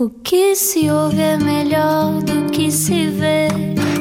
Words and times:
O 0.00 0.08
que 0.10 0.54
se 0.54 0.88
ouve 0.88 1.20
é 1.20 1.36
melhor 1.36 2.22
do 2.22 2.48
que 2.52 2.70
se 2.70 3.08
vê. 3.08 3.48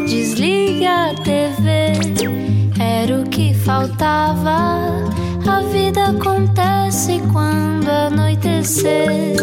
Desliga 0.07 1.09
a 1.09 1.15
TV, 1.15 1.93
era 2.79 3.19
o 3.19 3.27
que 3.27 3.51
faltava. 3.55 4.91
A 5.49 5.61
vida 5.71 6.09
acontece 6.09 7.19
quando 7.33 7.89
anoitecer, 7.89 9.37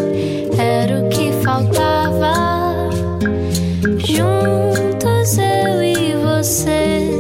era 0.57 1.01
o 1.05 1.09
que 1.09 1.33
faltava. 1.43 2.89
Juntos 3.99 5.37
eu 5.37 5.83
e 5.83 6.15
você. 6.23 7.11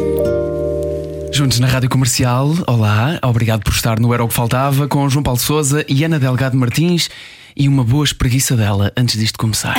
Juntos 1.32 1.58
na 1.58 1.66
Rádio 1.66 1.90
Comercial, 1.90 2.52
olá, 2.68 3.18
obrigado 3.20 3.64
por 3.64 3.72
estar 3.72 3.98
no 3.98 4.14
Era 4.14 4.22
o 4.22 4.28
que 4.28 4.34
Faltava 4.34 4.86
com 4.86 5.08
João 5.08 5.24
Paulo 5.24 5.40
Souza 5.40 5.84
e 5.88 6.04
Ana 6.04 6.20
Delgado 6.20 6.56
Martins 6.56 7.10
e 7.56 7.68
uma 7.68 7.84
boa 7.84 8.04
espreguiça 8.04 8.56
dela 8.56 8.92
antes 8.96 9.18
disto 9.18 9.38
começar. 9.38 9.76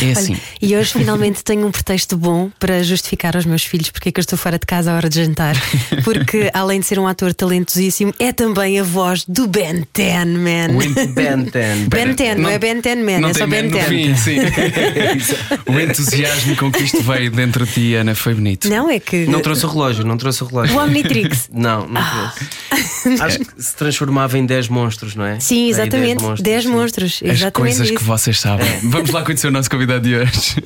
É 0.00 0.12
assim. 0.12 0.32
Olha, 0.32 0.42
e 0.60 0.76
hoje 0.76 0.92
finalmente 0.92 1.44
tenho 1.44 1.66
um 1.66 1.70
pretexto 1.70 2.16
bom 2.16 2.50
para 2.58 2.82
justificar 2.82 3.36
aos 3.36 3.44
meus 3.44 3.64
filhos 3.64 3.90
porque 3.90 4.08
é 4.08 4.12
que 4.12 4.18
eu 4.18 4.22
estou 4.22 4.38
fora 4.38 4.58
de 4.58 4.66
casa 4.66 4.92
à 4.92 4.96
hora 4.96 5.08
de 5.08 5.22
jantar. 5.22 5.54
Porque 6.04 6.50
além 6.54 6.80
de 6.80 6.86
ser 6.86 6.98
um 6.98 7.06
ator 7.06 7.34
talentosíssimo, 7.34 8.14
é 8.18 8.32
também 8.32 8.80
a 8.80 8.82
voz 8.82 9.24
do 9.26 9.46
Ben 9.46 9.86
10 9.92 10.26
Man. 10.26 10.68
Ben 11.14 11.44
10. 11.44 11.88
Ben 11.88 12.14
10, 12.14 12.38
não, 12.38 12.48
é 12.48 12.58
Ben 12.58 12.80
10 12.80 12.98
Man, 12.98 13.20
Não 13.20 13.28
é 13.28 13.34
só 13.34 13.46
Ben 13.46 13.68
10. 13.68 13.86
fim, 13.86 14.16
sim. 14.16 14.36
o 15.66 15.78
entusiasmo 15.78 16.56
com 16.56 16.72
que 16.72 16.82
isto 16.82 17.02
veio 17.02 17.30
dentro 17.30 17.66
de 17.66 17.72
ti, 17.72 17.94
Ana, 17.94 18.14
foi 18.14 18.34
bonito. 18.34 18.68
Não 18.68 18.88
é 18.88 18.98
que. 18.98 19.26
Não 19.26 19.40
trouxe 19.40 19.66
o 19.66 19.68
relógio, 19.68 20.04
não 20.04 20.16
trouxe 20.16 20.42
o 20.42 20.46
relógio. 20.46 20.76
O 20.76 20.82
Omnitrix. 20.82 21.50
Não, 21.52 21.86
não 21.86 22.00
trouxe. 22.02 23.22
Acho 23.22 23.38
que 23.40 23.62
se 23.62 23.74
transformava 23.76 24.38
em 24.38 24.46
10 24.46 24.68
monstros, 24.68 25.14
não 25.14 25.24
é? 25.24 25.38
Sim, 25.40 25.68
exatamente. 25.68 26.22
10 26.40 26.64
sim. 26.64 26.70
monstros. 26.70 27.01
As 27.02 27.22
exatamente 27.22 27.52
coisas 27.52 27.88
isso. 27.88 27.98
que 27.98 28.04
vocês 28.04 28.38
sabem. 28.38 28.66
Vamos 28.84 29.10
lá 29.10 29.22
conhecer 29.22 29.48
o 29.48 29.50
nosso 29.50 29.70
convidado 29.70 30.08
de 30.08 30.16
hoje. 30.16 30.56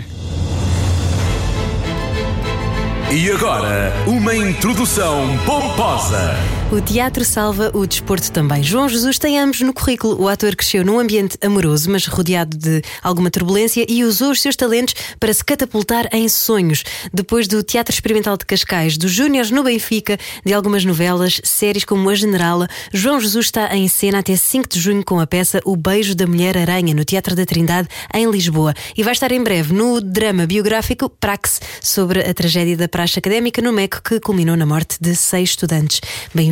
E 3.11 3.31
agora, 3.31 3.93
uma 4.07 4.35
introdução 4.35 5.39
pomposa. 5.47 6.35
O 6.73 6.81
teatro 6.81 7.25
salva 7.25 7.71
o 7.75 7.87
desporto 7.87 8.33
também. 8.33 8.61
João 8.61 8.89
Jesus 8.89 9.21
tem 9.21 9.39
ambos 9.39 9.61
no 9.61 9.73
currículo. 9.73 10.21
O 10.21 10.29
ator 10.29 10.57
cresceu 10.57 10.85
num 10.85 10.99
ambiente 10.99 11.39
amoroso, 11.41 11.89
mas 11.89 12.07
rodeado 12.07 12.57
de 12.57 12.83
alguma 13.01 13.31
turbulência 13.31 13.87
e 13.89 14.03
usou 14.03 14.33
os 14.33 14.43
seus 14.43 14.57
talentos 14.57 14.93
para 15.21 15.33
se 15.33 15.45
catapultar 15.45 16.09
em 16.13 16.29
sonhos. 16.29 16.83
Depois 17.15 17.47
do 17.47 17.63
Teatro 17.63 17.95
Experimental 17.95 18.37
de 18.37 18.45
Cascais, 18.45 18.99
dos 18.99 19.13
Júniores 19.13 19.53
no 19.53 19.63
Benfica, 19.63 20.19
de 20.45 20.53
algumas 20.53 20.85
novelas, 20.85 21.41
séries 21.45 21.85
como 21.85 22.11
A 22.11 22.17
Generala, 22.17 22.67
João 22.93 23.21
Jesus 23.21 23.47
está 23.47 23.75
em 23.77 23.87
cena 23.87 24.19
até 24.19 24.35
5 24.35 24.69
de 24.69 24.81
junho 24.81 25.05
com 25.05 25.21
a 25.21 25.27
peça 25.27 25.61
O 25.65 25.77
Beijo 25.77 26.17
da 26.17 26.27
Mulher 26.27 26.59
Aranha, 26.59 26.93
no 26.93 27.05
Teatro 27.05 27.37
da 27.37 27.47
Trindade, 27.47 27.89
em 28.13 28.29
Lisboa. 28.29 28.75
E 28.97 29.05
vai 29.05 29.13
estar 29.13 29.31
em 29.31 29.43
breve 29.43 29.73
no 29.73 30.01
drama 30.01 30.45
biográfico 30.47 31.09
Praxe, 31.09 31.61
sobre 31.81 32.29
a 32.29 32.35
tragédia 32.35 32.77
da 32.77 32.89
praxe 32.89 33.21
académica 33.21 33.63
no 33.63 33.73
MEC, 33.73 34.03
que 34.03 34.19
culminou 34.19 34.57
na 34.57 34.67
morte 34.67 34.97
de 35.01 35.15
seis 35.15 35.51
estudantes. 35.51 36.01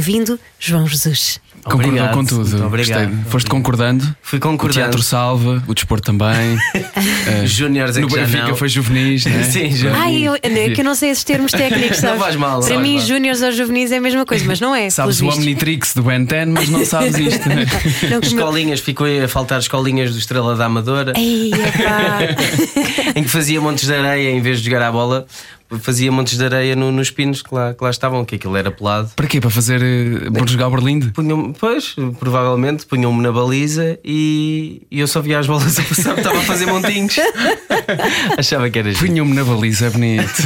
Bem-vindo, 0.05 0.39
João 0.61 0.87
Jesus. 0.87 1.41
Concordou 1.65 1.89
Obrigado, 1.89 2.13
com 2.15 2.25
tudo. 2.27 2.47
muito 2.51 2.65
obrigado. 2.67 3.07
Gostei. 3.09 3.25
Foste 3.31 3.49
concordando? 3.49 4.15
Fui 4.21 4.39
O 4.39 4.43
concordando. 4.43 4.75
teatro 4.83 5.03
salva, 5.03 5.65
o 5.67 5.73
desporto 5.75 6.05
também. 6.05 6.59
Eh, 7.27 7.47
Júniores 7.47 7.97
é 7.97 8.01
No 8.03 8.09
Benfica 8.09 8.49
não. 8.49 8.57
foi 8.57 8.69
juvenis, 8.69 9.25
né? 9.25 9.43
Sim, 9.51 9.71
juvenis. 9.71 9.99
Ai, 9.99 10.23
eu, 10.23 10.35
é 10.35 10.71
que 10.71 10.81
eu 10.81 10.85
não 10.85 10.95
sei 10.95 11.09
esses 11.11 11.25
termos 11.25 11.53
técnicos, 11.53 12.01
Não 12.03 12.11
sabes? 12.11 12.23
faz 12.23 12.37
mal, 12.37 12.61
não 12.61 12.69
Para 12.69 12.79
mim, 12.79 12.99
júniores 13.01 13.41
ou 13.41 13.51
juvenis 13.51 13.91
é 13.93 13.97
a 13.97 14.01
mesma 14.01 14.27
coisa, 14.27 14.45
mas 14.47 14.61
não 14.61 14.75
é. 14.75 14.91
Sabes 14.91 15.21
o. 15.23 15.27
Omnitrix 15.29 15.95
do 15.95 16.03
Ben 16.03 16.23
10, 16.25 16.49
mas 16.49 16.69
não 16.69 16.85
sabes 16.85 17.17
isto. 17.17 17.49
né? 17.49 17.65
Não, 18.03 18.09
o 18.09 18.11
meu- 18.11 18.21
Escolinhas, 18.21 18.81
ficou 18.81 19.07
a 19.07 19.27
faltar 19.27 19.59
escolinhas 19.59 20.13
do 20.13 20.19
Estrela 20.19 20.55
da 20.55 20.67
Amadora, 20.67 21.15
Ei, 21.17 21.51
em 23.17 23.23
que 23.23 23.29
fazia 23.31 23.59
montes 23.61 23.87
de 23.87 23.95
areia 23.95 24.31
em 24.31 24.41
vez 24.43 24.61
de 24.61 24.67
jogar 24.71 24.87
à 24.87 24.93
bola, 24.93 25.27
fazia 25.81 26.11
montes 26.13 26.37
de 26.39 26.45
areia 26.45 26.75
no- 26.77 26.91
nos 26.93 27.11
pinos 27.11 27.43
que 27.43 27.55
lá, 27.55 27.75
que 27.75 27.83
lá 27.83 27.91
estavam, 27.91 28.25
que 28.25 28.37
aquilo 28.37 28.57
era 28.57 28.71
pelado. 28.71 29.11
Para 29.17 29.27
quê? 29.27 29.41
Para 29.41 29.51
fazer 29.51 29.81
eh, 29.83 30.31
por 30.31 30.49
jogar 30.49 30.69
o 30.69 30.71
Berlinde? 30.71 31.11
Punham, 31.13 31.53
pois, 31.53 31.95
provavelmente 32.19 32.87
punham-me 32.87 33.23
na 33.23 33.33
baliza 33.33 33.99
e, 34.05 34.83
e 34.91 35.01
eu 35.01 35.07
só 35.07 35.21
via 35.21 35.39
as 35.39 35.47
bolas 35.47 35.79
a 35.79 35.83
passar, 35.83 36.17
estava 36.19 36.39
a 36.39 36.43
fazer 36.43 36.67
montinhos. 36.67 37.17
Achava 38.39 38.69
que 38.71 38.79
era 38.79 38.93
giro. 38.93 39.07
Punham-me 39.07 39.35
na 39.35 39.45
baliza, 39.45 39.87
é 39.87 39.91
bonito. 39.91 40.33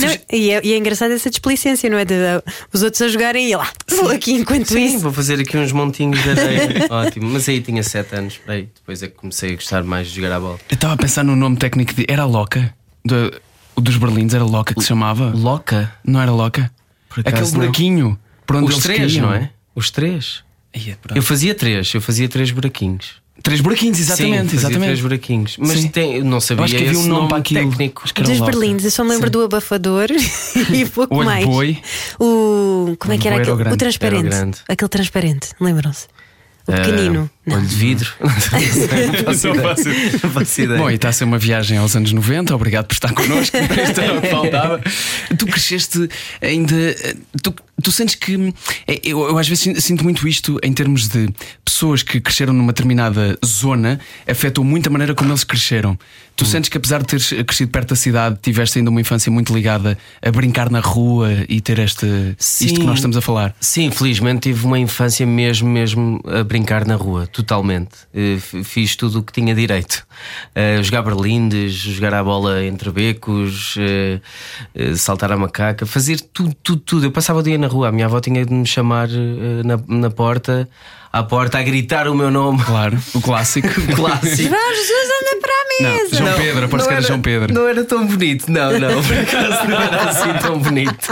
Não, 0.00 0.08
e, 0.32 0.50
é, 0.50 0.60
e 0.64 0.72
é 0.72 0.76
engraçado 0.76 1.12
essa 1.12 1.28
desplicência, 1.30 1.88
não 1.90 1.98
é? 1.98 2.04
De, 2.04 2.14
de- 2.14 2.42
os 2.72 2.82
outros 2.82 3.02
a 3.02 3.08
jogarem 3.08 3.50
e 3.50 3.56
lá, 3.56 3.68
vou 3.90 4.08
aqui 4.10 4.32
enquanto 4.32 4.66
Sim, 4.68 4.86
isso. 4.86 4.98
vou 5.00 5.12
fazer 5.12 5.38
aqui 5.40 5.56
uns 5.56 5.70
montinhos 5.72 6.20
de 6.22 6.30
areia. 6.30 6.86
Ótimo. 6.90 7.28
Mas 7.30 7.48
aí 7.48 7.60
tinha 7.60 7.82
7 7.82 8.14
anos, 8.16 8.38
peraí. 8.38 8.68
Depois 8.74 9.02
é 9.02 9.08
que 9.08 9.14
comecei 9.14 9.50
a 9.52 9.54
gostar 9.54 9.82
mais 9.84 10.08
de 10.08 10.16
jogar 10.16 10.32
à 10.36 10.40
bola. 10.40 10.58
Eu 10.70 10.74
estava 10.74 10.94
a 10.94 10.96
pensar 10.96 11.22
no 11.24 11.36
nome 11.36 11.56
técnico 11.56 11.92
de. 11.94 12.06
Era 12.08 12.24
Loca? 12.24 12.74
Do- 13.04 13.32
o 13.76 13.80
dos 13.80 13.96
Berlindes 13.96 14.34
era 14.34 14.44
Loca 14.44 14.74
que 14.74 14.80
se 14.82 14.88
chamava? 14.88 15.30
Loca? 15.34 15.92
Não 16.04 16.20
era 16.20 16.30
Loca? 16.30 16.70
Por 17.08 17.20
acaso 17.20 17.36
Aquele 17.36 17.50
não. 17.52 17.58
buraquinho 17.60 18.18
por 18.46 18.56
onde 18.56 18.66
Os 18.66 18.72
eles 18.72 18.82
três, 18.84 19.12
caíam. 19.12 19.26
não 19.26 19.34
é? 19.34 19.50
Os 19.74 19.90
três. 19.90 20.42
É, 20.72 20.78
pronto. 21.00 21.16
Eu 21.16 21.22
fazia 21.22 21.54
três, 21.54 21.92
eu 21.94 22.00
fazia 22.00 22.28
três 22.28 22.50
buraquinhos. 22.50 23.20
Três 23.42 23.60
buraquinhos, 23.60 23.96
Sim, 23.96 24.02
exatamente. 24.04 24.42
fazia 24.44 24.58
exatamente. 24.58 24.84
três 24.84 25.00
buraquinhos. 25.00 25.56
Mas 25.58 25.80
Sim. 25.80 25.88
tem, 25.88 26.14
eu 26.16 26.24
não 26.24 26.40
sabia 26.40 26.60
Eu 26.60 26.64
acho 26.64 26.74
que 26.76 26.84
havia 26.84 26.98
um 26.98 27.00
esse 27.00 27.08
nome 27.08 27.28
para 27.28 27.38
aquilo. 27.38 27.70
técnico. 27.70 28.02
Acho 28.04 28.14
que 28.14 28.20
era 28.20 28.30
Dos 28.30 28.38
Loca. 28.38 28.52
berlindes, 28.52 28.84
eu 28.84 28.90
só 28.90 29.02
me 29.04 29.10
lembro 29.10 29.30
do 29.30 29.42
abafador 29.42 30.06
e 30.72 30.84
pouco 30.90 31.14
O 31.14 31.18
olho 31.18 31.28
de 31.28 31.34
mais. 31.34 31.46
boi. 31.46 31.78
O. 32.20 32.94
Como 32.98 33.12
é 33.12 33.18
que 33.18 33.26
era 33.26 33.36
boi 33.36 33.42
era 33.42 33.50
o 33.50 33.54
aquele? 33.54 33.56
grande. 33.56 33.74
O 33.74 33.78
transparente. 33.78 34.26
Era 34.26 34.26
o 34.26 34.38
grande. 34.38 34.58
Aquele 34.68 34.88
transparente, 34.88 35.48
lembram-se? 35.60 36.06
O 36.66 36.72
pequenino. 36.72 37.30
Não. 37.44 37.56
olho 37.56 37.66
de 37.66 37.74
vidro. 37.74 38.08
não 38.20 38.30
faço 38.30 38.78
ideia. 38.78 39.22
faço- 39.24 39.88
Não 40.22 40.30
faço 40.30 40.60
ideia. 40.60 40.78
Bom, 40.78 40.90
e 40.90 40.94
está 40.94 41.08
a 41.08 41.12
ser 41.12 41.24
uma 41.24 41.38
viagem 41.38 41.76
aos 41.78 41.96
anos 41.96 42.12
90. 42.12 42.54
Obrigado 42.54 42.86
por 42.86 42.94
estar 42.94 43.12
connosco. 43.12 43.56
Isto 43.58 44.00
era 44.00 44.18
o 44.18 44.20
que 44.22 44.28
faltava. 44.28 44.80
Tu 45.36 45.46
cresceste 45.46 46.08
ainda. 46.40 46.74
Tu, 47.42 47.52
tu 47.82 47.90
sentes 47.90 48.14
que. 48.14 48.54
é, 48.86 49.00
Eu, 49.02 49.20
eu 49.28 49.38
às 49.38 49.48
vezes 49.48 49.64
sin- 49.64 49.80
sinto 49.80 50.04
muito 50.04 50.26
isto 50.28 50.56
em 50.62 50.72
termos 50.72 51.08
de 51.08 51.28
pessoas 51.64 52.02
que 52.04 52.20
cresceram 52.20 52.52
numa 52.52 52.72
determinada 52.72 53.36
zona, 53.44 53.98
afetou 54.28 54.62
muito 54.64 54.86
a 54.88 54.90
maneira 54.90 55.14
como 55.14 55.30
eles 55.30 55.42
cresceram. 55.42 55.98
Tu 56.34 56.46
sentes 56.46 56.70
que, 56.70 56.78
apesar 56.78 57.00
de 57.00 57.06
teres 57.08 57.28
crescido 57.46 57.70
perto 57.70 57.90
da 57.90 57.96
cidade, 57.96 58.38
tiveste 58.40 58.78
ainda 58.78 58.88
uma 58.90 59.00
infância 59.00 59.30
muito 59.30 59.52
ligada 59.54 59.98
a 60.24 60.30
brincar 60.30 60.70
na 60.70 60.80
rua 60.80 61.28
e 61.46 61.60
ter 61.60 61.78
este. 61.78 62.06
isto 62.38 62.80
que 62.80 62.86
nós 62.86 62.96
estamos 62.96 63.16
a 63.18 63.20
falar. 63.20 63.54
Sim, 63.60 63.90
felizmente 63.90 64.40
tive 64.50 64.64
uma 64.64 64.78
infância 64.78 65.26
mesmo, 65.26 65.68
mesmo 65.68 66.20
a 66.26 66.42
brincar 66.42 66.61
na 66.86 66.96
rua, 66.96 67.26
totalmente. 67.26 67.90
Eh, 68.14 68.38
Fiz 68.64 68.96
tudo 68.96 69.20
o 69.20 69.22
que 69.22 69.32
tinha 69.32 69.54
direito. 69.54 70.06
Eh, 70.54 70.82
jogar 70.82 71.02
berlindes, 71.02 71.74
jogar 71.74 72.14
a 72.14 72.24
bola 72.24 72.64
entre 72.64 72.90
becos, 72.90 73.74
eh, 73.78 74.20
saltar 74.96 75.32
a 75.32 75.36
macaca, 75.36 75.84
fazer 75.84 76.20
tudo, 76.20 76.54
tudo, 76.62 76.80
tudo. 76.80 77.06
Eu 77.06 77.12
passava 77.12 77.40
o 77.40 77.42
dia 77.42 77.58
na 77.58 77.66
rua, 77.66 77.88
a 77.88 77.92
minha 77.92 78.06
avó 78.06 78.20
tinha 78.20 78.44
de 78.44 78.52
me 78.52 78.66
chamar 78.66 79.08
na, 79.08 79.78
na 79.86 80.10
porta, 80.10 80.68
à 81.12 81.22
porta, 81.22 81.58
a 81.58 81.62
gritar 81.62 82.08
o 82.08 82.14
meu 82.14 82.30
nome. 82.30 82.62
Claro, 82.64 82.98
o 83.14 83.20
clássico. 83.20 83.68
Clássico. 83.94 84.48
João 84.48 84.74
Jesus 84.74 85.08
anda 85.20 85.40
para 85.40 85.51
a 85.80 85.82
Não, 85.82 85.96
mesa. 85.96 86.16
João 86.16 86.34
Pedro, 86.36 86.68
parece 86.68 86.88
que 86.88 86.94
era 86.94 87.02
João 87.02 87.20
Pedro. 87.22 87.54
Não 87.54 87.68
era 87.68 87.84
tão 87.84 88.06
bonito, 88.06 88.50
não, 88.50 88.78
não, 88.78 89.02
por 89.02 89.18
acaso 89.18 89.68
não 89.68 89.80
era 89.82 90.02
assim 90.10 90.32
tão 90.40 90.58
bonito. 90.58 91.08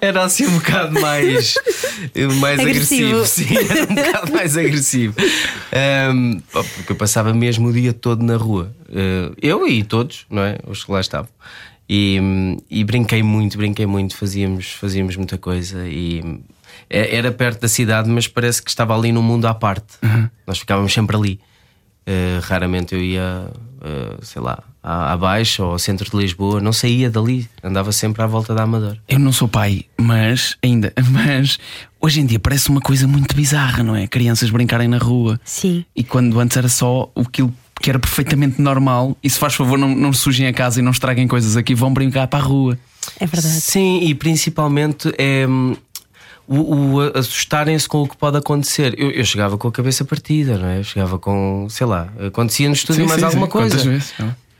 Era 0.00 0.24
assim 0.24 0.46
um 0.46 0.58
bocado 0.58 1.00
mais, 1.00 1.54
mais 2.40 2.60
Agressivo. 2.60 3.16
agressivo. 3.16 3.26
Sim, 3.26 3.56
era 3.70 3.82
um 3.90 3.94
bocado 3.94 4.32
mais 4.32 4.56
agressivo. 4.56 5.14
Ahm, 5.72 6.40
pá, 6.52 6.62
porque 6.64 6.92
eu 6.92 6.96
passava 6.96 7.32
mesmo 7.32 7.68
o 7.68 7.72
dia 7.72 7.92
todo 7.92 8.22
na 8.22 8.36
rua. 8.36 8.74
Ah, 8.94 9.32
eu 9.40 9.66
e 9.66 9.82
todos, 9.82 10.26
não 10.30 10.42
é? 10.42 10.58
Os 10.66 10.84
que 10.84 10.92
lá 10.92 11.00
estavam. 11.00 11.28
E, 11.88 12.18
e 12.70 12.84
brinquei 12.84 13.22
muito, 13.22 13.56
brinquei 13.58 13.86
muito, 13.86 14.16
fazíamos, 14.16 14.72
fazíamos 14.72 15.16
muita 15.16 15.36
coisa 15.36 15.86
e 15.86 16.22
é- 16.88 17.16
era 17.16 17.30
perto 17.30 17.60
da 17.60 17.68
cidade, 17.68 18.08
mas 18.08 18.26
parece 18.26 18.62
que 18.62 18.70
estava 18.70 18.96
ali 18.96 19.12
num 19.12 19.20
mundo 19.22 19.46
à 19.46 19.52
parte. 19.54 19.94
Nós 20.46 20.58
ficávamos 20.58 20.92
sempre 20.92 21.16
ali. 21.16 21.40
Uh, 22.06 22.40
raramente 22.42 22.94
eu 22.94 23.00
ia, 23.00 23.46
uh, 23.48 24.24
sei 24.24 24.42
lá, 24.42 24.62
à, 24.82 25.12
à 25.12 25.16
Baixa 25.16 25.62
ou 25.62 25.72
ao 25.72 25.78
centro 25.78 26.10
de 26.10 26.16
Lisboa, 26.16 26.60
não 26.60 26.72
saía 26.72 27.08
dali, 27.08 27.48
andava 27.62 27.92
sempre 27.92 28.22
à 28.22 28.26
volta 28.26 28.54
da 28.54 28.64
Amadora. 28.64 28.98
Eu 29.08 29.18
não 29.18 29.32
sou 29.32 29.46
pai, 29.46 29.84
mas 29.96 30.56
ainda, 30.62 30.92
mas 31.10 31.58
hoje 32.00 32.20
em 32.20 32.26
dia 32.26 32.40
parece 32.40 32.68
uma 32.68 32.80
coisa 32.80 33.06
muito 33.06 33.34
bizarra, 33.36 33.82
não 33.82 33.94
é? 33.94 34.06
Crianças 34.06 34.50
brincarem 34.50 34.88
na 34.88 34.98
rua. 34.98 35.40
Sim. 35.44 35.84
E 35.94 36.02
quando 36.02 36.38
antes 36.40 36.56
era 36.56 36.68
só 36.68 37.10
aquilo 37.14 37.52
que 37.80 37.90
era 37.90 37.98
perfeitamente 37.98 38.60
normal, 38.60 39.16
e 39.22 39.28
se 39.28 39.38
faz 39.38 39.54
favor, 39.54 39.76
não, 39.76 39.94
não 39.94 40.12
sujem 40.12 40.46
a 40.46 40.52
casa 40.52 40.80
e 40.80 40.82
não 40.82 40.92
estraguem 40.92 41.26
coisas 41.26 41.56
aqui, 41.56 41.74
vão 41.74 41.92
brincar 41.92 42.28
para 42.28 42.38
a 42.38 42.42
rua. 42.42 42.78
É 43.18 43.26
verdade. 43.26 43.60
Sim, 43.60 44.00
e 44.02 44.14
principalmente 44.14 45.12
é 45.18 45.46
o, 46.58 46.94
o 46.96 47.00
assustarem-se 47.18 47.88
com 47.88 48.02
o 48.02 48.08
que 48.08 48.16
pode 48.16 48.36
acontecer. 48.36 48.94
Eu, 48.98 49.10
eu 49.10 49.24
chegava 49.24 49.56
com 49.56 49.68
a 49.68 49.72
cabeça 49.72 50.04
partida, 50.04 50.58
não 50.58 50.68
é? 50.68 50.78
Eu 50.80 50.84
chegava 50.84 51.18
com, 51.18 51.66
sei 51.70 51.86
lá, 51.86 52.08
acontecia 52.26 52.68
no 52.68 52.74
estúdio 52.74 53.04
Sim, 53.04 53.08
mais 53.08 53.20
sim, 53.20 53.26
alguma 53.26 53.46
sim. 53.46 53.52
coisa. 53.52 53.76
Vezes? 53.78 54.14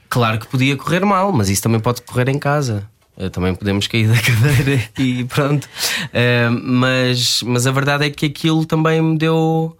Claro 0.09 0.39
que 0.39 0.47
podia 0.47 0.75
correr 0.75 1.05
mal, 1.05 1.31
mas 1.31 1.49
isso 1.49 1.61
também 1.61 1.79
pode 1.79 2.01
correr 2.01 2.29
em 2.29 2.39
casa. 2.39 2.87
Eh, 3.17 3.29
Também 3.29 3.53
podemos 3.53 3.87
cair 3.87 4.07
da 4.07 4.15
cadeira 4.21 4.83
e 4.97 5.23
pronto. 5.25 5.67
Eh, 6.11 6.49
mas, 6.49 7.43
mas 7.43 7.67
a 7.67 7.71
verdade 7.71 8.05
é 8.05 8.09
que 8.09 8.25
aquilo 8.25 8.65
também 8.65 9.01
me 9.01 9.17
deu 9.17 9.77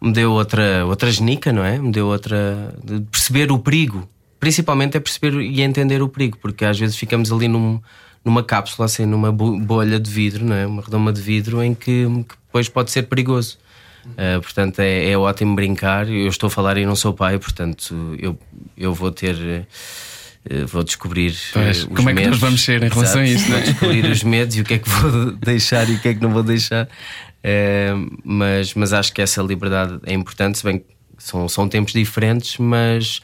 me 0.00 0.12
deu 0.12 0.32
outra, 0.32 0.86
outra 0.86 1.10
genica, 1.10 1.52
não 1.52 1.62
é? 1.64 1.78
Me 1.78 1.92
deu 1.92 2.06
outra. 2.06 2.74
de 2.82 3.00
perceber 3.00 3.52
o 3.52 3.58
perigo. 3.58 4.08
Principalmente 4.38 4.96
é 4.96 5.00
perceber 5.00 5.34
e 5.40 5.60
entender 5.60 6.00
o 6.00 6.08
perigo, 6.08 6.38
porque 6.40 6.64
às 6.64 6.78
vezes 6.78 6.96
ficamos 6.96 7.30
ali 7.30 7.46
num, 7.46 7.78
numa 8.24 8.42
cápsula, 8.42 8.86
assim, 8.86 9.06
numa 9.06 9.32
bo- 9.32 9.58
bolha 9.58 9.98
de 9.98 10.10
vidro, 10.10 10.44
não 10.44 10.54
é? 10.54 10.66
Uma 10.66 10.82
redoma 10.82 11.12
de 11.12 11.20
vidro 11.20 11.62
em 11.62 11.74
que, 11.74 12.04
que 12.06 12.34
depois 12.46 12.68
pode 12.68 12.90
ser 12.90 13.04
perigoso. 13.04 13.58
Uh, 14.06 14.40
portanto, 14.40 14.80
é, 14.80 15.10
é 15.10 15.18
ótimo 15.18 15.54
brincar. 15.54 16.08
Eu 16.08 16.28
estou 16.28 16.46
a 16.46 16.50
falar 16.50 16.76
e 16.78 16.86
não 16.86 16.96
sou 16.96 17.12
pai, 17.12 17.38
portanto, 17.38 18.16
eu, 18.18 18.38
eu 18.76 18.94
vou 18.94 19.10
ter. 19.10 19.34
uh, 19.34 20.66
vou 20.66 20.82
descobrir 20.82 21.34
Pois, 21.52 21.84
como 21.84 22.08
é 22.10 22.14
que 22.14 22.26
nós 22.28 22.38
vamos 22.38 22.62
ser 22.62 22.82
em 22.82 22.88
relação 22.88 23.20
a 23.20 23.24
não 23.24 23.30
é? 23.30 23.36
Vou 23.36 23.60
descobrir 23.60 24.04
os 24.06 24.22
medos 24.22 24.56
e 24.56 24.60
o 24.62 24.64
que 24.64 24.74
é 24.74 24.78
que 24.78 24.88
vou 24.88 25.32
deixar 25.36 25.88
e 25.88 25.94
o 25.94 25.98
que 26.00 26.08
é 26.08 26.14
que 26.14 26.20
não 26.20 26.30
vou 26.30 26.42
deixar. 26.42 26.86
Uh, 26.86 28.18
mas, 28.24 28.74
mas 28.74 28.92
acho 28.92 29.12
que 29.12 29.20
essa 29.22 29.42
liberdade 29.42 29.98
é 30.04 30.12
importante, 30.14 30.58
se 30.58 30.64
bem 30.64 30.78
que 30.78 30.84
são, 31.18 31.46
são 31.48 31.68
tempos 31.68 31.92
diferentes, 31.92 32.56
mas, 32.58 33.20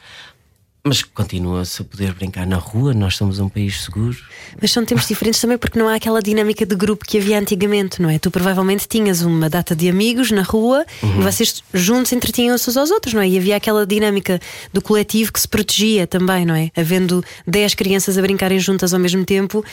mas 0.87 1.03
continua-se 1.03 1.81
a 1.81 1.85
poder 1.85 2.13
brincar 2.13 2.45
na 2.47 2.55
rua. 2.57 2.93
Nós 2.93 3.15
somos 3.15 3.39
um 3.39 3.47
país 3.49 3.83
seguro. 3.83 4.17
Mas 4.61 4.71
são 4.71 4.83
tempos 4.85 5.07
diferentes 5.07 5.39
também 5.39 5.57
porque 5.57 5.77
não 5.77 5.87
há 5.87 5.95
aquela 5.95 6.21
dinâmica 6.21 6.65
de 6.65 6.75
grupo 6.75 7.05
que 7.05 7.17
havia 7.17 7.37
antigamente, 7.39 8.01
não 8.01 8.09
é? 8.09 8.17
Tu 8.17 8.31
provavelmente 8.31 8.87
tinhas 8.87 9.21
uma 9.21 9.49
data 9.49 9.75
de 9.75 9.89
amigos 9.89 10.31
na 10.31 10.41
rua 10.41 10.85
Uhum. 11.03 11.19
e 11.19 11.23
vocês 11.23 11.63
juntos 11.73 12.11
entretinham-se 12.13 12.69
uns 12.69 12.77
aos 12.77 12.89
outros, 12.91 13.13
não 13.13 13.21
é? 13.21 13.27
E 13.29 13.37
havia 13.37 13.55
aquela 13.55 13.85
dinâmica 13.85 14.39
do 14.73 14.81
coletivo 14.81 15.31
que 15.33 15.39
se 15.39 15.47
protegia 15.47 16.07
também, 16.07 16.45
não 16.45 16.55
é? 16.55 16.71
Havendo 16.75 17.23
10 17.45 17.73
crianças 17.75 18.17
a 18.17 18.21
brincarem 18.21 18.59
juntas 18.59 18.93
ao 18.93 18.99
mesmo 18.99 19.23
tempo. 19.25 19.63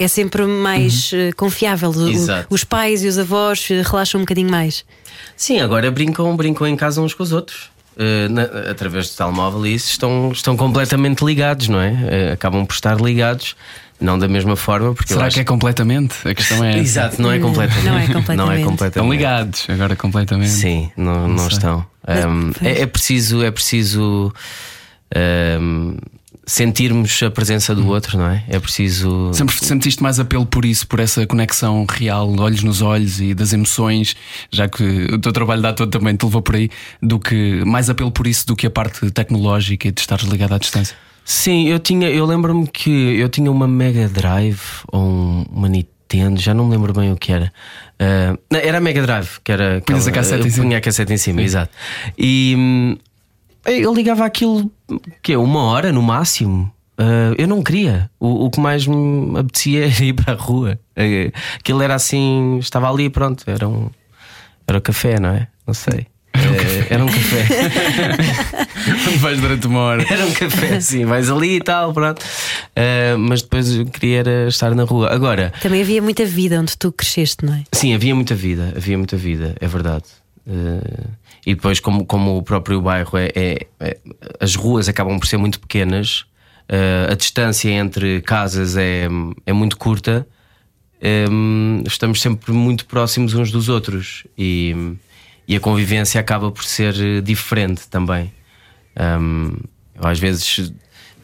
É 0.00 0.06
sempre 0.06 0.44
mais 0.46 1.10
Uhum. 1.12 1.18
eh, 1.18 1.32
confiável. 1.32 1.90
O- 1.90 2.54
os 2.54 2.62
pais 2.62 3.02
e 3.02 3.08
os 3.08 3.18
avós 3.18 3.66
eh, 3.68 3.82
relaxam 3.82 4.20
um 4.20 4.22
bocadinho 4.22 4.48
mais. 4.48 4.84
Sim, 5.36 5.58
agora 5.58 5.90
brincam, 5.90 6.36
brincam 6.36 6.66
em 6.68 6.76
casa 6.76 7.00
uns 7.00 7.12
com 7.14 7.22
os 7.24 7.32
outros. 7.32 7.68
Uh, 7.98 8.28
na- 8.32 8.70
através 8.70 9.10
do 9.10 9.16
telemóvel 9.16 9.66
e 9.66 9.74
isso 9.74 9.90
estão, 9.90 10.30
estão 10.30 10.56
completamente 10.56 11.24
ligados, 11.24 11.66
não 11.68 11.80
é? 11.80 11.90
Uh, 11.90 12.32
acabam 12.34 12.64
por 12.64 12.72
estar 12.74 13.00
ligados, 13.00 13.56
não 14.00 14.16
da 14.16 14.28
mesma 14.28 14.54
forma, 14.54 14.94
porque 14.94 15.12
Será 15.12 15.26
acho 15.26 15.34
que 15.34 15.40
é 15.40 15.44
completamente? 15.44 16.14
A 16.28 16.32
questão 16.32 16.64
é. 16.64 16.78
Exato, 16.78 17.20
não 17.20 17.32
é 17.32 17.40
completamente. 17.40 17.84
Não 17.86 17.98
é 17.98 18.06
completamente. 18.06 18.36
Não 18.36 18.52
é 18.52 18.56
Estão 18.58 18.70
completamente. 18.70 19.10
ligados 19.10 19.66
agora 19.68 19.96
completamente. 19.96 20.50
Sim, 20.50 20.92
não, 20.96 21.26
não, 21.26 21.38
sei. 21.38 21.48
estão. 21.48 21.86
Um, 22.06 22.52
pois. 22.52 22.66
é, 22.66 22.82
é 22.82 22.86
preciso, 22.86 23.42
é 23.44 23.50
preciso 23.50 24.32
um, 25.60 25.96
sentirmos 26.48 27.22
a 27.22 27.30
presença 27.30 27.74
do 27.74 27.86
outro, 27.86 28.16
não 28.16 28.26
é? 28.26 28.42
É 28.48 28.58
preciso. 28.58 29.30
Sempre 29.34 29.54
sentiste 29.56 30.02
mais 30.02 30.18
apelo 30.18 30.46
por 30.46 30.64
isso, 30.64 30.86
por 30.86 30.98
essa 30.98 31.26
conexão 31.26 31.84
real, 31.88 32.34
olhos 32.40 32.62
nos 32.62 32.80
olhos 32.80 33.20
e 33.20 33.34
das 33.34 33.52
emoções, 33.52 34.16
já 34.50 34.66
que 34.66 34.82
o 35.12 35.18
teu 35.18 35.30
trabalho 35.32 35.60
de 35.60 35.68
ator 35.68 35.86
também 35.86 36.16
te 36.16 36.24
levou 36.24 36.40
por 36.40 36.56
aí, 36.56 36.70
do 37.02 37.20
que 37.20 37.62
mais 37.66 37.90
apelo 37.90 38.10
por 38.10 38.26
isso 38.26 38.46
do 38.46 38.56
que 38.56 38.66
a 38.66 38.70
parte 38.70 39.10
tecnológica 39.10 39.88
e 39.88 39.92
de 39.92 40.00
estares 40.00 40.24
ligado 40.26 40.54
à 40.54 40.58
distância. 40.58 40.96
Sim, 41.22 41.68
eu 41.68 41.78
tinha, 41.78 42.08
eu 42.08 42.24
lembro-me 42.24 42.66
que 42.66 42.90
eu 42.90 43.28
tinha 43.28 43.50
uma 43.52 43.68
Mega 43.68 44.08
Drive 44.08 44.60
ou 44.90 45.02
um- 45.02 45.44
uma 45.52 45.68
Nintendo, 45.68 46.40
já 46.40 46.54
não 46.54 46.64
me 46.64 46.70
lembro 46.70 46.94
bem 46.94 47.12
o 47.12 47.16
que 47.16 47.30
era. 47.30 47.52
Uh, 48.00 48.38
não, 48.50 48.58
era 48.60 48.78
a 48.78 48.80
Mega 48.80 49.02
Drive, 49.02 49.38
que 49.44 49.52
era 49.52 49.82
Punhas 49.84 50.08
a 50.08 50.10
cassete 50.12 50.46
em 50.46 50.50
cima. 50.50 50.64
Punha 50.64 50.78
a 50.78 50.80
cassete 50.80 51.12
em 51.12 51.18
cima, 51.18 51.42
exato. 51.42 51.70
E 52.16 52.54
hum, 52.56 52.96
eu 53.70 53.94
ligava 53.94 54.24
aquilo 54.24 54.70
que 55.22 55.36
uma 55.36 55.62
hora 55.64 55.92
no 55.92 56.02
máximo. 56.02 56.72
Uh, 56.98 57.32
eu 57.38 57.46
não 57.46 57.62
queria. 57.62 58.10
O, 58.18 58.46
o 58.46 58.50
que 58.50 58.58
mais 58.58 58.86
me 58.86 59.38
apetecia 59.38 59.86
era 59.86 60.02
ir 60.04 60.14
para 60.14 60.34
a 60.34 60.36
rua. 60.36 60.78
Uh, 60.96 61.32
aquilo 61.58 61.82
era 61.82 61.94
assim, 61.94 62.58
estava 62.58 62.90
ali, 62.90 63.08
pronto, 63.08 63.44
era 63.46 63.68
um, 63.68 63.88
era 64.66 64.78
o 64.78 64.80
café, 64.80 65.20
não 65.20 65.30
é? 65.30 65.46
Não 65.66 65.74
sei. 65.74 66.06
Era 66.90 67.04
um 67.04 67.08
café. 67.08 67.46
Vais 69.18 69.40
durante 69.40 69.66
uma 69.66 69.80
hora. 69.80 70.04
Era 70.08 70.24
um 70.24 70.32
café, 70.32 70.80
sim, 70.80 71.04
vais 71.04 71.30
ali 71.30 71.56
e 71.56 71.60
tal, 71.60 71.92
pronto. 71.92 72.22
Uh, 72.22 73.18
mas 73.18 73.42
depois 73.42 73.74
eu 73.74 73.84
queria 73.86 74.20
era 74.20 74.48
estar 74.48 74.74
na 74.74 74.84
rua. 74.84 75.12
Agora, 75.12 75.52
Também 75.60 75.82
havia 75.82 76.00
muita 76.00 76.24
vida 76.24 76.58
onde 76.60 76.76
tu 76.76 76.92
cresceste, 76.92 77.44
não 77.44 77.54
é? 77.54 77.64
sim, 77.72 77.92
havia 77.94 78.14
muita 78.14 78.34
vida, 78.34 78.72
havia 78.76 78.96
muita 78.96 79.16
vida, 79.16 79.54
é 79.60 79.66
verdade. 79.66 80.04
Uh, 80.46 81.08
e 81.48 81.54
depois, 81.54 81.80
como, 81.80 82.04
como 82.04 82.36
o 82.36 82.42
próprio 82.42 82.78
bairro 82.82 83.16
é, 83.16 83.30
é- 83.34 83.66
é- 83.80 83.96
As 84.38 84.54
ruas 84.54 84.86
acabam 84.86 85.18
por 85.18 85.26
ser 85.26 85.38
muito 85.38 85.58
pequenas, 85.58 86.26
uh, 86.68 87.10
a 87.10 87.14
distância 87.14 87.70
entre 87.70 88.20
casas 88.20 88.76
é, 88.76 89.08
é 89.46 89.52
muito 89.54 89.78
curta, 89.78 90.28
um, 91.30 91.82
estamos 91.86 92.20
sempre 92.20 92.52
muito 92.52 92.84
próximos 92.84 93.32
uns 93.32 93.50
dos 93.50 93.70
outros 93.70 94.24
e, 94.36 94.76
e 95.46 95.56
a 95.56 95.60
convivência 95.60 96.20
acaba 96.20 96.52
por 96.52 96.64
ser 96.64 96.94
eh, 97.00 97.22
diferente 97.22 97.88
também. 97.88 98.30
Um, 99.00 99.56
às 100.02 100.18
vezes 100.18 100.70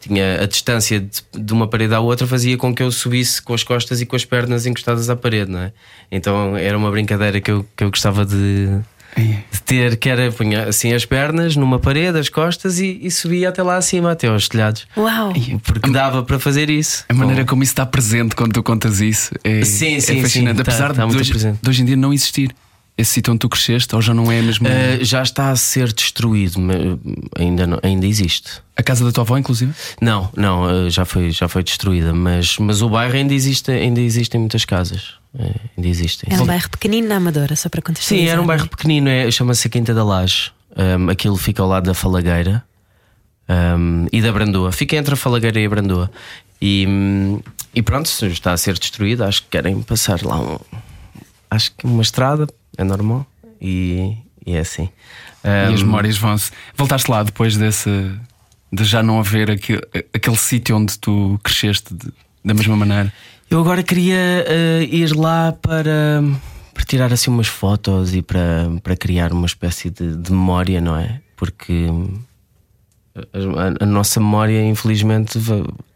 tinha 0.01 0.41
a 0.41 0.47
distância 0.47 1.01
de, 1.01 1.23
de 1.39 1.53
uma 1.53 1.69
parede 1.69 1.93
à 1.93 2.01
outra 2.01 2.27
fazia 2.27 2.57
com 2.57 2.75
que 2.75 2.83
eu 2.83 2.91
subisse 2.91 3.43
com 3.43 3.53
as 3.53 3.63
costas 3.63 4.01
e 4.01 4.07
com 4.07 4.17
as 4.17 4.25
pernas 4.25 4.65
encostadas 4.65 5.11
à 5.11 5.17
parede, 5.17 5.51
não 5.51 5.59
é? 5.59 5.73
Então 6.11 6.57
era 6.57 6.79
uma 6.79 6.91
brincadeira 6.91 7.43
que 7.43 7.51
eu, 7.51 7.67
que 7.77 7.85
eu 7.85 7.91
gostava 7.91 8.25
de, 8.25 8.81
de 9.17 9.63
ter, 9.63 9.97
que 9.97 10.09
era 10.09 10.31
punha 10.33 10.65
assim 10.69 10.93
as 10.93 11.05
pernas 11.05 11.57
numa 11.57 11.79
parede, 11.79 12.19
as 12.19 12.29
costas 12.29 12.79
e, 12.81 12.99
e 13.03 13.11
subia 13.11 13.49
até 13.49 13.63
lá 13.63 13.77
acima, 13.77 14.13
até 14.13 14.27
aos 14.29 14.49
telhados. 14.49 14.87
Uau! 14.97 15.33
Porque 15.63 15.91
dava 15.91 16.23
para 16.23 16.39
fazer 16.39 16.69
isso. 16.71 17.05
A 17.09 17.15
maneira 17.15 17.45
como 17.45 17.63
isso 17.63 17.73
está 17.73 17.87
presente 17.87 18.35
quando 18.35 18.53
tu 18.53 18.63
contas 18.63 19.01
isso 19.01 19.33
é, 19.45 19.65
Sim, 19.65 20.01
sim, 20.01 20.19
é 20.19 20.23
fascinante. 20.23 20.59
sim, 20.59 20.63
tá- 20.65 20.71
Apesar 20.73 20.93
tá 20.93 21.07
de, 21.07 21.15
muito 21.15 21.21
hoje, 21.21 21.53
de 21.61 21.69
hoje 21.71 21.83
em 21.83 21.85
dia 21.85 21.97
não 21.97 22.13
existir 22.13 22.55
esse 22.97 23.11
sítio 23.15 23.33
onde 23.33 23.41
tu 23.41 23.49
cresceste, 23.49 23.93
ou 23.95 24.01
já 24.01 24.15
não 24.15 24.31
é 24.31 24.41
mesmo 24.41 24.69
Uh, 24.69 25.05
já 25.05 25.21
está 25.21 25.51
a 25.51 25.57
ser 25.57 25.93
destruído, 25.93 26.61
mas 26.61 26.77
ainda, 27.37 27.67
não- 27.67 27.81
ainda 27.83 28.07
existe. 28.07 28.63
a 28.77 28.83
casa 28.85 29.05
da 29.05 29.11
tua 29.11 29.23
avó, 29.23 29.37
inclusive? 29.37 29.73
Não, 30.01 30.31
não, 30.37 30.87
uh, 30.87 30.89
já 30.91 31.05
foi, 31.05 31.33
já 31.33 31.49
foi 31.49 31.65
destruída, 31.65 32.15
mas, 32.15 32.57
mas 32.59 32.83
o 32.83 32.89
bairro 32.89 33.15
ainda 33.17 33.35
existe, 33.35 33.71
ainda 33.73 34.01
existem 34.01 34.39
muitas 34.39 34.65
casas. 34.65 35.15
Uh, 35.35 35.61
ainda 35.77 35.89
existem. 35.89 36.33
Era 36.33 36.43
um 36.43 36.47
bairro 36.47 36.71
pequenino 36.71 37.09
na 37.09 37.17
Amadora, 37.17 37.57
só 37.57 37.69
para 37.69 37.83
contextualizar. 37.83 38.27
Sim, 38.29 38.33
era 38.33 38.41
um 38.41 38.45
é? 38.45 38.47
bairro 38.47 38.69
pequenino, 38.69 39.09
é, 39.09 39.29
chama-se 39.31 39.67
a 39.67 39.71
Quinta 39.71 39.93
da 39.93 40.05
Laje. 40.05 40.53
Um, 40.77 41.11
aquilo 41.11 41.37
fica 41.37 41.63
ao 41.63 41.69
lado 41.69 41.85
da 41.87 41.95
Falagueira 41.95 42.65
um, 43.49 44.07
e 44.13 44.21
da 44.23 44.33
Brandoa. 44.33 44.73
Fica 44.73 44.97
entre 44.97 45.15
a 45.15 45.17
Falagueira 45.17 45.61
e 45.61 45.67
a 45.67 45.69
Brandoa. 45.69 46.11
E, 46.61 46.87
e 47.75 47.83
pronto, 47.83 48.09
se 48.09 48.27
está 48.27 48.53
a 48.53 48.57
ser 48.57 48.79
destruído. 48.79 49.25
Acho 49.25 49.43
que 49.43 49.49
querem 49.51 49.81
passar 49.83 50.23
lá 50.23 50.41
um. 50.41 50.59
Acho 51.51 51.73
que 51.77 51.85
uma 51.87 52.03
estrada, 52.03 52.47
é 52.77 52.85
normal. 52.85 53.27
E, 53.61 54.17
e 54.47 54.55
é 54.55 54.61
assim. 54.61 54.89
E 55.45 55.75
as 55.75 55.83
Um, 55.83 55.87
memórias 55.87 56.17
vão-se. 56.17 56.51
Voltaste 56.77 57.11
lá 57.11 57.23
depois 57.23 57.57
desse. 57.57 57.91
de 58.73 58.85
já 58.85 59.03
não 59.03 59.19
haver 59.21 59.51
aquele, 59.51 59.83
aquele 60.13 60.37
sítio 60.37 60.77
onde 60.77 60.99
tu 60.99 61.39
cresceste 61.43 61.93
de- 61.95 62.13
da 62.45 62.55
mesma 62.55 62.77
maneira. 62.77 63.13
Eu 63.55 63.61
agora 63.61 63.85
queria 63.85 64.45
eh, 64.49 64.83
ir 64.91 65.15
lá 65.15 65.53
para, 65.53 66.25
para 66.75 66.85
tirar 66.85 67.13
assim 67.13 67.31
umas 67.31 67.47
fotos 67.47 68.13
e 68.13 68.21
para, 68.21 68.69
para 68.83 68.97
criar 68.97 69.33
uma 69.33 69.47
espécie 69.47 69.91
de, 69.91 70.17
de 70.17 70.33
memória, 70.33 70.81
não 70.81 70.97
é? 70.97 71.21
Porque 71.37 71.73
hum, 71.73 72.19
a, 73.15 73.85
a 73.85 73.87
nossa 73.87 74.19
memória, 74.19 74.61
infelizmente, 74.67 75.39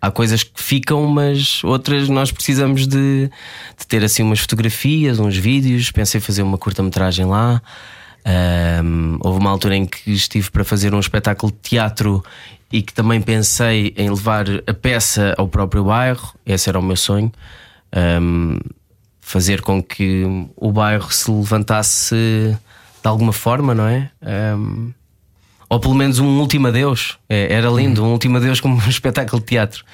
há 0.00 0.08
coisas 0.08 0.44
que 0.44 0.62
ficam, 0.62 1.04
mas 1.08 1.64
outras 1.64 2.08
nós 2.08 2.30
precisamos 2.30 2.86
de, 2.86 3.28
de 3.76 3.86
ter 3.88 4.04
assim 4.04 4.22
umas 4.22 4.38
fotografias, 4.38 5.18
uns 5.18 5.36
vídeos. 5.36 5.90
Pensei 5.90 6.20
fazer 6.20 6.42
uma 6.42 6.58
curta-metragem 6.58 7.24
lá. 7.24 7.60
Ahm, 8.24 9.18
houve 9.20 9.40
uma 9.40 9.50
altura 9.50 9.74
em 9.74 9.84
que 9.84 10.12
estive 10.12 10.48
para 10.52 10.62
fazer 10.62 10.94
um 10.94 11.00
espetáculo 11.00 11.50
de 11.50 11.58
teatro 11.70 12.22
e 12.72 12.82
que 12.82 12.92
também 12.92 13.20
pensei 13.20 13.94
em 13.96 14.10
levar 14.10 14.46
a 14.66 14.75
peça 14.75 15.34
ao 15.38 15.48
próprio 15.48 15.84
bairro. 15.84 16.34
Esse 16.44 16.68
era 16.68 16.78
o 16.78 16.82
meu 16.82 16.96
sonho. 16.96 17.32
Ahm, 17.92 18.58
fazer 19.20 19.60
com 19.60 19.82
que 19.82 20.25
o 20.56 20.72
bairro 20.72 21.10
se 21.12 21.30
levantasse 21.30 22.14
de 23.02 23.08
alguma 23.08 23.32
forma, 23.32 23.75
não 23.75 23.87
é? 23.87 24.10
Ahm, 24.22 24.90
ou 25.68 25.78
pelo 25.80 25.94
menos 25.94 26.18
um 26.18 26.38
último 26.40 26.68
adeus. 26.68 27.18
É, 27.28 27.52
era 27.52 27.68
lindo, 27.70 28.02
um 28.04 28.12
último 28.12 28.37
adeus 28.38 28.60
como 28.60 28.76
um 28.82 28.88
espetáculo 28.88 29.40
de 29.40 29.46
teatro. 29.46 29.84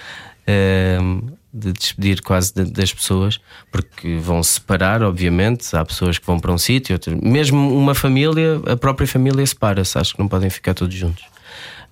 Ahm, 0.47 1.33
de 1.57 1.73
despedir 1.73 2.21
quase 2.21 2.52
de- 2.52 2.64
das 2.73 2.93
pessoas, 2.93 3.38
porque 3.71 4.16
vão 4.16 4.43
se 4.43 4.54
separar, 4.54 5.04
obviamente. 5.04 5.75
Há 5.76 5.85
pessoas 5.85 6.19
que 6.19 6.26
vão 6.26 6.40
para 6.40 6.50
um 6.52 6.59
sítio, 6.59 6.99
mesmo 7.23 7.76
uma 7.78 7.95
família, 7.95 8.61
a 8.66 8.76
própria 8.76 9.07
família 9.07 9.47
separa-se, 9.47 9.97
acho 9.97 10.14
que 10.14 10.19
não 10.19 10.26
podem 10.26 10.50
ficar 10.50 10.75
todos 10.75 10.93
juntos. 10.97 11.25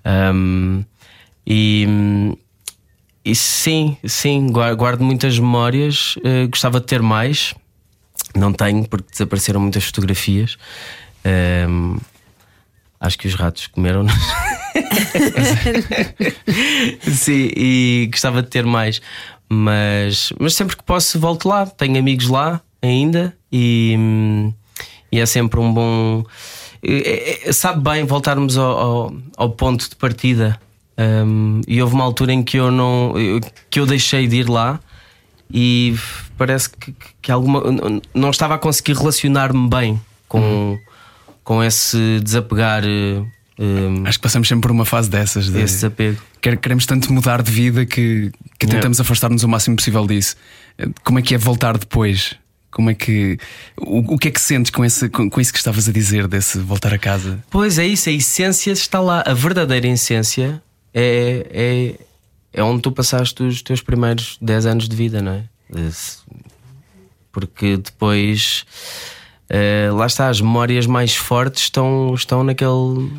Ahm, 0.05 0.83
e, 1.45 1.87
e 3.23 3.35
sim, 3.35 3.97
sim, 4.05 4.51
guardo, 4.51 5.03
muitas 5.03 5.37
memórias, 5.37 6.15
eh, 6.23 6.47
gostava 6.47 6.79
de 6.79 6.85
ter 6.85 7.01
mais, 7.01 7.53
não 8.35 8.51
tenho, 8.53 8.87
porque 8.87 9.11
desapareceram 9.11 9.59
muitas 9.59 9.83
fotografias. 9.85 10.57
Ahm, 11.25 11.97
acho 12.99 13.17
que 13.17 13.27
os 13.27 13.35
ratos 13.35 13.67
comeram. 13.67 14.05
Sim, 17.01 17.49
e 17.55 18.09
gostava 18.11 18.41
de 18.41 18.49
ter 18.49 18.65
mais, 18.65 19.01
mas, 19.49 20.33
mas 20.39 20.55
sempre 20.55 20.75
que 20.75 20.83
posso 20.83 21.19
volto 21.19 21.47
lá. 21.47 21.65
Tenho 21.65 21.99
amigos 21.99 22.27
lá 22.27 22.61
ainda 22.81 23.35
e, 23.51 23.95
e 25.11 25.19
é 25.19 25.25
sempre 25.25 25.59
um 25.59 25.73
bom. 25.73 26.23
É, 26.83 27.49
é, 27.49 27.53
sabe 27.53 27.81
bem 27.81 28.03
voltarmos 28.03 28.57
ao, 28.57 28.77
ao, 28.77 29.13
ao 29.37 29.49
ponto 29.51 29.89
de 29.89 29.95
partida. 29.95 30.59
Um, 30.97 31.61
e 31.67 31.81
houve 31.81 31.95
uma 31.95 32.03
altura 32.03 32.33
em 32.33 32.43
que 32.43 32.57
eu 32.57 32.69
não 32.69 33.13
que 33.67 33.79
eu 33.79 33.85
deixei 33.87 34.27
de 34.27 34.35
ir 34.35 34.47
lá 34.47 34.79
e 35.51 35.95
parece 36.37 36.69
que, 36.69 36.93
que 37.19 37.31
alguma 37.31 37.63
não 38.13 38.29
estava 38.29 38.55
a 38.55 38.57
conseguir 38.59 38.95
relacionar-me 38.95 39.67
bem 39.67 39.99
com, 40.27 40.39
uhum. 40.39 40.79
com 41.43 41.63
esse 41.63 42.19
desapegar. 42.21 42.83
Um, 43.57 44.05
Acho 44.05 44.19
que 44.19 44.23
passamos 44.23 44.47
sempre 44.47 44.63
por 44.63 44.71
uma 44.71 44.85
fase 44.85 45.09
dessas. 45.09 45.49
De, 45.49 45.61
esse 45.61 45.75
desapego. 45.75 46.21
Queremos 46.41 46.85
tanto 46.85 47.11
mudar 47.11 47.41
de 47.41 47.51
vida 47.51 47.85
que, 47.85 48.31
que 48.59 48.67
tentamos 48.67 48.99
afastar-nos 48.99 49.43
o 49.43 49.47
máximo 49.47 49.75
possível 49.75 50.05
disso. 50.05 50.35
Como 51.03 51.17
é 51.17 51.21
que 51.21 51.33
é 51.33 51.37
voltar 51.37 51.77
depois? 51.77 52.35
Como 52.73 52.89
é 52.89 52.95
que. 52.95 53.37
O, 53.77 54.15
o 54.15 54.17
que 54.17 54.27
é 54.27 54.31
que 54.31 54.41
sentes 54.41 54.71
com, 54.71 54.83
esse, 54.83 55.07
com, 55.07 55.29
com, 55.29 55.39
isso 55.39 55.53
que 55.53 55.59
estavas 55.59 55.87
a 55.87 55.91
dizer, 55.91 56.27
desse 56.27 56.57
voltar 56.57 56.93
a 56.93 56.97
casa? 56.97 57.43
Pois 57.49 57.77
é, 57.77 57.85
isso, 57.85 58.09
a 58.09 58.11
essência 58.11 58.71
está 58.71 58.99
lá. 58.99 59.23
A 59.25 59.33
verdadeira 59.33 59.87
essência 59.87 60.61
é, 60.93 61.45
é, 61.51 61.95
é 62.51 62.63
onde 62.63 62.81
tu 62.81 62.91
passaste 62.91 63.43
os 63.43 63.61
teus 63.61 63.81
primeiros 63.81 64.37
10 64.41 64.65
anos 64.65 64.89
de 64.89 64.95
vida, 64.95 65.21
não 65.21 65.33
é? 65.33 65.43
Porque 67.31 67.77
depois. 67.77 68.65
Uh, 69.49 69.95
lá 69.95 70.07
está, 70.07 70.29
as 70.29 70.41
memórias 70.41 70.87
mais 70.87 71.15
fortes 71.15 71.63
estão, 71.63 72.15
estão 72.15 72.43
naquele, 72.43 73.11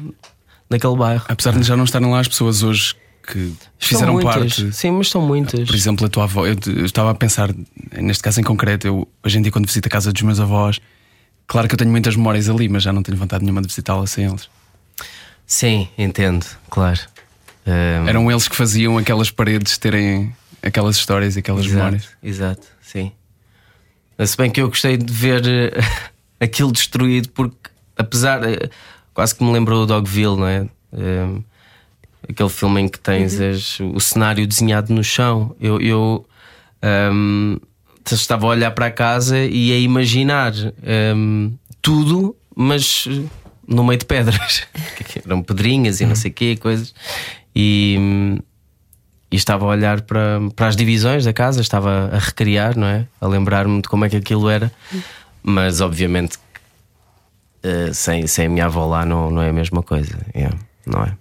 naquele 0.68 0.96
bairro. 0.96 1.25
Apesar 1.28 1.52
de 1.52 1.62
já 1.62 1.76
não 1.76 1.84
estarem 1.84 2.11
lá 2.11 2.18
as 2.18 2.26
pessoas 2.26 2.64
hoje 2.64 2.96
que 3.26 3.52
fizeram 3.78 4.14
muitas. 4.14 4.35
parte. 4.35 4.73
Sim, 4.73 4.93
mas 4.93 5.09
são 5.09 5.21
muitas. 5.21 5.66
Por 5.66 5.75
exemplo, 5.75 6.07
a 6.07 6.09
tua 6.09 6.25
avó, 6.25 6.47
eu, 6.47 6.57
eu, 6.66 6.85
estava 6.85 7.11
a 7.11 7.14
pensar, 7.14 7.50
neste 7.93 8.23
caso 8.23 8.40
em 8.40 8.45
concreto, 8.45 8.87
eu 8.87 9.09
hoje 9.23 9.38
em 9.38 9.43
dia, 9.43 9.50
quando 9.50 9.66
visito 9.66 9.87
a 9.87 9.90
casa 9.90 10.12
dos 10.12 10.23
meus 10.23 10.40
avós, 10.40 10.81
claro 11.47 11.69
que 11.69 11.75
eu 11.75 11.78
tenho 11.78 11.90
muitas 11.90 12.16
memórias 12.16 12.49
ali, 12.49 12.69
mas 12.69 12.83
já 12.83 12.93
não 12.93 13.02
tenho 13.02 13.16
vontade 13.16 13.45
nenhuma 13.45 13.62
de 13.62 13.69
visitá-la 13.69 14.07
sem 14.07 14.26
eles. 14.26 14.49
Sim, 15.47 15.88
entendo, 15.97 16.47
claro. 16.71 17.00
Um... 17.66 18.09
Eram 18.09 18.31
eles 18.31 18.47
que 18.49 18.57
faziam 18.57 18.99
aquelas 18.99 19.31
paredes 19.31 19.78
terem 19.78 20.35
aquelas 20.62 20.97
histórias 20.97 21.37
e 21.37 21.40
aquelas 21.40 21.64
exato, 21.64 21.76
memórias. 21.76 22.09
Exato, 22.23 22.66
sim. 22.83 23.12
Se 24.25 24.37
bem 24.37 24.50
que 24.50 24.61
eu 24.61 24.69
gostei 24.69 24.97
de 24.97 25.12
ver 25.12 25.47
eh, 25.47 25.81
aquilo 26.45 26.71
destruído, 26.71 27.28
porque 27.31 27.71
apesar. 27.97 28.45
Eh, 28.45 28.71
quase 29.14 29.35
que 29.35 29.45
me 29.45 29.52
lembrou 29.52 29.85
o 29.85 29.87
Dogville, 29.87 30.37
não 30.37 30.47
é? 30.47 30.66
Um 30.93 31.43
aquele 32.28 32.49
filme 32.49 32.83
em 32.83 32.88
que 32.88 32.99
tens 32.99 33.38
uhum. 33.38 33.50
as, 33.50 33.81
o 33.81 34.00
cenário 34.00 34.47
desenhado 34.47 34.93
no 34.93 35.02
chão. 35.02 35.54
Eu, 35.61 35.81
eu 35.81 36.26
um, 37.12 37.59
estava 38.11 38.47
a 38.47 38.49
olhar 38.50 38.71
para 38.73 38.87
a 38.87 38.90
casa 38.90 39.38
e 39.38 39.73
a 39.73 39.78
imaginar 39.78 40.52
um, 41.16 41.52
tudo, 41.81 42.37
mas 42.54 43.09
no 43.66 43.85
meio 43.85 43.99
de 43.99 44.07
pedras. 44.07 44.66
Eram 45.25 45.43
pedrinhas 45.43 46.00
e 46.00 46.07
não 46.07 46.14
sei 46.14 46.31
o 46.31 46.35
quê, 46.35 46.57
coisas. 46.57 46.95
E, 47.54 48.38
e 49.31 49.37
estava 49.37 49.64
a 49.64 49.69
olhar 49.69 50.02
para, 50.02 50.40
para 50.54 50.66
as 50.66 50.76
divisões 50.76 51.25
da 51.25 51.33
casa, 51.33 51.61
estava 51.61 52.11
a 52.12 52.19
recriar, 52.19 52.76
não 52.76 52.87
é? 52.87 53.07
A 53.21 53.26
lembrar-me 53.26 53.81
de 53.81 53.88
como 53.88 54.04
é 54.04 54.09
que 54.09 54.16
aquilo 54.16 54.49
era. 54.49 54.71
Mas 55.43 55.81
obviamente 55.81 56.38
uh, 57.64 57.93
sem, 57.93 58.26
sem 58.26 58.47
a 58.47 58.49
minha 58.49 58.66
avó 58.66 58.87
lá 58.87 59.04
não, 59.04 59.31
não 59.31 59.43
é 59.43 59.50
a 59.50 59.52
mesma 59.52 59.83
coisa. 59.83 60.19
Yeah, 60.35 60.57
não 60.87 61.02
é? 61.02 61.16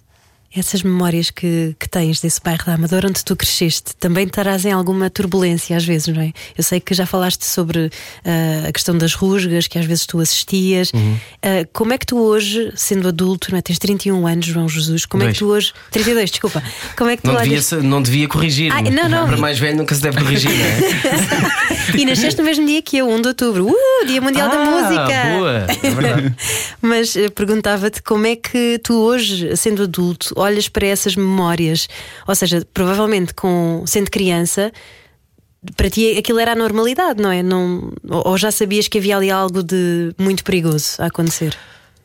Essas 0.56 0.82
memórias 0.82 1.30
que, 1.30 1.74
que 1.78 1.88
tens 1.88 2.20
desse 2.20 2.40
bairro 2.40 2.64
da 2.64 2.74
Amadora 2.74 3.08
onde 3.08 3.24
tu 3.24 3.34
cresceste 3.34 3.94
também 3.96 4.28
trazem 4.28 4.72
alguma 4.72 5.10
turbulência 5.10 5.76
às 5.76 5.84
vezes, 5.84 6.08
não 6.08 6.22
é? 6.22 6.32
Eu 6.56 6.62
sei 6.62 6.80
que 6.80 6.94
já 6.94 7.06
falaste 7.06 7.44
sobre 7.44 7.86
uh, 7.86 8.68
a 8.68 8.72
questão 8.72 8.96
das 8.96 9.14
rusgas 9.14 9.66
que 9.66 9.78
às 9.78 9.84
vezes 9.84 10.06
tu 10.06 10.20
assistias. 10.20 10.92
Uhum. 10.92 11.14
Uh, 11.14 11.68
como 11.72 11.92
é 11.92 11.98
que 11.98 12.06
tu 12.06 12.18
hoje, 12.18 12.72
sendo 12.76 13.08
adulto, 13.08 13.50
não 13.50 13.58
é? 13.58 13.62
tens 13.62 13.78
31 13.78 14.26
anos, 14.26 14.46
João 14.46 14.68
Jesus, 14.68 15.06
como 15.06 15.22
Dois. 15.22 15.30
é 15.30 15.32
que 15.32 15.38
tu 15.38 15.46
hoje. 15.46 15.72
32, 15.90 16.30
desculpa. 16.30 16.62
Como 16.96 17.10
é 17.10 17.16
que 17.16 17.22
tu 17.22 17.32
não, 17.32 17.36
olhas... 17.40 17.70
devia, 17.70 17.88
não 17.88 18.02
devia 18.02 18.28
corrigir. 18.28 18.72
Ah, 18.72 18.82
não, 18.82 19.08
não. 19.08 19.26
Para 19.26 19.36
mais 19.36 19.58
velho 19.58 19.76
nunca 19.76 19.94
se 19.94 20.02
deve 20.02 20.18
corrigir, 20.18 20.50
não 20.50 20.64
é? 20.64 21.98
e 21.98 22.04
nasceste 22.04 22.38
no 22.38 22.44
mesmo 22.44 22.66
dia 22.66 22.80
que 22.82 22.96
eu, 22.96 23.08
1 23.08 23.22
de 23.22 23.28
outubro. 23.28 23.68
Uh, 23.68 24.06
Dia 24.06 24.20
Mundial 24.20 24.48
ah, 24.50 24.54
da 24.54 24.64
Música! 24.64 25.38
Boa, 25.38 25.66
é 25.68 25.90
verdade. 25.90 26.34
Mas 26.80 27.14
uh, 27.16 27.30
perguntava-te 27.34 28.02
como 28.02 28.26
é 28.26 28.36
que 28.36 28.80
tu 28.82 28.94
hoje, 28.94 29.56
sendo 29.56 29.82
adulto, 29.84 30.34
olhas 30.44 30.68
para 30.68 30.86
essas 30.86 31.16
memórias. 31.16 31.88
Ou 32.26 32.34
seja, 32.34 32.66
provavelmente 32.72 33.34
com 33.34 33.84
sendo 33.86 34.10
criança, 34.10 34.72
para 35.76 35.88
ti 35.88 36.16
aquilo 36.18 36.38
era 36.38 36.52
a 36.52 36.56
normalidade, 36.56 37.22
não 37.22 37.30
é? 37.30 37.42
Não, 37.42 37.92
ou 38.08 38.36
já 38.36 38.50
sabias 38.50 38.88
que 38.88 38.98
havia 38.98 39.16
ali 39.16 39.30
algo 39.30 39.62
de 39.62 40.14
muito 40.18 40.44
perigoso 40.44 41.00
a 41.00 41.06
acontecer? 41.06 41.56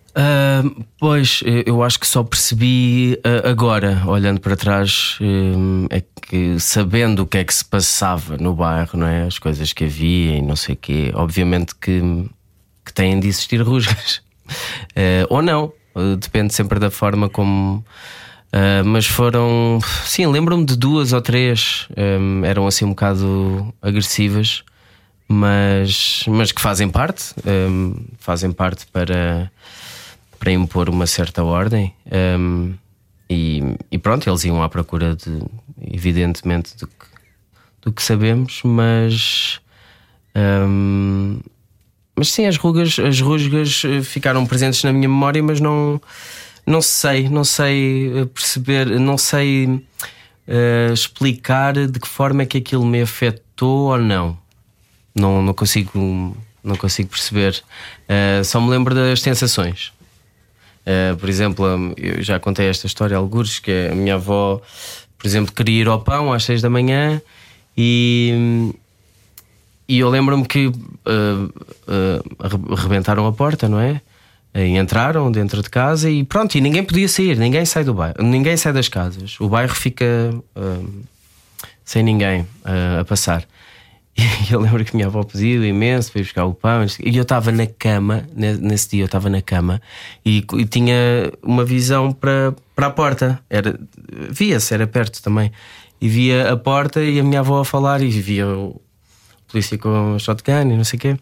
Uh, 0.10 0.86
pois, 0.98 1.42
eu 1.66 1.84
acho 1.84 2.00
que 2.00 2.08
só 2.08 2.24
percebi 2.24 3.18
uh, 3.20 3.48
agora, 3.48 4.02
olhando 4.08 4.42
para 4.42 4.56
trás, 4.56 5.18
uh, 5.22 5.88
é 5.90 6.02
que 6.22 6.60
sabendo 6.60 7.24
o 7.24 7.28
que 7.28 7.38
é 7.38 7.44
que 7.44 7.54
se 7.54 7.64
passava 7.64 8.36
no 8.38 8.54
bairro, 8.54 8.98
não 8.98 9.08
é? 9.08 9.24
As 9.24 9.38
coisas 9.38 9.72
que 9.72 9.86
havia 9.86 10.38
e 10.38 10.42
não 10.42 10.56
sei 10.56 10.76
o 10.76 10.78
quê, 10.78 11.12
obviamente 11.14 11.76
que, 11.76 12.02
que 12.84 12.94
têm 12.94 13.20
de 13.20 13.28
existir 13.28 13.62
rusgas. 13.64 14.22
ou 15.30 15.42
não, 15.42 15.72
depende 16.20 16.54
sempre 16.54 16.80
da 16.80 16.90
forma 16.90 17.30
como 17.30 17.86
Uh, 18.52 18.84
mas 18.84 19.06
foram, 19.06 19.80
sim, 20.06 20.26
lembro-me 20.26 20.66
de 20.66 20.76
duas 20.76 21.14
ou 21.14 21.22
três, 21.22 21.88
um, 21.96 22.44
eram 22.44 22.66
assim 22.66 22.84
um 22.84 22.90
bocado 22.90 23.72
agressivas, 23.80 24.64
mas, 25.28 26.24
mas 26.28 26.52
que 26.52 26.60
fazem 26.60 26.90
parte, 26.90 27.36
um, 27.46 27.96
fazem 28.18 28.52
parte 28.52 28.88
para, 28.88 29.52
para 30.40 30.52
impor 30.52 30.90
uma 30.90 31.06
certa 31.06 31.44
ordem. 31.44 31.94
Um, 32.12 32.74
e, 33.30 33.62
e, 33.92 34.00
pronto, 34.00 34.28
eles 34.28 34.44
iam 34.44 34.64
à 34.64 34.68
procura 34.68 35.16
de, 35.16 35.40
evidentemente, 35.80 36.76
do 36.76 36.88
que, 36.88 37.06
do 37.84 37.92
que 37.92 38.02
sabemos, 38.02 38.62
mas. 38.64 39.62
mas 42.16 42.30
sim, 42.30 42.48
as 42.48 42.58
rugas, 42.58 42.98
as 42.98 43.22
rusgas 43.22 43.84
ficaram 44.04 44.44
presentes 44.48 44.84
na 44.84 44.92
minha 44.92 45.08
memória, 45.08 45.44
mas 45.44 45.60
não 45.60 46.02
não 46.70 46.84
sei, 46.84 47.28
não 47.28 47.44
sei 47.44 48.12
eh, 48.16 48.26
perceber, 48.26 48.86
não 49.00 49.18
sei 49.18 49.66
uh, 49.66 50.94
explicar 50.94 51.74
de 51.74 52.00
que 52.00 52.08
forma 52.08 52.44
é 52.44 52.46
que 52.46 52.60
aquilo 52.60 52.86
me 52.86 53.02
afetou 53.02 53.90
ou 53.90 53.98
não. 53.98 54.38
Não, 55.16 55.42
não 55.42 55.54
consigo, 55.54 56.38
não 56.64 56.76
consigo 56.76 57.10
perceber. 57.10 57.64
Uh, 58.08 58.44
só 58.44 58.62
me 58.62 58.70
lembro 58.70 58.94
das 58.94 59.20
sensações. 59.20 59.92
Uh, 60.86 61.18
por 61.18 61.28
exemplo, 61.28 61.66
eu 61.98 62.22
já 62.22 62.40
contei 62.40 62.68
esta 62.68 62.86
história 62.86 63.18
a 63.18 63.20
alguns 63.20 63.58
que 63.58 63.90
a 63.92 63.96
minha 63.96 64.14
avó, 64.14 64.62
por 65.18 65.26
exemplo, 65.26 65.52
queria 65.52 65.82
ir 65.82 65.88
ao 65.88 66.00
pão 66.02 66.32
às 66.32 66.44
seis 66.44 66.62
da 66.62 66.70
manhã 66.70 67.20
e, 67.76 68.72
e 69.88 69.98
eu 69.98 70.08
lembro-me 70.08 70.46
que 70.46 70.68
uh, 70.68 70.74
uh, 71.08 72.74
arrebentaram 72.74 73.26
a 73.26 73.34
porta, 73.34 73.68
não 73.68 73.80
é? 73.80 74.02
Entraram 74.56 75.32
dentro 75.32 75.62
de 75.62 75.70
casa 75.70 76.10
e 76.10 76.24
pronto, 76.24 76.56
e 76.56 76.62
ninguém 76.62 76.84
podia 76.84 77.08
sair, 77.08 77.38
ninguém 77.38 77.66
sai 77.66 77.84
do 77.84 77.94
bairro, 77.94 78.16
ninguém 78.22 78.58
sai 78.58 78.74
das 78.74 78.90
casas. 78.90 79.40
O 79.40 79.48
bairro 79.48 79.76
fica 79.76 80.06
uh, 80.56 81.04
sem 81.86 82.04
ninguém 82.04 82.42
uh, 82.42 83.02
a 83.02 83.06
passar. 83.06 83.46
E 84.50 84.52
eu 84.52 84.60
lembro 84.60 84.84
que 84.84 84.96
minha 84.96 85.08
avó 85.08 85.24
pediu 85.24 85.64
imenso 85.64 86.12
para 86.12 86.20
ir 86.20 86.24
buscar 86.26 86.46
o 86.46 86.54
pão. 86.54 86.86
E 87.06 87.16
eu 87.16 87.22
estava 87.22 87.52
na 87.52 87.66
cama, 87.66 88.28
nesse 88.36 88.90
dia 88.90 89.04
eu 89.04 89.06
estava 89.06 89.30
na 89.30 89.42
cama 89.42 89.82
e, 90.26 90.46
e, 90.58 90.66
tinha 90.66 91.32
uma 91.42 91.64
visão 91.64 92.12
para, 92.12 92.54
para 92.76 92.88
a 92.88 92.90
porta. 92.90 93.40
Era, 93.50 93.80
via-se, 94.30 94.74
era 94.74 94.86
perto 94.86 95.22
também. 95.22 95.52
E 96.02 96.10
via 96.10 96.52
a 96.52 96.58
porta 96.58 97.02
e 97.02 97.20
a 97.20 97.24
minha 97.24 97.40
avó 97.40 97.62
a 97.62 97.66
falar 97.66 98.02
e 98.02 98.10
via 98.10 98.48
o 98.48 98.82
polícia 99.48 99.78
com 99.78 100.16
o 100.16 100.20
shotgun 100.20 100.72
e 100.72 100.76
não 100.76 100.84
sei 100.84 100.98
o 100.98 101.02
quê. 101.02 101.18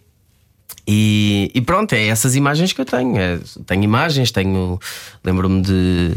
E, 0.87 1.51
e, 1.53 1.61
pronto, 1.61 1.93
é 1.93 2.07
essas 2.07 2.35
imagens 2.35 2.71
que 2.71 2.79
eu 2.79 2.85
tenho. 2.85 3.17
É, 3.17 3.39
tenho 3.65 3.83
imagens, 3.83 4.31
tenho. 4.31 4.79
Lembro-me 5.23 5.61
de, 5.61 6.13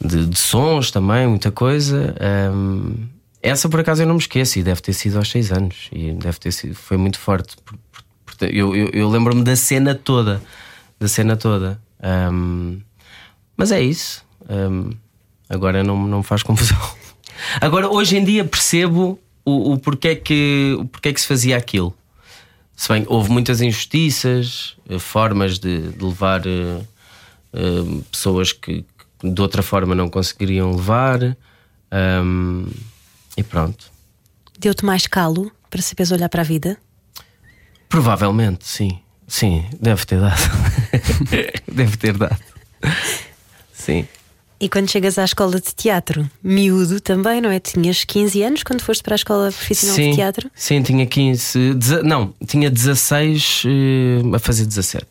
de, 0.00 0.26
de, 0.26 0.38
sons 0.38 0.92
também, 0.92 1.26
muita 1.26 1.50
coisa. 1.50 2.14
Um, 2.52 2.94
essa 3.42 3.68
por 3.68 3.80
acaso 3.80 4.02
eu 4.02 4.06
não 4.06 4.14
me 4.14 4.20
esqueço 4.20 4.58
e 4.58 4.62
deve 4.62 4.80
ter 4.80 4.92
sido 4.92 5.16
aos 5.16 5.28
seis 5.28 5.50
anos. 5.50 5.88
E 5.92 6.12
deve 6.12 6.38
ter 6.38 6.52
sido, 6.52 6.74
foi 6.74 6.96
muito 6.96 7.18
forte. 7.18 7.56
Eu, 8.40 8.76
eu, 8.76 8.90
eu 8.92 9.08
lembro-me 9.08 9.42
da 9.42 9.56
cena 9.56 9.94
toda. 9.94 10.40
Da 11.00 11.08
cena 11.08 11.36
toda. 11.36 11.80
Um, 12.32 12.80
mas 13.56 13.72
é 13.72 13.80
isso. 13.80 14.24
Um, 14.48 14.90
agora 15.48 15.82
não, 15.82 16.06
não 16.06 16.18
me 16.18 16.24
faz 16.24 16.42
confusão. 16.42 16.78
Agora, 17.60 17.88
hoje 17.88 18.16
em 18.16 18.24
dia 18.24 18.44
percebo 18.44 19.20
o, 19.44 19.72
o 19.72 19.78
porquê, 19.78 20.16
que, 20.16 20.74
o 20.78 20.86
porquê 20.86 21.12
que 21.12 21.20
se 21.20 21.26
fazia 21.26 21.56
aquilo. 21.56 21.94
Se 22.76 22.92
bem, 22.92 23.04
houve 23.08 23.30
muitas 23.30 23.62
injustiças, 23.62 24.76
eh, 24.88 24.98
formas 24.98 25.58
de, 25.58 25.92
de 25.92 26.04
levar 26.04 26.42
uh, 26.46 26.86
uh, 27.54 28.02
pessoas 28.12 28.52
que, 28.52 28.84
que, 29.18 29.30
de 29.30 29.40
outra 29.40 29.62
forma 29.62 29.94
não 29.94 30.10
conseguiriam 30.10 30.76
levar. 30.76 31.36
Um, 31.90 32.68
e 33.34 33.42
pronto. 33.42 33.90
Deu-te 34.58 34.84
mais 34.84 35.06
calo 35.06 35.50
para 35.70 35.80
saberes 35.80 36.12
olhar 36.12 36.28
para 36.28 36.42
a 36.42 36.44
vida? 36.44 36.76
Provavelmente, 37.88 38.66
sim. 38.66 39.00
Sim, 39.26 39.64
deve 39.80 40.04
ter 40.04 40.20
dado. 40.20 40.40
deve 41.66 41.96
ter 41.96 42.16
dado. 42.16 42.38
Sim. 43.72 44.06
E 44.58 44.68
quando 44.70 44.90
chegas 44.90 45.18
à 45.18 45.24
escola 45.24 45.60
de 45.60 45.74
teatro, 45.74 46.28
miúdo 46.42 46.98
também, 47.00 47.40
não 47.42 47.50
é? 47.50 47.60
Tinhas 47.60 48.04
15 48.04 48.42
anos 48.42 48.62
quando 48.62 48.80
foste 48.80 49.02
para 49.02 49.14
a 49.14 49.16
escola 49.16 49.52
profissional 49.52 49.96
sim, 49.96 50.10
de 50.10 50.16
teatro? 50.16 50.50
Sim, 50.54 50.82
tinha 50.82 51.04
15. 51.06 51.74
deze- 51.74 52.02
Não, 52.02 52.32
tinha 52.46 52.70
16 52.70 53.64
eh, 53.66 54.34
a 54.34 54.38
fazer 54.38 54.64
17. 54.64 55.06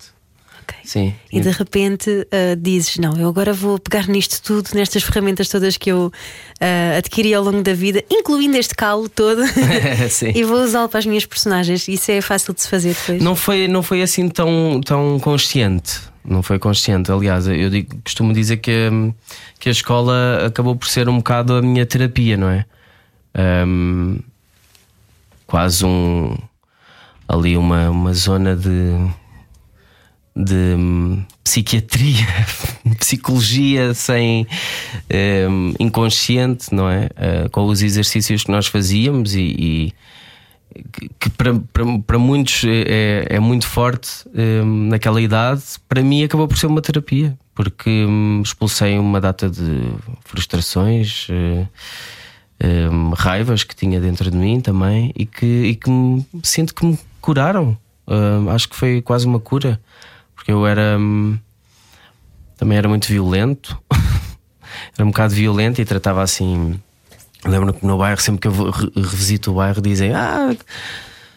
Ok. 0.65 0.75
Sim. 0.83 1.13
E 1.31 1.39
de 1.39 1.49
repente 1.49 2.27
ah, 2.31 2.55
dizes: 2.59 2.97
Não, 2.97 3.15
eu 3.17 3.29
agora 3.29 3.53
vou 3.53 3.77
pegar 3.77 4.07
nisto 4.07 4.41
tudo, 4.41 4.69
nestas 4.73 5.03
ferramentas 5.03 5.47
todas 5.47 5.77
que 5.77 5.91
eu 5.91 6.11
ah, 6.59 6.97
adquiri 6.97 7.33
ao 7.33 7.43
longo 7.43 7.61
da 7.61 7.73
vida, 7.73 8.03
incluindo 8.09 8.57
este 8.57 8.73
calo 8.73 9.07
todo, 9.07 9.41
e 10.33 10.43
vou 10.43 10.63
usá-lo 10.63 10.89
para 10.89 10.99
as 10.99 11.05
minhas 11.05 11.25
personagens. 11.25 11.87
Isso 11.87 12.11
é 12.11 12.19
fácil 12.21 12.53
de 12.53 12.61
se 12.61 12.69
fazer 12.69 12.95
depois. 12.95 13.21
Não 13.21 13.35
foi, 13.35 13.67
não 13.67 13.83
foi 13.83 14.01
assim 14.01 14.27
tão, 14.27 14.81
tão 14.83 15.19
consciente. 15.19 15.99
Não 16.27 16.41
foi 16.41 16.57
consciente. 16.57 17.11
Aliás, 17.11 17.47
eu 17.47 17.69
digo- 17.69 17.97
costumo 18.03 18.33
dizer 18.33 18.57
que, 18.57 18.89
hum, 18.91 19.13
que 19.59 19.69
a 19.69 19.71
escola 19.71 20.43
acabou 20.47 20.75
por 20.75 20.87
ser 20.87 21.07
um 21.07 21.17
bocado 21.17 21.53
a 21.53 21.61
minha 21.61 21.85
terapia, 21.85 22.35
não 22.35 22.49
é? 22.49 22.65
Hum, 23.67 24.19
quase 25.45 25.85
um. 25.85 26.35
Ali 27.27 27.55
uma, 27.57 27.89
uma 27.91 28.13
zona 28.13 28.55
de. 28.55 28.69
De 30.35 30.75
hum, 30.77 31.23
psiquiatria, 31.43 32.25
psicologia 32.99 33.93
sem. 33.93 34.45
hum, 35.49 35.73
inconsciente, 35.79 36.73
não 36.73 36.89
é? 36.89 37.05
Uh, 37.45 37.49
com 37.51 37.65
os 37.65 37.81
exercícios 37.81 38.43
que 38.43 38.51
nós 38.51 38.67
fazíamos 38.67 39.33
e- 39.35 39.39
e 39.57 39.93
que- 41.19 41.29
para, 41.29 42.17
muitos 42.19 42.63
é, 42.65 43.27
é 43.29 43.39
muito 43.39 43.65
forte 43.65 44.09
hum, 44.35 44.89
naquela 44.89 45.21
idade, 45.21 45.61
para 45.87 46.01
mim 46.01 46.23
acabou 46.23 46.47
por 46.49 46.57
ser 46.57 46.67
uma 46.67 46.81
terapia, 46.81 47.37
porque 47.53 48.05
expulsei 48.43 48.97
uma 48.99 49.21
data 49.21 49.49
de 49.49 49.83
frustrações, 50.25 51.27
eh, 51.29 51.65
hum, 52.91 53.11
raivas 53.15 53.63
que 53.63 53.73
tinha 53.75 54.01
dentro 54.01 54.29
de 54.29 54.35
mim 54.37 54.59
também 54.59 55.13
e 55.15 55.25
que, 55.25 55.45
e 55.45 55.75
que 55.75 55.89
me, 55.89 56.25
sinto 56.43 56.75
que 56.75 56.85
me 56.85 56.99
curaram. 57.21 57.77
Hum, 58.07 58.49
acho 58.49 58.67
que 58.69 58.75
foi 58.75 59.01
quase 59.01 59.25
uma 59.25 59.39
cura, 59.39 59.79
porque 60.45 60.51
eu 60.51 60.67
era 60.67 60.95
hum, 60.99 61.39
também 62.55 62.77
era 62.77 62.87
muito 62.87 63.07
violento, 63.07 63.75
era 64.95 65.03
um 65.03 65.07
bocado 65.07 65.33
violento 65.33 65.81
e 65.81 65.85
tratava 65.85 66.21
assim. 66.21 66.79
Lembro-me 67.43 67.73
que 67.73 67.83
no 67.85 67.97
bairro, 67.97 68.21
sempre 68.21 68.41
que 68.41 68.47
eu 68.47 68.69
revisito 68.69 69.49
o 69.49 69.55
bairro, 69.55 69.81
dizem: 69.81 70.13
Ah, 70.13 70.55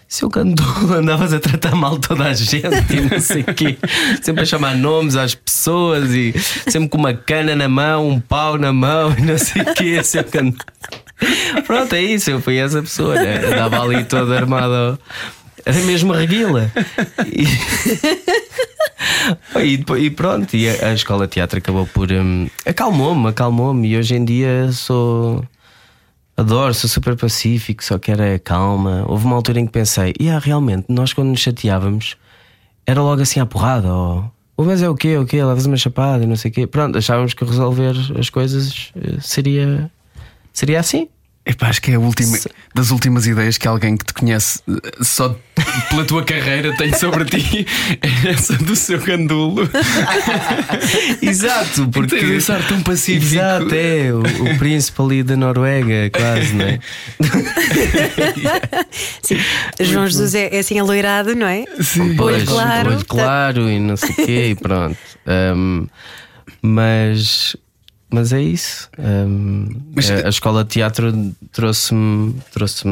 seu 0.07 0.29
gandula, 0.29 0.97
andavas 1.00 1.33
a 1.33 1.41
tratar 1.41 1.75
mal 1.75 1.99
toda 1.99 2.25
a 2.25 2.35
gente 2.35 2.67
e 2.67 3.00
não 3.00 3.19
sei 3.19 3.41
o 3.41 3.55
quê. 3.55 3.79
Sempre 4.21 4.43
a 4.43 4.47
chamar 4.47 4.77
nomes 4.77 5.17
às 5.17 5.35
pessoas 5.35 6.11
e 6.11 6.35
sempre 6.69 6.91
com 6.91 6.99
uma 6.99 7.15
cana 7.15 7.57
na 7.57 7.67
mão, 7.69 8.11
um 8.11 8.21
pau 8.21 8.59
na 8.59 8.75
mão 8.75 9.15
e 9.17 9.23
não 9.23 9.38
sei 9.38 9.62
o 9.62 9.75
quê, 9.75 10.05
seu 10.05 10.23
gandula. 10.23 10.67
Pronto, 11.67 11.95
é 11.95 12.03
isso, 12.03 12.31
eu 12.31 12.43
fui 12.43 12.59
essa 12.59 12.83
pessoa, 12.83 13.15
né? 13.15 13.38
andava 13.47 13.81
ali 13.81 14.05
toda 14.05 14.37
armada. 14.37 14.99
Era 15.65 15.79
mesmo 15.81 16.12
reguila. 16.12 16.71
E, 17.27 17.45
e 19.57 19.85
e 19.99 20.11
pronto, 20.11 20.55
e 20.57 20.69
a, 20.69 20.88
a 20.88 20.95
escola 20.95 21.26
de 21.26 21.35
teatro 21.35 21.59
acabou 21.59 21.87
por. 21.87 22.11
hum, 22.11 22.49
acalmou-me, 22.67 23.28
acalmou-me. 23.28 23.88
E 23.88 23.97
hoje 23.97 24.14
em 24.14 24.25
dia 24.25 24.71
sou. 24.73 25.45
Adoro, 26.37 26.73
sou 26.73 26.88
super 26.88 27.17
pacífico, 27.17 27.83
só 27.83 27.99
quero 27.99 28.23
é 28.23 28.38
calma. 28.38 29.05
Houve 29.09 29.26
uma 29.26 29.35
altura 29.35 29.59
em 29.59 29.67
que 29.67 29.73
pensei, 29.73 30.14
e 30.21 30.31
ah, 30.31 30.38
realmente, 30.38 30.87
nós 30.88 31.12
quando 31.12 31.28
nos 31.31 31.40
chateávamos 31.40 32.17
era 32.87 33.02
logo 33.02 33.21
assim 33.21 33.40
à 33.40 33.45
porrada, 33.47 33.93
ou 33.93 34.33
"Oh, 34.57 34.64
mas 34.64 34.81
é 34.81 34.88
o 34.88 34.95
quê, 34.95 35.17
o 35.19 35.26
quê, 35.26 35.45
levas 35.45 35.67
uma 35.67 35.76
chapada 35.76 36.23
e 36.25 36.26
não 36.26 36.37
sei 36.37 36.50
o 36.50 36.55
quê. 36.55 36.67
Pronto, 36.67 36.97
achávamos 36.97 37.35
que 37.35 37.45
resolver 37.45 37.95
as 38.19 38.31
coisas 38.31 38.93
eh, 38.97 39.19
seria, 39.21 39.90
seria 40.52 40.81
assim. 40.81 41.09
Epá, 41.45 41.68
acho 41.68 41.80
que 41.80 41.90
é 41.90 41.95
a 41.95 41.99
última, 41.99 42.38
das 42.75 42.90
últimas 42.90 43.26
ideias 43.26 43.57
que 43.57 43.66
alguém 43.66 43.96
que 43.96 44.05
te 44.05 44.12
conhece 44.12 44.61
eh, 44.68 44.98
só 45.01 45.35
pela 45.88 46.05
tua 46.05 46.22
carreira 46.22 46.77
tem 46.77 46.92
sobre 46.92 47.24
ti 47.24 47.66
é 48.03 48.31
essa 48.31 48.53
do 48.59 48.77
seu 48.77 49.01
gandulo. 49.01 49.66
Exato, 51.22 51.88
porque. 51.88 52.16
Tens 52.16 52.31
esse 52.31 52.53
ar 52.53 52.66
tão 52.68 52.83
pacífico. 52.83 53.35
Exato, 53.35 53.74
é 53.74 54.12
o, 54.12 54.20
o 54.20 54.59
príncipe 54.59 55.01
ali 55.01 55.22
da 55.22 55.37
Noruega, 55.37 56.11
quase, 56.11 56.53
não 56.53 56.66
é? 56.66 56.81
Sim. 59.22 59.38
João 59.81 60.07
Jesus 60.07 60.35
é, 60.35 60.55
é 60.55 60.59
assim 60.59 60.79
aloirado, 60.79 61.35
não 61.35 61.46
é? 61.46 61.64
Sim. 61.81 62.14
Olho 62.20 62.44
claro. 62.44 62.90
olho 62.90 63.05
claro 63.07 63.70
e 63.70 63.81
não 63.81 63.96
sei 63.96 64.11
o 64.11 64.14
quê, 64.14 64.48
e 64.51 64.55
pronto. 64.55 64.98
Um, 65.27 65.87
mas, 66.61 67.57
mas 68.11 68.33
é 68.33 68.40
isso. 68.42 68.88
Um, 68.99 69.68
Mas- 69.94 70.11
a, 70.11 70.27
a 70.27 70.29
escola 70.29 70.64
de 70.64 70.71
teatro 70.71 71.35
trouxe-me 71.53 72.35
trouxe 72.53 72.85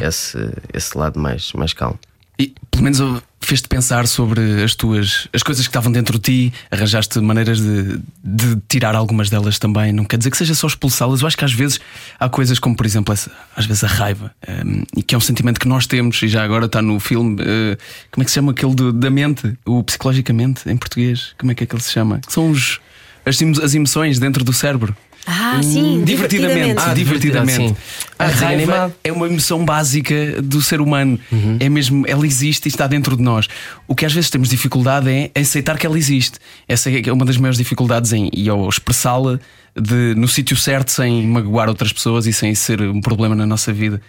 esse, 0.00 0.38
esse 0.72 0.96
lado 0.96 1.18
mais, 1.18 1.52
mais 1.54 1.72
calmo. 1.72 1.98
E 2.38 2.54
pelo 2.70 2.84
menos 2.84 2.98
fez-te 3.42 3.68
pensar 3.68 4.06
sobre 4.06 4.62
as 4.62 4.74
tuas 4.74 5.28
as 5.32 5.42
coisas 5.42 5.66
que 5.66 5.70
estavam 5.70 5.92
dentro 5.92 6.18
de 6.18 6.50
ti, 6.50 6.54
arranjaste 6.70 7.20
maneiras 7.20 7.58
de, 7.60 8.00
de 8.24 8.56
tirar 8.66 8.94
algumas 8.94 9.28
delas 9.28 9.58
também. 9.58 9.92
Não 9.92 10.04
quer 10.06 10.16
dizer 10.16 10.30
que 10.30 10.38
seja 10.38 10.54
só 10.54 10.66
expulsá-las. 10.66 11.20
Eu 11.20 11.26
acho 11.26 11.36
que 11.36 11.44
às 11.44 11.52
vezes 11.52 11.78
há 12.18 12.30
coisas 12.30 12.58
como, 12.58 12.74
por 12.74 12.86
exemplo, 12.86 13.12
essa, 13.12 13.30
às 13.54 13.66
vezes 13.66 13.84
a 13.84 13.88
raiva, 13.88 14.32
um, 14.48 14.84
e 14.96 15.02
que 15.02 15.14
é 15.14 15.18
um 15.18 15.20
sentimento 15.20 15.60
que 15.60 15.68
nós 15.68 15.86
temos, 15.86 16.22
e 16.22 16.28
já 16.28 16.42
agora 16.42 16.64
está 16.64 16.80
no 16.80 16.98
filme. 16.98 17.34
uh, 17.42 17.76
como 18.10 18.22
é 18.22 18.24
que 18.24 18.30
se 18.30 18.36
chama 18.36 18.52
aquele 18.52 18.74
do- 18.74 18.92
da 18.92 19.10
mente? 19.10 19.52
O 19.66 19.82
psicologicamente, 19.82 20.66
em 20.70 20.78
português? 20.78 21.34
Como 21.38 21.52
é 21.52 21.54
que 21.54 21.64
é 21.64 21.66
que 21.66 21.74
ele 21.74 21.82
se 21.82 21.92
chama? 21.92 22.22
São 22.26 22.50
os, 22.50 22.80
as, 23.24 23.38
as 23.62 23.74
emoções 23.74 24.18
dentro 24.18 24.44
do 24.44 24.52
cérebro. 24.52 24.94
Ah, 25.26 25.60
sim, 25.62 26.02
Divertidamente. 26.02 26.80
Ah, 26.82 26.94
divertidamente. 26.94 27.56
sim. 27.68 27.76
A 28.18 28.24
Ah, 28.24 28.28
desenho 28.28 28.46
raiva 28.48 28.72
animado. 28.72 28.94
é 29.04 29.12
uma 29.12 29.26
emoção 29.26 29.64
básica 29.64 30.40
do 30.42 30.62
ser 30.62 30.80
humano. 30.80 31.18
É 31.60 31.68
mesmo, 31.68 32.04
ela 32.08 32.26
existe 32.26 32.66
e 32.66 32.68
está 32.68 32.86
dentro 32.86 33.16
de 33.16 33.22
nós. 33.22 33.46
O 33.86 33.94
que 33.94 34.06
às 34.06 34.12
vezes 34.14 34.30
temos 34.30 34.48
dificuldade 34.48 35.10
é 35.10 35.30
aceitar 35.38 35.78
que 35.78 35.84
ela 35.86 35.98
existe. 35.98 36.38
Essa 36.66 36.90
é 36.90 37.12
uma 37.12 37.24
das 37.26 37.36
maiores 37.36 37.58
dificuldades 37.58 38.12
em 38.14 38.30
e 38.32 38.48
ao 38.48 38.66
expressá-la 38.68 39.38
de- 39.76 40.14
no 40.16 40.26
sítio 40.28 40.56
certo 40.56 40.90
sem 40.90 41.26
magoar 41.26 41.68
outras 41.68 41.92
pessoas 41.92 42.26
e 42.26 42.32
sem 42.32 42.54
ser 42.54 42.80
um 42.82 43.00
problema 43.00 43.34
na 43.34 43.46
nossa 43.46 43.72
vida. 43.72 44.00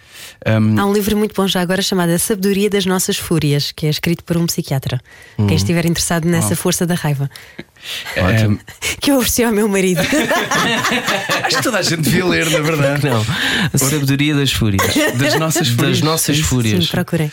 Um, 0.45 0.79
Há 0.79 0.85
um 0.85 0.93
livro 0.93 1.15
muito 1.17 1.35
bom 1.35 1.47
já 1.47 1.61
agora 1.61 1.81
chamado 1.81 2.11
A 2.11 2.19
Sabedoria 2.19 2.69
das 2.69 2.85
Nossas 2.85 3.17
Fúrias, 3.17 3.71
que 3.71 3.85
é 3.85 3.89
escrito 3.89 4.23
por 4.23 4.37
um 4.37 4.45
psiquiatra. 4.45 4.99
Quem 5.37 5.55
estiver 5.55 5.85
interessado 5.85 6.25
nessa 6.27 6.55
força 6.55 6.85
da 6.85 6.95
raiva, 6.95 7.29
um, 8.49 8.57
que 8.99 9.11
eu 9.11 9.17
ofereci 9.17 9.43
ao 9.43 9.51
meu 9.51 9.67
marido. 9.67 10.01
acho 11.45 11.57
que 11.57 11.63
toda 11.63 11.79
a 11.79 11.81
gente 11.81 12.01
devia 12.01 12.25
ler, 12.25 12.49
na 12.49 12.59
verdade. 12.59 13.07
Não, 13.07 13.25
a 13.73 13.77
sabedoria 13.77 14.35
das 14.35 14.51
fúrias. 14.51 14.81
Das 15.17 15.37
nossas 15.39 15.67
fúrias. 15.67 15.99
Das 15.99 16.01
nossas 16.01 16.39
fúrias. 16.39 16.85
Sim, 16.85 16.91
procurei. 16.91 17.31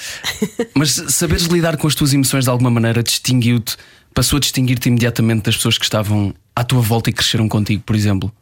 Mas 0.74 0.90
saberes 1.08 1.44
lidar 1.44 1.76
com 1.76 1.86
as 1.86 1.94
tuas 1.94 2.12
emoções 2.12 2.44
de 2.44 2.50
alguma 2.50 2.70
maneira 2.70 3.02
distinguiu-te, 3.02 3.76
passou 4.18 4.38
a 4.38 4.40
distinguir-te 4.40 4.88
imediatamente 4.88 5.44
das 5.44 5.54
pessoas 5.54 5.78
que 5.78 5.84
estavam 5.84 6.34
à 6.56 6.64
tua 6.64 6.80
volta 6.80 7.08
e 7.08 7.12
cresceram 7.12 7.48
contigo, 7.48 7.84
por 7.86 7.94
exemplo. 7.94 8.32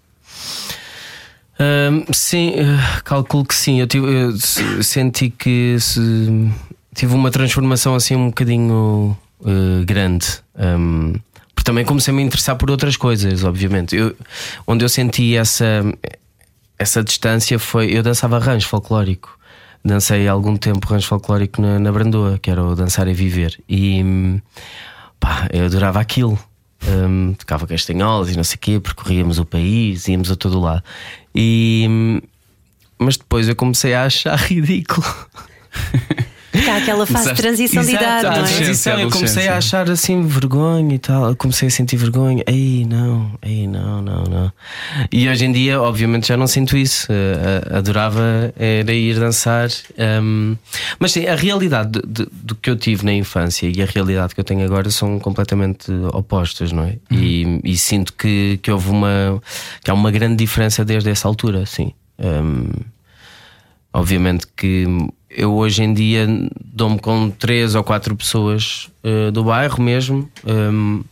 Hum, 1.61 2.05
sim, 2.15 2.55
eh, 2.57 3.01
calculo 3.05 3.45
que 3.45 3.55
sim. 3.55 3.79
Eu, 3.81 3.87
tive- 3.87 4.07
eu 4.11 4.33
se- 4.39 4.83
senti 4.83 5.29
que 5.29 5.77
se- 5.79 6.51
tive 6.95 7.15
uma 7.15 7.31
transformação 7.31 7.95
assim 7.95 8.17
um 8.17 8.29
bocadinho 8.29 9.15
eh, 9.45 9.85
grande. 9.85 10.27
Hum, 10.59 11.13
porque 11.55 11.65
também 11.71 11.85
comecei 11.85 12.11
a 12.13 12.17
me 12.17 12.23
interessar 12.23 12.57
por 12.57 12.71
outras 12.71 12.97
coisas, 12.97 13.45
obviamente. 13.45 13.95
Eu- 13.97 14.17
onde 14.67 14.83
eu 14.83 14.89
senti 14.89 15.37
essa, 15.37 15.85
essa 16.79 17.05
distância 17.05 17.59
foi. 17.59 17.91
Eu 17.95 18.03
dançava 18.03 18.39
rancho 18.39 18.67
folclórico. 18.69 19.39
Dancei 19.85 20.27
algum 20.27 20.57
tempo 20.57 20.87
rancho 20.89 21.07
folclórico 21.09 21.61
na, 21.61 21.79
na 21.79 21.93
Brandoa, 21.93 22.39
que 22.41 22.51
era 22.51 22.63
o 22.65 22.75
Dançar 22.75 23.07
e 23.09 23.13
Viver. 23.15 23.59
E 23.69 24.03
hum, 24.03 24.41
pá, 25.21 25.49
eu 25.53 25.65
adorava 25.67 26.01
aquilo. 26.01 26.39
Hum, 26.87 27.35
tocava 27.35 27.67
castanholas 27.67 28.31
e 28.31 28.37
não 28.37 28.45
sei 28.45 28.57
o 28.57 28.59
quê, 28.59 28.81
percorríamos 28.81 29.39
o 29.39 29.45
país, 29.45 30.07
íamos 30.09 30.31
a 30.31 30.37
todo 30.37 30.61
lado. 30.61 30.83
E, 31.35 31.87
hum, 31.89 32.21
mas 32.99 33.17
depois 33.17 33.49
eu 33.49 33.57
comecei 33.57 33.95
a 33.95 34.05
achar 34.05 34.37
ridículo. 34.39 35.07
Porque 36.57 36.71
há 36.71 36.77
aquela 36.77 37.07
fase 37.07 37.31
de 37.31 37.37
transição 37.37 37.83
de 37.83 37.91
Exato, 37.91 38.05
idade, 38.05 38.25
não 38.25 38.45
é? 38.47 38.49
transição, 38.53 38.99
eu 39.01 39.11
comecei 39.11 39.49
a 39.49 39.57
achar 39.59 39.91
assim 39.91 40.27
vergonha 40.27 40.95
e 40.95 40.99
tal. 40.99 41.29
Eu 41.31 41.37
comecei 41.37 41.69
a 41.69 41.71
sentir 41.71 41.97
vergonha. 41.97 42.43
Ei, 42.47 42.85
não, 42.85 43.31
ei, 43.43 43.67
não, 43.67 44.01
não, 44.03 44.25
não. 44.25 44.53
E 45.13 45.29
hoje 45.29 45.45
em 45.45 45.53
dia, 45.53 45.81
obviamente, 45.81 46.29
já 46.29 46.37
não 46.37 46.47
sinto 46.47 46.77
isso. 46.77 47.07
Eh, 47.11 47.63
eh, 47.73 47.77
adorava 47.79 48.53
era 48.57 48.93
ir 48.93 49.19
dançar. 49.19 49.69
ehm, 49.99 50.55
mas 50.99 51.13
sim, 51.13 51.27
a 51.27 51.35
realidade 51.35 51.93
de- 52.01 52.07
de- 52.25 52.29
do 52.33 52.55
que 52.55 52.71
eu 52.71 52.77
tive 52.77 53.05
na 53.05 53.13
infância 53.13 53.67
e 53.73 53.83
a 53.83 53.87
realidade 53.87 54.35
que 54.35 54.41
eu 54.41 54.45
tenho 54.45 54.65
agora 54.65 54.89
são 54.91 55.19
completamente 55.19 55.91
opostas, 56.13 56.73
não 56.73 56.85
é? 56.85 56.97
E, 57.11 57.61
e 57.65 57.77
sinto 57.77 58.13
que, 58.15 58.59
que 58.63 58.71
houve 58.71 58.91
uma. 58.91 59.43
que 59.85 59.91
há 59.91 59.95
uma 59.95 60.11
grande 60.11 60.37
diferença 60.37 60.85
desde 60.85 61.11
essa 61.11 61.29
altura, 61.29 61.67
sim. 61.67 61.93
Ehm, 62.19 62.71
Obviamente 63.93 64.47
que 64.55 64.87
eu 65.37 65.55
hoje 65.55 65.83
em 65.83 65.93
dia 65.93 66.27
dou-me 66.65 66.99
com 66.99 67.31
três 67.31 67.75
ou 67.75 67.85
quatro 67.85 68.17
pessoas 68.17 68.89
eh, 69.05 69.31
do 69.31 69.45
bairro 69.45 69.83
mesmo. 69.83 70.29
ehm, 70.47 71.03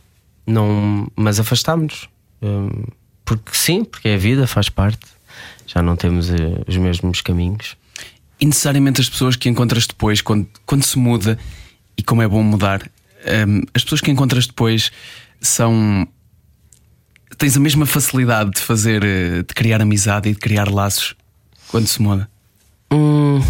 não, 0.47 1.07
mas 1.15 1.39
afastámos-nos. 1.39 2.09
Hum, 2.41 2.83
porque 3.23 3.51
sim, 3.53 3.83
porque 3.83 4.09
é 4.09 4.15
a 4.15 4.17
vida, 4.17 4.47
faz 4.47 4.67
parte. 4.67 5.05
Já 5.67 5.81
não 5.81 5.95
temos 5.95 6.29
eh, 6.29 6.63
os 6.67 6.75
mesmos 6.77 7.21
caminhos. 7.21 7.77
E 8.39 8.45
necessariamente 8.45 8.99
as 8.99 9.09
pessoas 9.09 9.35
que 9.35 9.47
encontras 9.47 9.87
depois, 9.87 10.21
quando, 10.21 10.47
quando 10.65 10.83
se 10.83 10.97
muda, 10.97 11.39
e 11.97 12.03
como 12.03 12.21
é 12.21 12.27
bom 12.27 12.43
mudar, 12.43 12.81
hum, 13.47 13.61
as 13.73 13.83
pessoas 13.83 14.01
que 14.01 14.11
encontras 14.11 14.47
depois 14.47 14.91
são. 15.39 16.07
Tens 17.37 17.57
a 17.57 17.59
mesma 17.59 17.85
facilidade 17.85 18.51
de 18.51 18.59
fazer, 18.59 19.03
eh, 19.03 19.43
de 19.43 19.53
criar 19.53 19.81
amizade 19.81 20.29
e 20.29 20.33
de 20.33 20.39
criar 20.39 20.69
laços 20.69 21.15
quando 21.67 21.87
se 21.87 22.01
muda. 22.01 22.29
Hum, 22.91 23.41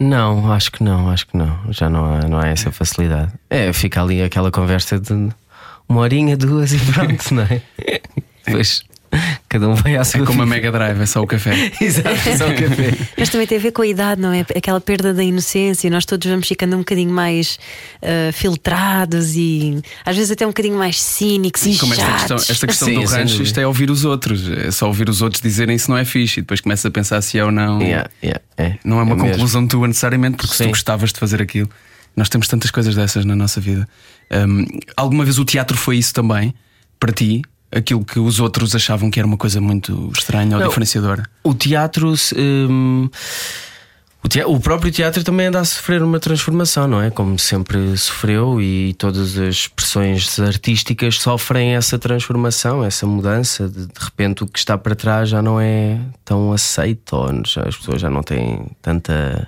não, 0.00 0.50
acho 0.52 0.72
que 0.72 0.82
não, 0.82 1.10
acho 1.10 1.26
que 1.26 1.36
não. 1.36 1.60
Já 1.70 1.88
não 1.88 2.04
há, 2.04 2.20
não 2.26 2.38
há 2.38 2.48
essa 2.48 2.72
facilidade. 2.72 3.32
É, 3.48 3.72
fica 3.72 4.02
ali 4.02 4.22
aquela 4.22 4.50
conversa 4.50 4.98
de 4.98 5.28
uma 5.88 6.00
horinha, 6.00 6.36
duas 6.36 6.72
e 6.72 6.78
pronto, 6.78 7.32
não 7.34 7.42
é? 7.42 7.62
Pois 8.50 8.82
cada 9.48 9.68
um 9.68 9.74
vai 9.74 9.96
à 9.96 10.04
sua 10.04 10.22
É 10.22 10.24
como 10.24 10.42
a. 10.42 10.46
Mega 10.46 10.70
Drive, 10.70 11.00
é 11.00 11.06
só 11.06 11.22
o 11.22 11.26
café. 11.26 11.72
Exato, 11.80 12.08
só 12.38 12.48
o 12.48 12.54
café. 12.54 12.92
Mas 13.16 13.28
também 13.28 13.46
tem 13.46 13.58
a 13.58 13.60
ver 13.60 13.72
com 13.72 13.82
a 13.82 13.86
idade, 13.86 14.20
não 14.20 14.32
é? 14.32 14.40
Aquela 14.40 14.80
perda 14.80 15.12
da 15.12 15.22
inocência. 15.22 15.90
Nós 15.90 16.04
todos 16.04 16.28
vamos 16.28 16.46
ficando 16.46 16.76
um 16.76 16.80
bocadinho 16.80 17.12
mais 17.12 17.58
ah, 18.02 18.32
filtrados 18.32 19.34
e 19.34 19.80
às 20.04 20.16
vezes 20.16 20.30
até 20.30 20.44
um 20.46 20.50
bocadinho 20.50 20.76
mais 20.76 21.00
cínicos 21.00 21.62
Sim, 21.62 21.72
e 21.72 21.78
como 21.78 21.92
esta 21.92 22.04
questão, 22.04 22.38
chatos. 22.38 22.50
esta 22.50 22.66
questão 22.66 22.88
Sim, 22.88 22.94
do 22.94 23.04
rancho, 23.04 23.24
dúvida. 23.24 23.42
isto 23.42 23.60
é 23.60 23.66
ouvir 23.66 23.90
os 23.90 24.04
outros. 24.04 24.48
É 24.48 24.70
só 24.70 24.86
ouvir 24.86 25.08
os 25.08 25.22
outros 25.22 25.42
dizerem 25.42 25.76
se 25.78 25.88
não 25.88 25.96
é 25.96 26.04
fixe 26.04 26.40
e 26.40 26.42
depois 26.42 26.60
começa 26.60 26.88
a 26.88 26.90
pensar 26.90 27.20
se 27.22 27.38
é 27.38 27.44
ou 27.44 27.50
não. 27.50 27.80
Yeah, 27.80 28.10
yeah, 28.22 28.40
é. 28.56 28.78
Não 28.84 28.98
é 29.00 29.02
uma 29.02 29.14
mesmo. 29.14 29.30
conclusão 29.30 29.66
tua 29.66 29.88
necessariamente, 29.88 30.36
porque 30.36 30.52
se 30.52 30.58
tu 30.58 30.64
Sim. 30.64 30.70
gostavas 30.70 31.12
de 31.12 31.18
fazer 31.18 31.42
aquilo. 31.42 31.68
Nós 32.16 32.28
temos 32.28 32.48
tantas 32.48 32.70
coisas 32.70 32.94
dessas 32.94 33.24
na 33.24 33.36
nossa 33.36 33.60
vida. 33.60 33.88
Hum, 34.32 34.66
alguma 34.96 35.24
vez 35.24 35.38
o 35.38 35.44
teatro 35.44 35.76
foi 35.76 35.96
isso 35.96 36.12
também 36.12 36.54
para 36.98 37.12
ti? 37.12 37.42
Aquilo 37.72 38.04
que 38.04 38.18
os 38.18 38.40
outros 38.40 38.74
achavam 38.74 39.10
que 39.10 39.20
era 39.20 39.26
uma 39.26 39.36
coisa 39.36 39.60
muito 39.60 40.10
estranha 40.16 40.54
ou 40.56 40.60
Não. 40.60 40.68
diferenciadora? 40.68 41.22
O 41.44 41.54
teatro. 41.54 42.12
hum, 42.36 43.08
o, 44.22 44.28
tea- 44.28 44.46
o 44.48 44.58
próprio 44.60 44.90
teatro 44.92 45.22
também 45.24 45.46
anda 45.46 45.60
a 45.60 45.64
sofrer 45.64 46.02
uma 46.02 46.18
transformação, 46.18 46.88
não 46.88 47.00
é? 47.00 47.10
Como 47.10 47.38
sempre 47.38 47.96
sofreu, 47.96 48.60
e 48.60 48.92
todas 48.94 49.38
as 49.38 49.54
expressões 49.54 50.38
artísticas 50.40 51.18
sofrem 51.20 51.74
essa 51.76 51.96
transformação, 51.98 52.84
essa 52.84 53.06
mudança. 53.06 53.68
De, 53.68 53.86
de 53.86 53.92
repente, 54.00 54.42
o 54.42 54.46
que 54.48 54.58
está 54.58 54.76
para 54.76 54.94
trás 54.96 55.28
já 55.28 55.40
não 55.40 55.60
é 55.60 55.98
tão 56.24 56.52
aceito, 56.52 57.14
ou 57.14 57.30
já- 57.46 57.62
as 57.62 57.76
pessoas 57.76 58.00
já 58.00 58.10
não 58.10 58.22
têm 58.22 58.66
tanta, 58.82 59.46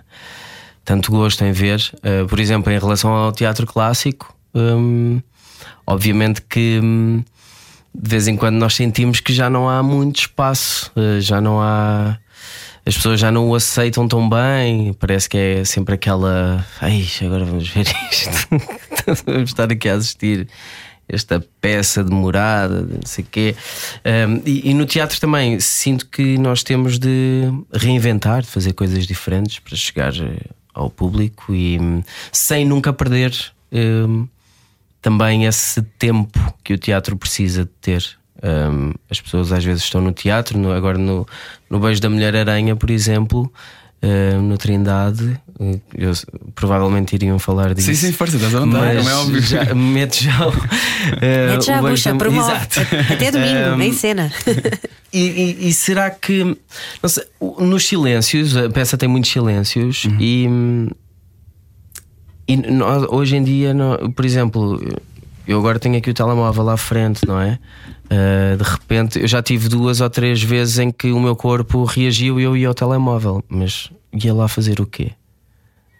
tanto 0.85 1.11
gosto 1.11 1.45
em 1.45 1.51
ver. 1.53 1.81
Uh, 1.97 2.27
por 2.29 2.39
exemplo, 2.39 2.73
em 2.73 2.79
relação 2.79 3.11
ao 3.13 3.33
teatro 3.33 3.67
clássico, 3.67 4.33
hum, 4.55 5.21
obviamente 5.87 6.41
que. 6.41 6.79
hum, 6.83 7.25
de 7.95 8.11
vez 8.11 8.27
em 8.27 8.37
quando 8.37 8.57
nós 8.57 8.75
sentimos 8.75 9.21
que 9.21 9.33
já 9.33 9.51
não 9.51 9.69
há 9.69 9.83
muito 9.83 10.21
espaço, 10.21 10.91
eh, 10.97 11.21
já 11.21 11.41
não 11.41 11.61
há. 11.61 12.19
As 12.85 12.97
pessoas 12.97 13.21
já 13.21 13.31
não 13.31 13.49
o 13.49 13.55
aceitam 13.55 14.09
tão 14.09 14.29
bem, 14.29 14.93
parece 14.95 15.29
que 15.29 15.37
é 15.37 15.65
sempre 15.65 15.95
aquela. 15.95 16.67
Ai, 16.81 17.07
agora 17.21 17.45
vamos 17.45 17.69
ver 17.69 17.87
isto. 18.11 18.31
vamos 19.27 19.51
estar 19.51 19.71
aqui 19.71 19.89
a 19.89 19.95
assistir 19.95 20.49
esta 21.09 21.45
peça 21.61 22.03
demorada, 22.03 22.83
de 22.83 22.95
não 22.95 23.07
sei 23.07 23.25
o 23.25 23.27
quê. 23.31 23.55
Um, 24.05 24.43
e, 24.47 24.71
e 24.71 24.75
no 24.75 24.87
teatro 24.87 25.21
também 25.21 25.61
sinto 25.61 26.07
que 26.07 26.39
nós 26.39 26.63
temos 26.63 26.99
de 26.99 27.43
reinventar, 27.73 28.43
de 28.43 28.49
fazer 28.49 28.73
coisas 28.73 29.07
diferentes 29.07 29.59
para 29.59 29.77
chegar 29.77 30.13
eh, 30.15 30.39
ao 30.75 30.89
público 30.89 31.55
e 31.55 31.79
hum, 31.79 32.03
sem 32.33 32.65
nunca 32.65 32.93
perder. 32.93 33.33
hum, 33.71 34.27
também 35.03 35.45
esse 35.45 35.83
tempo 35.99 36.39
que 36.65 36.73
o 36.73 36.79
teatro 36.79 37.17
precisa 37.17 37.65
de 37.65 37.71
ter. 37.81 38.05
Um, 38.43 38.93
as 39.11 39.21
pessoas 39.21 39.53
às 39.53 39.63
vezes 39.65 39.83
estão 39.85 40.01
no 40.01 40.13
teatro, 40.13 40.59
no- 40.59 40.73
agora 40.73 40.97
no, 40.99 41.27
no 41.69 41.79
Beijo 41.79 42.01
da 42.01 42.09
Mulher-Aranha, 42.11 42.75
por 42.75 42.91
exemplo, 42.91 43.53
um, 44.03 44.43
no 44.43 44.59
Trindade, 44.59 45.39
eu- 45.95 46.13
provavelmente 46.55 47.15
iriam 47.15 47.39
falar 47.39 47.73
disso. 47.73 47.95
Sim, 47.95 48.07
sim, 48.09 48.13
força, 48.13 48.35
estás 48.37 48.53
à 48.55 48.61
vontade, 48.61 48.85
Mas 48.97 48.97
como 48.97 49.09
é 49.11 49.15
óbvio. 49.15 49.41
já, 49.43 49.75
mete 49.77 50.25
já, 50.25 50.49
uh, 50.49 50.53
Mete 51.53 51.67
já 51.67 51.81
o 51.81 51.87
a 51.87 51.91
bucha, 51.91 52.13
da- 52.13 52.19
promove. 52.19 52.53
Exato. 52.53 52.81
Até 53.13 53.31
domingo, 53.31 53.77
Um, 53.77 53.83
em 53.83 53.93
cena. 53.93 54.33
E, 55.15 55.19
e- 55.27 55.69
e 55.69 55.73
será 55.75 56.11
que 56.11 56.43
não 57.03 57.09
sei, 57.11 57.23
nos 57.59 57.87
silêncios, 57.87 58.57
a 58.57 58.71
peça 58.71 58.97
tem 58.97 59.07
muitos 59.07 59.31
silêncios 59.31 60.05
e, 60.19 60.47
e 62.47 62.57
nós, 62.57 63.05
hoje 63.09 63.37
em 63.37 63.45
dia, 63.45 63.75
por 64.15 64.25
exemplo, 64.25 64.81
eu 65.47 65.59
agora 65.59 65.79
tenho 65.79 65.97
aqui 65.97 66.11
o 66.11 66.15
telemóvel 66.15 66.69
à 66.71 66.77
frente, 66.77 67.27
não 67.27 67.41
é? 67.41 67.59
Ah, 68.11 68.57
de 68.57 68.63
repente, 68.63 69.21
eu 69.21 69.27
já 69.27 69.43
tive 69.43 69.69
duas 69.69 70.01
ou 70.01 70.11
três 70.11 70.43
vezes 70.43 70.79
em 70.79 70.91
que 70.91 71.11
o 71.11 71.21
meu 71.21 71.35
corpo 71.35 71.85
reagiu 71.85 72.39
e 72.39 72.43
eu 72.43 72.57
ia 72.57 72.69
ao 72.69 72.75
telemóvel, 72.75 73.43
mas 73.49 73.91
ia 74.13 74.35
lá 74.35 74.47
fazer 74.49 74.81
o 74.81 74.87
quê? 74.87 75.13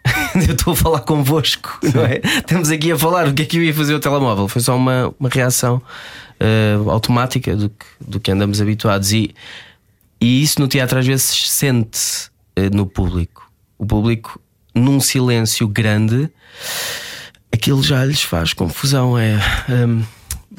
eu 0.35 0.53
estou 0.53 0.73
a 0.73 0.75
falar 0.75 0.99
convosco, 0.99 1.79
não 1.93 2.05
é? 2.05 2.21
Estamos 2.37 2.69
aqui 2.69 2.91
a 2.91 2.97
falar 2.97 3.27
o 3.27 3.33
que 3.33 3.41
é 3.41 3.45
que 3.45 3.57
eu 3.57 3.63
ia 3.63 3.73
fazer 3.73 3.93
ao 3.93 3.99
telemóvel. 3.99 4.47
Foi 4.47 4.61
só 4.61 4.75
uma, 4.75 5.13
uma 5.19 5.29
reação 5.29 5.81
ah, 6.39 6.91
automática 6.91 7.55
do 7.55 7.69
que, 7.69 7.85
do 7.99 8.19
que 8.19 8.31
andamos 8.31 8.61
habituados. 8.61 9.11
E, 9.11 9.33
e 10.21 10.43
isso 10.43 10.61
no 10.61 10.67
teatro 10.67 10.99
às 10.99 11.07
vezes 11.07 11.25
se 11.25 11.47
sente 11.47 12.29
eh, 12.55 12.69
no 12.69 12.85
público. 12.85 13.49
O 13.77 13.85
público, 13.85 14.39
num 14.75 14.99
silêncio 14.99 15.67
grande, 15.67 16.29
aquilo 17.51 17.83
já 17.83 18.03
lhes 18.05 18.21
faz 18.23 18.53
confusão. 18.53 19.17
É. 19.17 19.37
hum, 19.69 20.03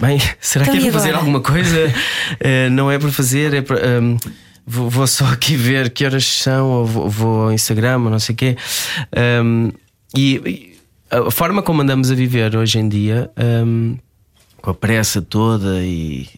bem, 0.01 0.19
será 0.41 0.65
Então 0.65 0.75
que 0.79 0.85
é 0.85 0.89
e 0.89 0.91
para 0.91 1.01
fazer 1.01 1.15
alguma 1.15 1.41
coisa? 1.41 1.93
Eh, 2.41 2.69
não 2.71 2.91
é 2.91 2.99
para 2.99 3.11
fazer, 3.13 3.55
é 3.55 3.63
para. 3.63 4.01
hum, 4.01 4.17
vou, 4.67 4.89
vou 4.91 5.07
só 5.07 5.27
aqui 5.27 5.57
ver 5.57 5.91
que 5.91 6.05
horas 6.05 6.25
são, 6.27 6.67
ou 6.69 6.87
vou, 6.87 7.09
vou 7.11 7.43
ao 7.45 7.53
Instagram, 7.53 7.99
ou 8.05 8.11
não 8.11 8.19
sei 8.19 8.33
o 8.35 8.37
quê. 8.37 8.57
E, 10.17 10.37
e 10.37 10.77
a 11.11 11.31
forma 11.31 11.63
como 11.63 11.83
andamos 11.83 12.11
a 12.11 12.15
viver 12.15 12.57
hoje 12.57 12.79
em 12.79 12.89
dia, 12.89 13.31
hum, 13.67 13.97
com 14.61 14.71
a 14.71 14.75
pressa 14.75 15.21
toda 15.21 15.81
e 15.83 16.29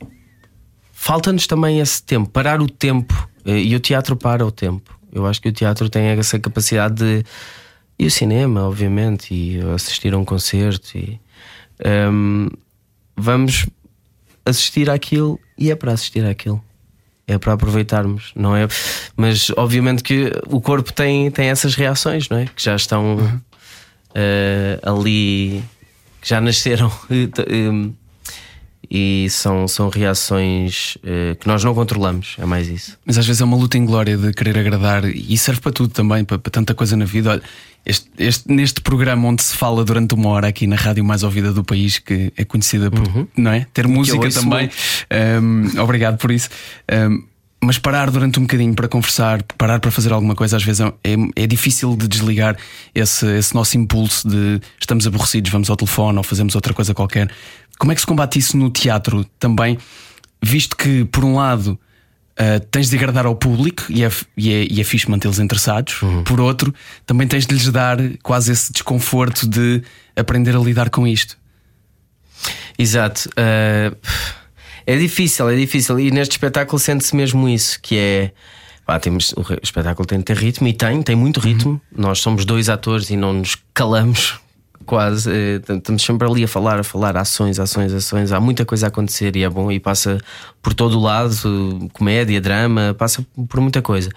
falta-nos 0.92 1.46
também 1.46 1.78
esse 1.80 2.02
tempo, 2.02 2.28
parar 2.30 2.60
o 2.60 2.66
tempo. 2.68 3.28
eh, 3.44 3.60
E 3.62 3.74
o 3.76 3.80
teatro 3.80 4.16
para 4.16 4.44
o 4.44 4.50
tempo. 4.50 4.98
Eu 5.12 5.24
acho 5.26 5.40
que 5.40 5.48
o 5.48 5.52
teatro 5.52 5.88
tem 5.88 6.06
essa 6.08 6.38
capacidade 6.38 6.94
de. 6.96 7.24
E 7.98 8.06
o 8.06 8.10
cinema, 8.10 8.62
obviamente, 8.62 9.34
e 9.34 9.60
assistir 9.74 10.12
a 10.12 10.18
um 10.18 10.24
concerto. 10.24 10.96
E, 10.96 11.18
ehm, 11.82 12.48
vamos 13.16 13.66
assistir 14.44 14.90
àquilo 14.90 15.40
e 15.58 15.70
é 15.70 15.76
para 15.76 15.92
assistir 15.92 16.24
àquilo. 16.24 16.62
É 17.26 17.38
para 17.38 17.54
aproveitarmos, 17.54 18.32
não 18.36 18.54
é? 18.54 18.68
Mas 19.16 19.50
obviamente 19.56 20.02
que 20.02 20.30
o 20.46 20.60
corpo 20.60 20.92
tem, 20.92 21.28
tem 21.30 21.48
essas 21.48 21.74
reações, 21.74 22.28
não 22.28 22.38
é? 22.38 22.46
Que 22.46 22.62
já 22.62 22.76
estão 22.76 23.42
eh, 24.14 24.78
ali, 24.82 25.64
que 26.20 26.28
já 26.28 26.40
nasceram. 26.40 26.90
E, 28.90 29.24
em, 29.24 29.28
são, 29.28 29.66
são 29.68 29.88
reações 29.88 30.96
eh, 31.04 31.36
que 31.38 31.46
nós 31.46 31.62
não 31.64 31.74
controlamos, 31.74 32.36
é 32.38 32.44
mais 32.46 32.68
isso. 32.68 32.96
Mas 33.04 33.18
às 33.18 33.26
vezes 33.26 33.40
é 33.42 33.44
uma 33.44 33.56
luta 33.56 33.76
inglória 33.78 34.16
de 34.16 34.32
querer 34.32 34.58
agradar 34.58 35.04
e 35.04 35.36
serve 35.38 35.60
para 35.60 35.72
tudo 35.72 35.88
também, 35.92 36.24
para, 36.24 36.38
para 36.38 36.50
tanta 36.50 36.74
coisa 36.74 36.96
na 36.96 37.04
vida. 37.04 37.30
Olha, 37.30 37.42
este, 37.84 38.08
este- 38.18 38.52
neste 38.52 38.80
programa 38.80 39.28
onde 39.28 39.42
se 39.42 39.54
fala 39.56 39.84
durante 39.84 40.14
uma 40.14 40.28
hora 40.30 40.48
aqui 40.48 40.66
na 40.66 40.76
rádio 40.76 41.04
mais 41.04 41.22
ouvida 41.22 41.52
do 41.52 41.62
país, 41.62 41.98
que 41.98 42.32
é 42.36 42.44
conhecida 42.44 42.90
por 42.90 43.28
não 43.36 43.50
é? 43.52 43.66
ter 43.72 43.86
música 43.86 44.28
também. 44.30 44.70
Um, 45.42 45.80
obrigado 45.80 46.18
por 46.18 46.30
isso. 46.30 46.48
Um, 46.92 47.22
mas 47.66 47.78
parar 47.78 48.12
durante 48.12 48.38
um 48.38 48.42
bocadinho 48.42 48.74
para 48.74 48.86
conversar, 48.86 49.42
parar 49.58 49.80
para 49.80 49.90
fazer 49.90 50.12
alguma 50.12 50.36
coisa, 50.36 50.56
às 50.56 50.62
vezes 50.62 50.80
é, 50.80 50.92
é, 51.02 51.16
é 51.34 51.46
difícil 51.48 51.96
de 51.96 52.06
desligar 52.06 52.56
esse, 52.94 53.26
esse 53.36 53.52
nosso 53.54 53.76
impulso 53.76 54.28
de 54.28 54.60
estamos 54.80 55.04
aborrecidos, 55.04 55.50
vamos 55.50 55.68
ao 55.68 55.76
telefone 55.76 56.16
ou 56.16 56.22
fazemos 56.22 56.54
outra 56.54 56.72
coisa 56.72 56.94
qualquer. 56.94 57.28
Como 57.76 57.90
é 57.90 57.94
que 57.96 58.00
se 58.00 58.06
combate 58.06 58.38
isso 58.38 58.56
no 58.56 58.70
teatro 58.70 59.24
também? 59.40 59.76
Visto 60.40 60.76
que, 60.76 61.04
por 61.06 61.24
um 61.24 61.34
lado, 61.34 61.78
Uh, 62.38 62.60
tens 62.70 62.90
de 62.90 62.96
agradar 62.96 63.24
ao 63.24 63.34
público 63.34 63.84
e 63.88 64.04
é, 64.04 64.10
e 64.36 64.52
é, 64.52 64.66
e 64.70 64.78
é 64.78 64.84
fixe 64.84 65.10
mantê-los 65.10 65.38
interessados. 65.38 66.00
Por 66.26 66.38
outro, 66.38 66.74
também 67.06 67.26
tens 67.26 67.46
de 67.46 67.54
lhes 67.54 67.66
dar 67.72 67.96
quase 68.22 68.52
esse 68.52 68.70
desconforto 68.74 69.48
de 69.48 69.82
aprender 70.14 70.54
a 70.54 70.58
lidar 70.58 70.90
com 70.90 71.06
isto. 71.06 71.38
Exato. 72.78 73.30
eh, 73.38 73.90
é 74.86 74.96
difícil, 74.96 75.48
é 75.48 75.56
difícil. 75.56 75.98
E 75.98 76.10
neste 76.10 76.32
espetáculo 76.32 76.78
sente-se 76.78 77.14
mesmo 77.16 77.48
isso: 77.48 77.78
que 77.82 77.98
é. 77.98 78.30
pá, 78.86 78.98
temos, 79.00 79.32
o 79.36 79.42
espetáculo 79.62 80.06
tem 80.06 80.18
de 80.18 80.24
ter 80.24 80.36
ritmo 80.36 80.68
e 80.68 80.72
tem, 80.72 81.02
tem 81.02 81.16
muito 81.16 81.40
ritmo. 81.40 81.80
Nós 81.94 82.20
somos 82.20 82.44
dois 82.44 82.68
atores 82.68 83.10
e 83.10 83.16
não 83.16 83.32
nos 83.32 83.56
calamos 83.74 84.38
quase. 84.86 85.28
eh, 85.30 85.60
Estamos 85.76 86.02
sempre 86.02 86.28
ali 86.28 86.44
a 86.44 86.48
falar, 86.48 86.78
a 86.78 86.84
falar, 86.84 87.16
ações, 87.16 87.58
ações, 87.58 87.92
ações. 87.92 88.30
Há 88.30 88.38
muita 88.40 88.64
coisa 88.64 88.86
a 88.86 88.88
acontecer 88.88 89.34
e 89.36 89.42
é 89.42 89.48
bom 89.48 89.72
e 89.72 89.80
passa 89.80 90.18
por 90.62 90.72
todo 90.72 90.96
o 90.98 91.02
lado 91.02 91.88
comédia, 91.92 92.40
drama, 92.40 92.94
passa 92.96 93.26
por 93.48 93.60
muita 93.60 93.82
coisa. 93.82 94.10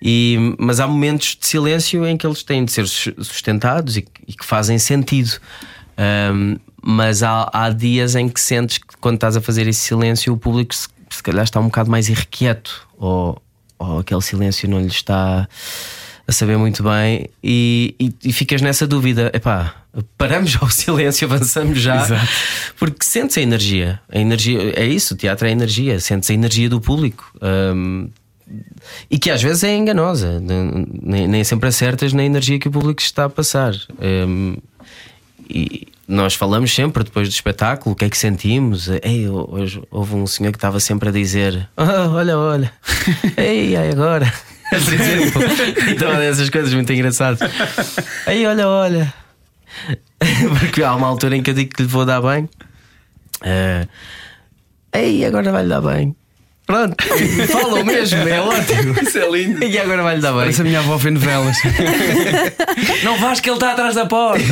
E, 0.00 0.54
mas 0.58 0.78
há 0.80 0.86
momentos 0.86 1.36
de 1.40 1.46
silêncio 1.46 2.06
em 2.06 2.16
que 2.16 2.26
eles 2.26 2.42
têm 2.42 2.64
de 2.64 2.70
ser 2.72 2.86
sus- 2.86 3.14
sustentados 3.26 3.96
e, 3.96 4.02
que- 4.02 4.10
e 4.28 4.32
que 4.34 4.44
fazem 4.44 4.78
sentido. 4.78 5.32
Ahm, 5.96 6.56
mas 6.86 7.22
há, 7.22 7.48
há 7.52 7.70
dias 7.70 8.14
em 8.14 8.28
que 8.28 8.38
sentes 8.40 8.76
que 8.78 8.96
quando 9.00 9.14
estás 9.14 9.36
a 9.36 9.40
fazer 9.40 9.66
esse 9.66 9.80
silêncio, 9.80 10.32
o 10.32 10.36
público 10.36 10.74
se, 10.74 10.86
se 11.08 11.22
calhar 11.22 11.44
está 11.44 11.58
um 11.58 11.64
bocado 11.64 11.90
mais 11.90 12.08
irrequieto, 12.10 12.86
ou, 12.98 13.40
ou 13.78 14.00
aquele 14.00 14.20
silêncio 14.20 14.68
não 14.68 14.80
lhe 14.80 14.88
está 14.88 15.48
a 16.26 16.32
saber 16.32 16.58
muito 16.58 16.82
bem, 16.82 17.28
e, 17.42 17.94
e, 17.98 18.14
e 18.28 18.32
ficas 18.32 18.60
nessa 18.60 18.86
dúvida: 18.86 19.30
epá, 19.32 19.74
paramos 20.18 20.58
ao 20.60 20.68
silêncio, 20.70 21.26
avançamos 21.26 21.80
já, 21.80 22.02
Exato. 22.04 22.28
porque 22.78 23.02
sentes 23.04 23.38
a 23.38 23.40
energia. 23.40 24.00
A 24.08 24.18
energia 24.18 24.72
é 24.78 24.86
isso, 24.86 25.14
o 25.14 25.16
teatro 25.16 25.46
é 25.46 25.50
energia, 25.50 25.98
sentes 26.00 26.28
a 26.30 26.34
energia 26.34 26.68
do 26.68 26.80
público. 26.82 27.32
Hum, 27.42 28.10
e 29.10 29.18
que 29.18 29.30
às 29.30 29.42
vezes 29.42 29.64
é 29.64 29.74
enganosa, 29.74 30.38
ne- 30.38 30.86
nem, 31.02 31.26
nem 31.26 31.42
sempre 31.44 31.66
acertas 31.70 32.12
na 32.12 32.22
energia 32.22 32.58
que 32.58 32.68
o 32.68 32.70
público 32.70 33.00
está 33.00 33.24
a 33.24 33.30
passar. 33.30 33.72
Hum, 33.98 34.58
e 35.48 35.88
nós 36.06 36.34
falamos 36.34 36.74
sempre 36.74 37.04
depois 37.04 37.28
do 37.28 37.32
espetáculo 37.32 37.92
o 37.92 37.96
que 37.96 38.04
é 38.04 38.10
que 38.10 38.18
sentimos. 38.18 38.88
Ei, 39.02 39.28
hoje 39.28 39.82
houve 39.90 40.14
um 40.14 40.26
senhor 40.26 40.50
que 40.52 40.58
estava 40.58 40.78
sempre 40.80 41.08
a 41.08 41.12
dizer: 41.12 41.68
"Ah, 41.76 42.08
Olha, 42.10 42.38
olha, 42.38 42.72
ei, 43.36 43.76
ai, 43.76 43.90
agora. 43.90 44.32
Por 44.70 44.78
exemplo, 44.78 45.42
então 45.90 46.10
essas 46.12 46.50
coisas 46.50 46.72
muito 46.74 46.92
engraçadas. 46.92 47.38
Ei, 48.26 48.46
olha, 48.46 48.66
olha. 48.68 49.14
Porque 50.60 50.82
há 50.82 50.94
uma 50.94 51.06
altura 51.06 51.36
em 51.36 51.42
que 51.42 51.50
eu 51.50 51.54
digo 51.54 51.74
que 51.74 51.82
lhe 51.82 51.88
vou 51.88 52.04
dar 52.04 52.20
bem. 52.22 52.48
Eh, 53.42 53.86
Ei, 54.92 55.24
agora 55.24 55.50
vai-lhe 55.52 55.68
dar 55.68 55.80
bem. 55.80 56.14
Pronto, 56.66 56.96
falam 57.52 57.84
mesmo, 57.84 58.26
é 58.26 58.40
ótimo. 58.40 58.94
Isso 59.02 59.18
é 59.18 59.30
lindo. 59.30 59.64
E 59.64 59.78
agora 59.78 60.02
vai-lhe 60.02 60.22
dar 60.22 60.32
bem. 60.32 60.40
Parece 60.40 60.60
a 60.62 60.64
minha 60.64 60.78
avó 60.78 60.96
vê 60.96 61.10
novelas. 61.10 61.56
não 63.04 63.18
vais 63.18 63.40
que 63.40 63.50
ele 63.50 63.56
está 63.56 63.72
atrás 63.72 63.94
da 63.94 64.06
porta. 64.06 64.42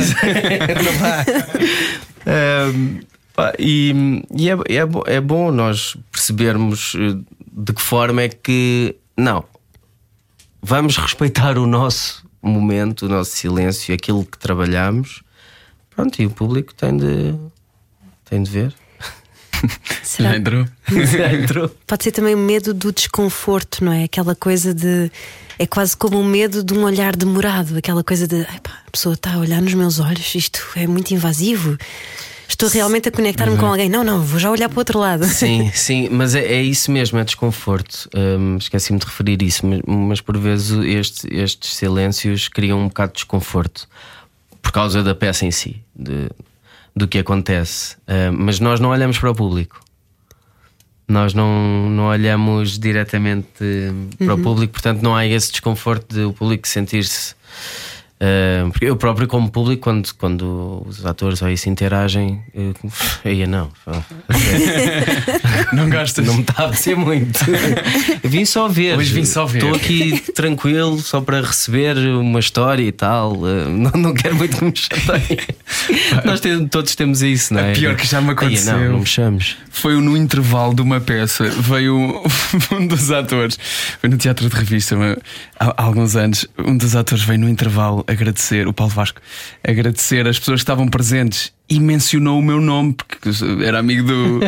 Um, 2.25 2.99
pá, 3.33 3.53
e 3.57 4.21
e 4.35 4.49
é, 4.49 4.53
é, 4.53 5.15
é 5.15 5.21
bom 5.21 5.51
nós 5.51 5.97
percebermos 6.11 6.95
eh, 6.95 7.17
de 7.51 7.73
que 7.73 7.81
forma 7.81 8.21
é 8.21 8.29
que 8.29 8.95
não 9.17 9.43
vamos 10.63 10.95
respeitar 10.97 11.57
o 11.57 11.67
nosso 11.67 12.25
momento, 12.41 13.05
o 13.05 13.09
nosso 13.09 13.31
silêncio, 13.31 13.93
aquilo 13.93 14.25
que 14.25 14.37
trabalhamos. 14.37 15.21
Pronto, 15.89 16.21
e 16.21 16.25
o 16.25 16.29
público 16.29 16.73
tem 16.73 16.95
de 16.95 17.35
tem 18.25 18.41
de 18.41 18.49
ver. 18.49 18.82
Será? 20.03 20.31
Já 20.31 20.37
entrou? 20.37 20.67
Entrou. 21.41 21.69
Pode 21.87 22.03
ser 22.03 22.11
também 22.11 22.35
o 22.35 22.37
medo 22.37 22.73
do 22.73 22.91
desconforto, 22.91 23.83
não 23.83 23.91
é? 23.93 24.03
Aquela 24.05 24.35
coisa 24.35 24.73
de. 24.73 25.11
É 25.59 25.65
quase 25.67 25.95
como 25.95 26.19
o 26.19 26.23
medo 26.25 26.63
de 26.63 26.73
um 26.73 26.83
olhar 26.83 27.15
demorado, 27.15 27.77
aquela 27.77 28.03
coisa 28.03 28.27
de 28.27 28.37
"Ai 28.49 28.59
pá, 28.61 28.71
a 28.87 28.91
pessoa 28.91 29.13
está 29.13 29.33
a 29.33 29.37
olhar 29.37 29.61
nos 29.61 29.73
meus 29.73 29.99
olhos, 29.99 30.33
isto 30.35 30.59
é 30.75 30.87
muito 30.87 31.11
invasivo. 31.13 31.77
Estou 32.47 32.67
realmente 32.69 33.07
a 33.07 33.11
conectar-me 33.11 33.57
com 33.57 33.65
alguém. 33.65 33.89
Não, 33.89 34.03
não, 34.03 34.21
vou 34.21 34.39
já 34.39 34.51
olhar 34.51 34.67
para 34.69 34.75
o 34.75 34.79
outro 34.79 34.99
lado. 34.99 35.25
Sim, 35.25 35.71
sim, 35.73 36.09
mas 36.11 36.35
é, 36.35 36.41
é 36.43 36.61
isso 36.61 36.91
mesmo, 36.91 37.17
é 37.17 37.23
desconforto. 37.23 38.09
Hum, 38.15 38.57
Esqueci-me 38.57 38.99
de 38.99 39.05
referir 39.05 39.41
isso, 39.41 39.65
mas, 39.65 39.81
mas 39.87 40.21
por 40.21 40.37
vezes 40.37 40.71
este- 40.85 41.27
estes 41.33 41.75
silêncios 41.75 42.47
criam 42.49 42.79
um 42.81 42.87
bocado 42.89 43.13
de 43.13 43.17
desconforto 43.19 43.87
por 44.61 44.71
causa 44.71 45.01
da 45.01 45.15
peça 45.15 45.45
em 45.45 45.51
si, 45.51 45.81
de- 45.95 46.29
do 46.95 47.07
que 47.07 47.19
acontece. 47.19 47.97
Hum, 48.07 48.37
mas 48.39 48.59
nós 48.59 48.79
não 48.79 48.89
olhamos 48.89 49.17
para 49.17 49.31
o 49.31 49.35
público. 49.35 49.81
Nós 51.07 51.33
não, 51.33 51.89
não 51.89 52.05
olhamos 52.05 52.79
diretamente 52.79 53.63
hum, 53.63 54.09
para 54.17 54.33
o 54.35 54.39
público, 54.39 54.73
portanto 54.73 55.01
não 55.01 55.15
há 55.15 55.25
esse 55.25 55.51
desconforto 55.51 56.13
de 56.13 56.23
o 56.23 56.33
público 56.33 56.67
sentir-se. 56.67 57.35
Porque 58.71 58.85
eu 58.85 58.95
próprio, 58.95 59.27
como 59.27 59.49
público, 59.49 59.81
quando, 59.83 60.13
quando 60.15 60.83
os 60.87 61.05
atores 61.05 61.41
ou 61.41 61.49
isso 61.49 61.67
interagem, 61.69 62.41
eu, 62.53 62.73
aí 63.25 63.45
não. 63.45 63.69
Não 65.73 65.89
gostas? 65.89 66.25
Não 66.25 66.35
me 66.35 66.41
está 66.41 66.63
a 66.63 66.65
apetecer 66.67 66.97
muito. 66.97 67.39
Eu 68.23 68.29
vim 68.29 68.45
só 68.45 68.67
ver. 68.67 68.97
Hoje 68.97 69.13
vim 69.13 69.25
só 69.25 69.45
ver. 69.45 69.59
Estou 69.59 69.75
aqui 69.75 70.19
tranquilo, 70.33 70.99
só 70.99 71.19
para 71.21 71.41
receber 71.41 71.97
uma 71.97 72.39
história 72.39 72.83
e 72.83 72.91
tal. 72.91 73.35
Não, 73.35 73.91
não 73.91 74.13
quero 74.13 74.35
muito 74.35 74.57
que 74.57 74.63
me 74.65 74.73
chateiem. 74.75 75.39
Nós 76.23 76.39
tem- 76.39 76.67
todos 76.67 76.95
temos 76.95 77.21
isso, 77.21 77.53
não 77.53 77.61
é? 77.61 77.73
pior 77.73 77.95
que 77.95 78.07
já 78.07 78.21
me 78.21 78.31
aconteceu. 78.31 78.77
não, 78.77 78.91
não 78.93 78.99
me 78.99 79.05
chames. 79.05 79.57
Foi 79.69 79.99
no 79.99 80.15
intervalo 80.15 80.73
de 80.73 80.81
uma 80.81 81.01
peça. 81.01 81.45
Veio 81.49 81.95
um, 82.71 82.87
dos 82.87 83.11
atores, 83.11 83.57
foi 83.99 84.09
no 84.09 84.17
teatro 84.17 84.47
de 84.47 84.55
revista 84.55 84.95
há 85.59 85.83
alguns 85.83 86.15
anos. 86.15 86.45
Um 86.57 86.77
dos 86.77 86.95
atores 86.95 87.23
veio 87.23 87.39
no 87.39 87.49
intervalo 87.49 88.02
agradecer, 88.07 88.67
o 88.67 88.73
Paulo 88.73 88.93
Vasco, 88.93 89.21
agradecer 89.67 90.27
as 90.27 90.39
pessoas 90.39 90.59
que 90.59 90.63
estavam 90.63 90.87
presentes 90.87 91.51
e 91.69 91.79
mencionou 91.79 92.39
o 92.39 92.41
meu 92.41 92.59
nome, 92.59 92.93
porque 92.93 93.29
era 93.65 93.79
amigo 93.79 94.03
do, 94.03 94.39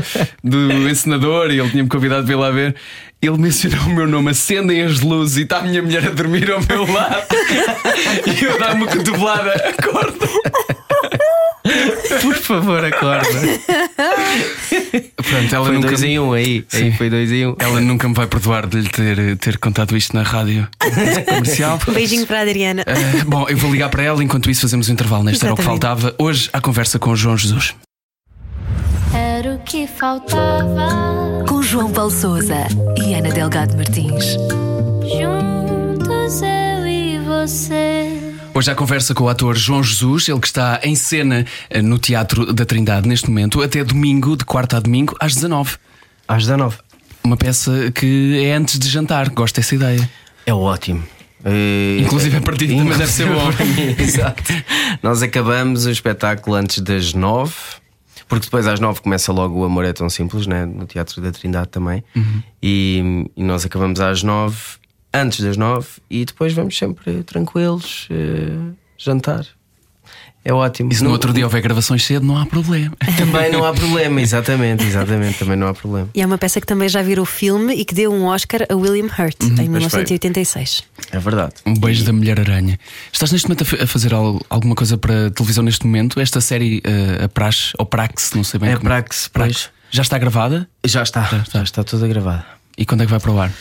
do 0.44 0.90
encenador 0.90 1.52
e 1.52 1.60
ele 1.60 1.70
tinha-me 1.70 1.90
convidado 1.90 2.26
para 2.26 2.34
ir 2.34 2.38
lá 2.38 2.52
ver. 2.52 2.76
Ele 3.22 3.38
mencionou 3.38 3.86
o 3.86 3.90
meu 3.90 4.08
nome, 4.08 4.32
acendem 4.32 4.84
as 4.84 5.00
luzes 5.00 5.38
e 5.38 5.42
está 5.44 5.60
a 5.60 5.62
minha 5.62 5.82
mulher 5.82 6.06
a 6.06 6.12
dormir 6.12 6.52
ao 6.52 6.62
meu 6.62 6.92
lado 6.92 7.28
e 8.28 8.44
eu 8.44 8.60
dar-me 8.60 8.84
uma 8.84 8.92
cotovelada, 8.92 9.52
acorda. 9.52 10.28
Por 12.22 12.36
favor, 12.36 12.84
acorda. 12.86 13.28
Pronto, 15.16 15.56
ela 15.56 15.66
Foi 15.66 15.76
nunca, 15.76 15.88
dois 15.88 16.04
em 16.04 16.20
um 16.20 16.34
aí. 16.34 16.64
Sim. 16.68 16.84
aí 16.84 16.92
foi 16.94 17.10
dois 17.10 17.32
em 17.32 17.48
um. 17.48 17.56
ela 17.58 17.82
nunca 17.82 18.08
me 18.08 18.14
vai 18.14 18.28
perdoar 18.28 18.68
de 18.68 18.82
lhe 18.82 18.90
ter, 18.90 19.38
ter 19.38 19.58
contado 19.58 19.98
isto 19.98 20.16
na 20.16 20.22
rádio 20.24 20.68
comercial. 21.28 21.80
Um 21.88 21.94
beijinho 21.94 22.26
para 22.28 22.40
a 22.40 22.42
Adriana. 22.42 22.84
Eh, 22.86 23.24
bom, 23.26 23.48
eu 23.50 23.58
vou 23.58 23.72
ligar 23.72 23.90
para 23.90 24.04
ela 24.04 24.24
enquanto 24.24 24.50
isso 24.50 24.62
fazemos 24.62 24.88
o 24.88 24.92
intervalo. 24.92 25.24
Neste 25.24 25.44
era 25.44 25.54
o 25.54 25.58
que 25.58 25.64
faltava. 25.64 26.14
Hoje, 26.20 26.50
a 26.54 26.62
conversa 26.62 27.00
com 27.00 27.10
o 27.12 27.16
João 27.16 27.38
Jesus. 27.38 27.74
Era 29.14 29.56
o 29.56 29.60
que 29.60 29.88
faltava. 29.88 31.46
Com 31.48 31.62
João 31.64 31.92
Paulo 31.92 32.12
Souza 32.12 32.68
e 33.04 33.14
Ana 33.14 33.30
Delgado 33.30 33.76
Martins. 33.76 34.26
Juntos 35.18 36.42
eu 36.42 36.88
e 36.88 37.20
você. 37.20 37.95
Hoje, 38.58 38.72
a 38.72 38.76
conversa 38.76 39.14
com 39.14 39.26
o 39.26 39.28
ator 39.28 39.54
João 39.58 39.84
Jesus, 39.84 40.30
ele 40.30 40.40
que 40.40 40.48
está 40.48 40.80
em 40.82 40.96
cena 40.96 41.46
eh, 41.70 41.82
no 41.82 42.00
Teatro 42.00 42.54
da 42.54 42.64
Trindade 42.64 43.06
neste 43.06 43.28
momento, 43.28 43.62
até 43.62 43.84
domingo, 43.84 44.38
de 44.38 44.46
quarta 44.46 44.78
a 44.78 44.80
domingo, 44.80 45.14
às 45.20 45.36
19 45.36 45.76
Às 46.26 46.44
19. 46.44 46.78
Uma 47.22 47.36
peça 47.36 47.92
que 47.94 48.42
é 48.46 48.54
antes 48.54 48.80
de 48.80 48.88
jantar. 48.88 49.30
Gosto 49.32 49.58
dessa 49.58 49.76
ideia. 49.76 50.10
É 50.46 50.54
ótimo. 50.54 51.04
Eh, 51.44 51.98
Inclusive 52.00 52.38
a 52.38 52.42
partida 52.42 52.74
também 52.74 52.98
deve 52.98 53.12
ser 53.12 53.28
bom. 53.28 53.50
Exato. 54.02 54.54
Nós 55.04 55.22
acabamos 55.22 55.86
o 55.86 55.92
espetáculo 55.92 56.56
antes 56.56 56.80
das 56.80 57.14
nove, 57.14 57.56
porque 58.26 58.46
depois 58.46 58.66
às 58.68 58.80
nove 58.80 59.02
começa 59.02 59.34
logo 59.34 59.60
o 59.60 59.66
Amor 59.66 59.84
é 59.84 59.92
Tão 59.92 60.10
Simples, 60.10 60.48
né? 60.48 60.66
no 60.66 60.86
Teatro 60.86 61.22
da 61.22 61.30
Trindade 61.30 61.68
também. 61.68 62.06
Uhum. 62.16 62.42
E, 62.64 63.30
e 63.36 63.44
nós 63.44 63.66
acabamos 63.66 64.00
às 64.00 64.24
nove, 64.24 64.56
antes 65.22 65.40
das 65.42 65.58
nove, 65.58 65.88
e 66.10 66.26
depois 66.26 66.54
vamos 66.54 66.78
sempre 66.78 67.24
tranquilos 67.24 68.08
eh, 68.12 68.74
jantar. 68.98 69.46
É 70.48 70.54
ótimo. 70.54 70.92
E 70.92 70.96
se 70.96 71.04
no 71.04 71.10
outro 71.10 71.34
dia 71.34 71.44
houver 71.44 71.60
gravações 71.60 72.06
cedo, 72.06 72.24
não 72.24 72.38
há 72.38 72.46
problema. 72.46 72.96
Também 73.18 73.52
não 73.52 73.66
há 73.66 73.74
problema, 73.74 74.22
exatamente, 74.22 74.84
exatamente, 74.84 75.40
também 75.40 75.56
não 75.58 75.66
há 75.68 75.74
problema. 75.74 76.08
E 76.14 76.22
é 76.22 76.26
uma 76.26 76.38
peça 76.38 76.62
que 76.62 76.68
também 76.68 76.88
já 76.88 77.02
virou 77.02 77.26
filme 77.26 77.74
e 77.74 77.84
que 77.84 77.96
deu 77.96 78.14
um 78.14 78.26
Oscar 78.26 78.62
a 78.70 78.76
William 78.76 79.08
Hurt 79.08 79.42
Uhum, 79.42 79.56
em 79.60 79.68
1986. 79.68 80.84
É 81.12 81.18
verdade. 81.18 81.54
Um 81.66 81.74
beijo 81.74 82.04
da 82.06 82.14
Mulher-Aranha. 82.14 82.78
Estás 83.12 83.32
neste 83.32 83.48
momento 83.48 83.64
a 83.64 83.66
fa- 83.66 83.84
a 83.84 83.88
fazer 83.88 84.14
al- 84.14 84.40
alguma 84.48 84.76
coisa 84.76 85.00
para 85.00 85.32
televisão 85.32 85.64
neste 85.64 85.84
momento? 85.88 86.20
Esta 86.20 86.40
série, 86.40 86.80
eh, 86.84 87.24
a 87.24 87.28
Praxe, 87.28 87.72
ou 87.80 87.86
Prax, 87.88 88.34
não 88.36 88.44
sei 88.44 88.60
bem 88.60 88.70
É 88.70 88.74
como 88.76 88.86
Praxe, 88.86 89.28
pois. 89.34 89.72
Já 89.90 90.04
está 90.04 90.20
gravada? 90.20 90.70
Já 90.86 91.02
está, 91.02 91.44
já 91.52 91.64
está, 91.64 91.84
toda 91.84 92.08
gravada. 92.08 92.46
E 92.78 92.86
quando 92.86 93.02
é 93.02 93.06
que 93.06 93.12
vai 93.12 93.20
para 93.20 93.32
o 93.32 93.40
ar? 93.40 93.52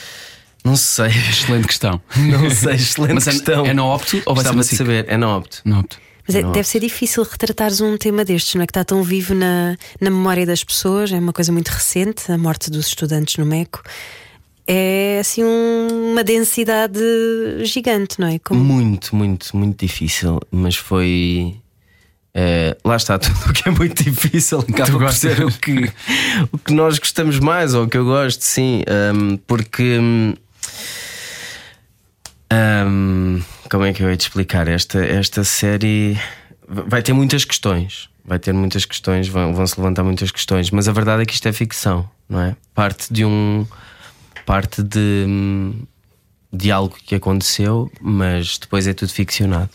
Não 0.64 0.76
sei, 0.76 1.08
Excelente 1.30 1.66
questão. 1.68 2.00
não 2.16 2.50
sei, 2.50 2.74
excelente 2.74 3.14
Mas 3.14 3.26
é- 3.28 3.30
questão. 3.32 3.66
é 3.66 3.74
na 3.74 3.84
Opto 3.84 4.22
ou 4.26 4.34
vai 4.34 4.42
ser 4.44 4.50
Gostava 4.52 4.56
na 4.56 4.62
de 4.62 4.68
SIC? 4.68 4.78
saber, 4.78 5.04
é 5.08 5.16
na 5.16 5.36
Opto. 5.36 5.60
Não, 5.64 5.80
opto. 5.80 5.98
Mas 6.26 6.36
é- 6.36 6.42
deve 6.42 6.66
ser 6.66 6.80
difícil 6.80 7.22
retratares 7.22 7.82
um 7.82 7.98
tema 7.98 8.24
destes, 8.24 8.54
não 8.54 8.62
é? 8.62 8.66
Que 8.66 8.70
está 8.70 8.82
tão 8.82 9.02
vivo 9.02 9.34
na, 9.34 9.76
na 10.00 10.08
memória 10.10 10.46
das 10.46 10.64
pessoas, 10.64 11.12
é 11.12 11.18
uma 11.18 11.34
coisa 11.34 11.52
muito 11.52 11.68
recente, 11.68 12.32
a 12.32 12.38
morte 12.38 12.70
dos 12.70 12.86
estudantes 12.86 13.36
no 13.36 13.44
Meco. 13.44 13.82
É 14.66 15.18
assim 15.20 15.44
um- 15.44 16.12
uma 16.12 16.24
densidade 16.24 16.98
gigante, 17.64 18.18
não 18.18 18.26
é? 18.28 18.38
Como- 18.38 18.58
Muito, 18.64 19.14
muito, 19.14 19.54
muito 19.54 19.78
difícil, 19.84 20.40
mas 20.50 20.76
foi. 20.76 21.56
eh, 22.34 22.74
lá 22.82 22.96
está, 22.96 23.18
tudo 23.20 23.50
o 23.50 23.52
que 23.52 23.68
é 23.68 23.72
muito 23.72 24.02
difícil 24.02 24.60
acaba 24.66 24.98
por 24.98 25.12
ser 25.12 25.44
o 25.44 25.52
que, 25.52 25.92
o 26.50 26.56
que 26.56 26.72
nós 26.72 26.98
gostamos 26.98 27.38
mais, 27.38 27.74
ou 27.74 27.84
o 27.84 27.88
que 27.88 27.98
eu 27.98 28.04
gosto, 28.06 28.40
sim, 28.40 28.82
ahm, 28.88 29.36
porque. 29.46 29.98
hum, 30.00 30.32
ahm, 32.50 33.40
como 33.70 33.84
é 33.84 33.92
que 33.92 34.02
eu 34.02 34.10
ia 34.10 34.16
te 34.16 34.22
explicar? 34.22 34.68
Esta, 34.68 35.04
esta 35.04 35.44
série 35.44 36.18
vai 36.66 37.02
ter 37.02 37.12
muitas 37.12 37.44
questões. 37.44 38.08
Vai 38.24 38.38
ter 38.38 38.54
muitas 38.54 38.86
questões, 38.86 39.28
vão, 39.28 39.66
se 39.66 39.78
levantar 39.78 40.02
muitas 40.02 40.30
questões, 40.30 40.70
mas 40.70 40.88
a 40.88 40.92
verdade 40.92 41.22
é 41.22 41.26
que 41.26 41.34
isto 41.34 41.46
é 41.46 41.52
ficção, 41.52 42.08
não 42.28 42.40
é? 42.40 42.56
Parte 42.74 43.12
de 43.12 43.24
um. 43.24 43.66
Parte 44.46 44.82
de. 44.82 45.26
de 46.52 46.70
algo 46.72 46.96
que 47.04 47.14
aconteceu, 47.14 47.90
mas 48.00 48.56
depois 48.58 48.86
é 48.86 48.94
tudo 48.94 49.12
ficcionado. 49.12 49.72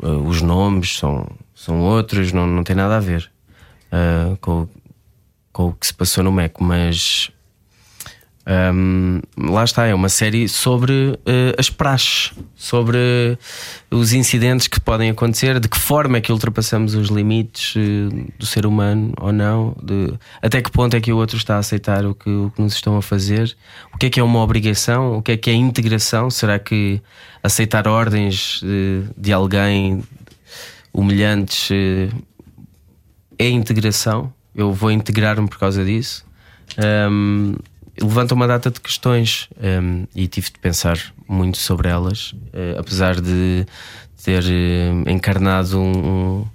Uh, 0.00 0.26
Os 0.26 0.40
nomes 0.40 0.96
são, 0.98 1.28
são 1.54 1.80
outros, 1.80 2.32
não, 2.32 2.46
não 2.46 2.62
tem 2.62 2.76
nada 2.76 2.96
a 2.96 3.00
ver. 3.00 3.30
uh, 3.92 4.36
com, 4.38 4.68
com 5.52 5.68
o 5.68 5.72
que 5.72 5.86
se 5.86 5.94
passou 5.94 6.24
no 6.24 6.32
MEC, 6.32 6.62
mas 6.62 7.30
um, 8.44 9.20
lá 9.38 9.62
está, 9.62 9.86
é 9.86 9.94
uma 9.94 10.08
série 10.08 10.48
sobre 10.48 10.92
uh, 10.92 11.54
as 11.56 11.70
praxes, 11.70 12.32
sobre 12.56 12.98
os 13.88 14.12
incidentes 14.12 14.66
que 14.66 14.80
podem 14.80 15.10
acontecer, 15.10 15.60
de 15.60 15.68
que 15.68 15.78
forma 15.78 16.18
é 16.18 16.20
que 16.20 16.32
ultrapassamos 16.32 16.94
os 16.94 17.08
limites 17.08 17.76
uh, 17.76 18.32
do 18.36 18.44
ser 18.44 18.66
humano 18.66 19.12
ou 19.20 19.32
não, 19.32 19.76
de, 19.80 20.12
até 20.40 20.60
que 20.60 20.72
ponto 20.72 20.96
é 20.96 21.00
que 21.00 21.12
o 21.12 21.16
outro 21.16 21.36
está 21.36 21.56
a 21.56 21.58
aceitar 21.58 22.04
o 22.04 22.14
que, 22.14 22.28
o 22.28 22.50
que 22.54 22.60
nos 22.60 22.74
estão 22.74 22.96
a 22.96 23.02
fazer, 23.02 23.56
o 23.94 23.98
que 23.98 24.06
é 24.06 24.10
que 24.10 24.18
é 24.18 24.22
uma 24.22 24.40
obrigação, 24.40 25.18
o 25.18 25.22
que 25.22 25.32
é 25.32 25.36
que 25.36 25.48
é 25.48 25.54
integração, 25.54 26.28
será 26.28 26.58
que 26.58 27.00
aceitar 27.42 27.86
ordens 27.86 28.60
de, 28.60 29.04
de 29.16 29.32
alguém 29.32 30.02
humilhantes 30.92 31.70
é 33.38 33.48
integração? 33.48 34.32
Eu 34.54 34.72
vou 34.72 34.90
integrar-me 34.90 35.48
por 35.48 35.58
causa 35.58 35.84
disso. 35.84 36.24
Um, 37.10 37.54
levanta 38.00 38.34
uma 38.34 38.46
data 38.46 38.70
de 38.70 38.80
questões 38.80 39.48
um, 39.60 40.06
e 40.14 40.26
tive 40.26 40.50
de 40.50 40.58
pensar 40.58 40.98
muito 41.28 41.58
sobre 41.58 41.88
elas, 41.88 42.32
uh, 42.32 42.78
apesar 42.78 43.20
de 43.20 43.66
ter 44.24 44.42
uh, 44.42 45.10
encarnado 45.10 45.80
um, 45.80 46.46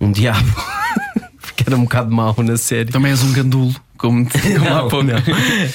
um, 0.00 0.12
diabo, 0.12 0.54
porque 1.40 1.64
era 1.66 1.76
um 1.76 1.82
bocado 1.82 2.10
mau 2.10 2.34
na 2.38 2.56
série. 2.56 2.90
Também 2.90 3.10
és 3.10 3.22
um 3.22 3.32
gandulo, 3.32 3.74
como, 3.96 4.26
como 4.28 4.58
não, 4.64 4.76
há 4.76 4.80
pouco. 4.88 5.02
Não. 5.02 5.14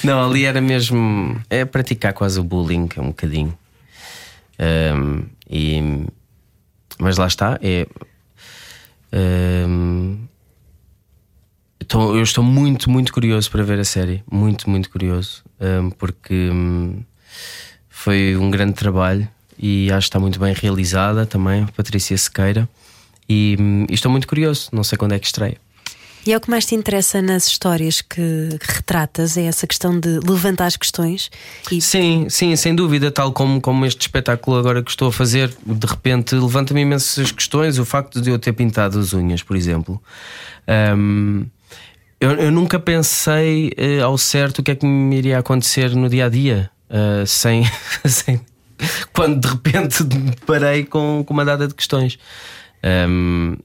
não, 0.02 0.30
ali 0.30 0.44
era 0.44 0.60
mesmo. 0.60 1.40
É 1.48 1.64
praticar 1.64 2.12
quase 2.12 2.40
o 2.40 2.44
bullying, 2.44 2.88
um 2.98 3.08
bocadinho. 3.08 3.56
Um, 4.58 5.24
e, 5.48 6.06
mas 6.98 7.16
lá 7.16 7.26
está, 7.26 7.58
é. 7.62 7.86
Um, 9.12 10.18
Estou, 11.84 12.16
eu 12.16 12.22
estou 12.22 12.42
muito, 12.42 12.88
muito 12.88 13.12
curioso 13.12 13.50
para 13.50 13.62
ver 13.62 13.78
a 13.78 13.84
série. 13.84 14.24
Muito, 14.30 14.68
muito 14.70 14.88
curioso. 14.88 15.44
Um, 15.60 15.90
porque 15.90 16.48
um, 16.50 17.02
foi 17.90 18.34
um 18.36 18.50
grande 18.50 18.72
trabalho 18.72 19.28
e 19.58 19.90
acho 19.92 20.06
que 20.06 20.08
está 20.08 20.18
muito 20.18 20.40
bem 20.40 20.54
realizada 20.54 21.26
também. 21.26 21.66
Patrícia 21.76 22.16
Sequeira. 22.16 22.66
E, 23.28 23.56
um, 23.60 23.86
e 23.90 23.94
estou 23.94 24.10
muito 24.10 24.26
curioso. 24.26 24.70
Não 24.72 24.82
sei 24.82 24.96
quando 24.96 25.12
é 25.12 25.18
que 25.18 25.26
estreia. 25.26 25.58
E 26.26 26.32
é 26.32 26.36
o 26.38 26.40
que 26.40 26.48
mais 26.48 26.64
te 26.64 26.74
interessa 26.74 27.20
nas 27.20 27.46
histórias 27.46 28.00
que, 28.00 28.56
que 28.58 28.72
retratas, 28.72 29.36
é 29.36 29.42
essa 29.42 29.66
questão 29.66 30.00
de 30.00 30.20
levantar 30.20 30.64
as 30.64 30.74
questões 30.74 31.30
e... 31.70 31.82
Sim, 31.82 32.28
sim, 32.30 32.56
sem 32.56 32.74
dúvida, 32.74 33.10
tal 33.10 33.30
como, 33.30 33.60
como 33.60 33.84
este 33.84 34.00
espetáculo 34.00 34.56
agora 34.56 34.82
que 34.82 34.88
estou 34.88 35.08
a 35.08 35.12
fazer, 35.12 35.54
de 35.66 35.86
repente 35.86 36.34
levanta-me 36.34 36.80
imensas 36.80 37.30
questões. 37.30 37.78
O 37.78 37.84
facto 37.84 38.22
de 38.22 38.30
eu 38.30 38.38
ter 38.38 38.54
pintado 38.54 38.98
as 38.98 39.12
unhas, 39.12 39.42
por 39.42 39.54
exemplo. 39.54 40.02
Um, 40.96 41.44
eu, 42.20 42.30
eu, 42.32 42.50
nunca 42.50 42.78
pensei 42.78 43.72
uh, 43.78 44.04
ao 44.04 44.16
certo 44.16 44.60
o 44.60 44.62
que 44.62 44.70
é 44.70 44.74
que 44.74 44.86
me 44.86 45.16
iria 45.16 45.38
acontecer 45.38 45.94
no 45.94 46.08
dia 46.08 46.26
a 46.26 46.28
dia, 46.28 46.70
uh, 46.88 47.26
sem, 47.26 47.64
sem, 48.06 48.40
quando 49.12 49.40
de 49.40 49.48
repente 49.48 50.04
parei 50.46 50.84
com, 50.84 51.24
com 51.26 51.34
uma 51.34 51.44
data 51.44 51.66
de 51.66 51.74
questões. 51.74 52.18
Um, 53.08 53.56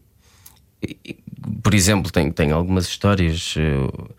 por 1.63 1.73
exemplo, 1.73 2.11
tenho, 2.11 2.31
tenho 2.31 2.55
algumas 2.55 2.85
histórias. 2.85 3.55
Uh, 3.55 4.09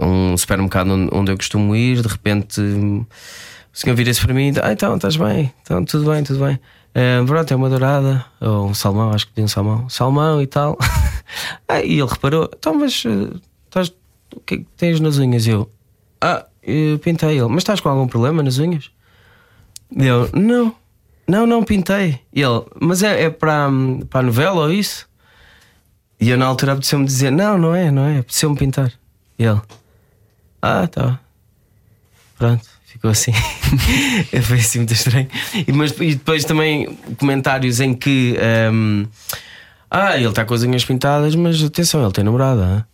um 0.00 0.36
supermercado 0.36 0.90
onde 1.12 1.32
eu 1.32 1.36
costumo 1.36 1.74
ir, 1.74 2.00
de 2.00 2.08
repente 2.08 2.60
o 2.60 3.06
senhor 3.72 3.94
vira-se 3.96 4.20
para 4.20 4.34
mim 4.34 4.48
e 4.48 4.50
diz: 4.52 4.62
Ah, 4.62 4.72
então 4.72 4.96
estás 4.96 5.16
bem, 5.16 5.52
então 5.62 5.84
tudo 5.84 6.10
bem, 6.10 6.22
tudo 6.22 6.44
bem. 6.44 6.58
Uh, 6.98 7.24
pronto, 7.24 7.52
é 7.52 7.56
uma 7.56 7.70
dourada, 7.70 8.26
ou 8.40 8.66
um 8.66 8.74
salmão, 8.74 9.12
acho 9.12 9.28
que 9.28 9.32
tem 9.32 9.44
um 9.44 9.48
salmão, 9.48 9.88
salmão 9.88 10.42
e 10.42 10.48
tal. 10.48 10.76
ah, 11.68 11.80
e 11.80 12.00
ele 12.00 12.08
reparou, 12.08 12.50
então, 12.52 12.74
mas 12.74 13.04
uh, 13.04 13.40
estás, 13.66 13.94
o 14.34 14.40
que 14.40 14.54
é 14.54 14.58
que 14.58 14.66
tens 14.76 14.98
nas 14.98 15.16
unhas? 15.16 15.46
E 15.46 15.50
eu, 15.50 15.70
ah, 16.20 16.44
eu 16.60 16.98
pintei 16.98 17.38
ele, 17.38 17.46
mas 17.46 17.58
estás 17.58 17.78
com 17.78 17.88
algum 17.88 18.08
problema 18.08 18.42
nas 18.42 18.58
unhas? 18.58 18.90
E 19.96 20.06
eu, 20.06 20.28
não, 20.32 20.74
não, 21.28 21.46
não 21.46 21.62
pintei. 21.62 22.18
E 22.32 22.42
ele, 22.42 22.64
mas 22.80 23.04
é, 23.04 23.26
é 23.26 23.30
para, 23.30 23.68
para 24.10 24.18
a 24.18 24.22
novela 24.24 24.62
ou 24.62 24.72
isso? 24.72 25.08
E 26.20 26.30
eu 26.30 26.36
na 26.36 26.46
altura 26.46 26.72
apeteceu-me 26.72 27.04
dizer, 27.04 27.30
não, 27.30 27.56
não 27.56 27.76
é, 27.76 27.92
não 27.92 28.06
é, 28.06 28.18
apeteceu-me 28.18 28.56
pintar. 28.56 28.92
E 29.38 29.44
ele, 29.44 29.60
ah, 30.60 30.88
tá, 30.88 31.20
pronto 32.36 32.77
ficou 32.98 33.10
assim. 33.10 33.32
Foi 34.42 34.58
assim 34.58 34.80
muito 34.80 34.92
estranho. 34.92 35.28
E, 35.66 35.72
mas, 35.72 35.92
e 35.92 36.14
depois 36.14 36.44
também 36.44 36.98
comentários 37.18 37.80
em 37.80 37.94
que. 37.94 38.36
Um, 38.72 39.06
ah, 39.90 40.16
ele 40.16 40.28
está 40.28 40.44
com 40.44 40.52
as 40.52 40.62
unhas 40.62 40.84
pintadas, 40.84 41.34
mas 41.34 41.62
atenção, 41.62 42.02
ele 42.02 42.12
tem 42.12 42.22
namorada. 42.22 42.86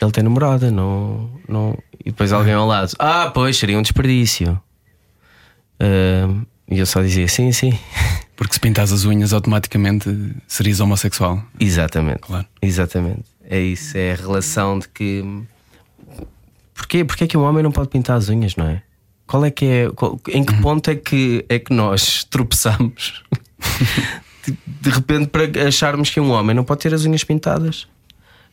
Ele 0.00 0.10
tem 0.10 0.24
namorada, 0.24 0.70
não, 0.70 1.30
não. 1.48 1.78
E 2.04 2.10
depois 2.10 2.32
alguém 2.32 2.54
ao 2.54 2.66
lado. 2.66 2.92
Ah, 2.98 3.30
pois, 3.32 3.56
seria 3.56 3.78
um 3.78 3.82
desperdício. 3.82 4.60
Um, 5.80 6.44
e 6.70 6.78
eu 6.78 6.86
só 6.86 7.00
dizia 7.00 7.28
sim, 7.28 7.52
sim. 7.52 7.78
Porque 8.36 8.54
se 8.54 8.60
pintas 8.60 8.92
as 8.92 9.04
unhas, 9.04 9.32
automaticamente 9.32 10.34
serias 10.46 10.80
homossexual. 10.80 11.42
Exatamente. 11.58 12.20
Claro. 12.20 12.46
Exatamente. 12.62 13.24
É 13.44 13.60
isso, 13.60 13.96
é 13.96 14.12
a 14.12 14.16
relação 14.16 14.78
de 14.78 14.88
que. 14.88 15.22
Porquê? 16.74 17.04
Porquê 17.04 17.24
é 17.24 17.26
que 17.26 17.36
um 17.36 17.42
homem 17.42 17.62
não 17.62 17.72
pode 17.72 17.88
pintar 17.88 18.16
as 18.16 18.28
unhas, 18.28 18.56
não 18.56 18.66
é? 18.66 18.82
Qual 19.30 19.44
é 19.44 19.50
que 19.52 19.64
é. 19.64 19.90
Qual, 19.90 20.20
em 20.28 20.42
que 20.42 20.60
ponto 20.60 20.90
é 20.90 20.96
que, 20.96 21.44
é 21.48 21.60
que 21.60 21.72
nós 21.72 22.24
tropeçamos 22.24 23.22
de, 24.44 24.58
de 24.66 24.90
repente 24.90 25.28
para 25.28 25.68
acharmos 25.68 26.10
que 26.10 26.18
um 26.18 26.32
homem 26.32 26.56
não 26.56 26.64
pode 26.64 26.80
ter 26.80 26.92
as 26.92 27.04
unhas 27.04 27.22
pintadas? 27.22 27.86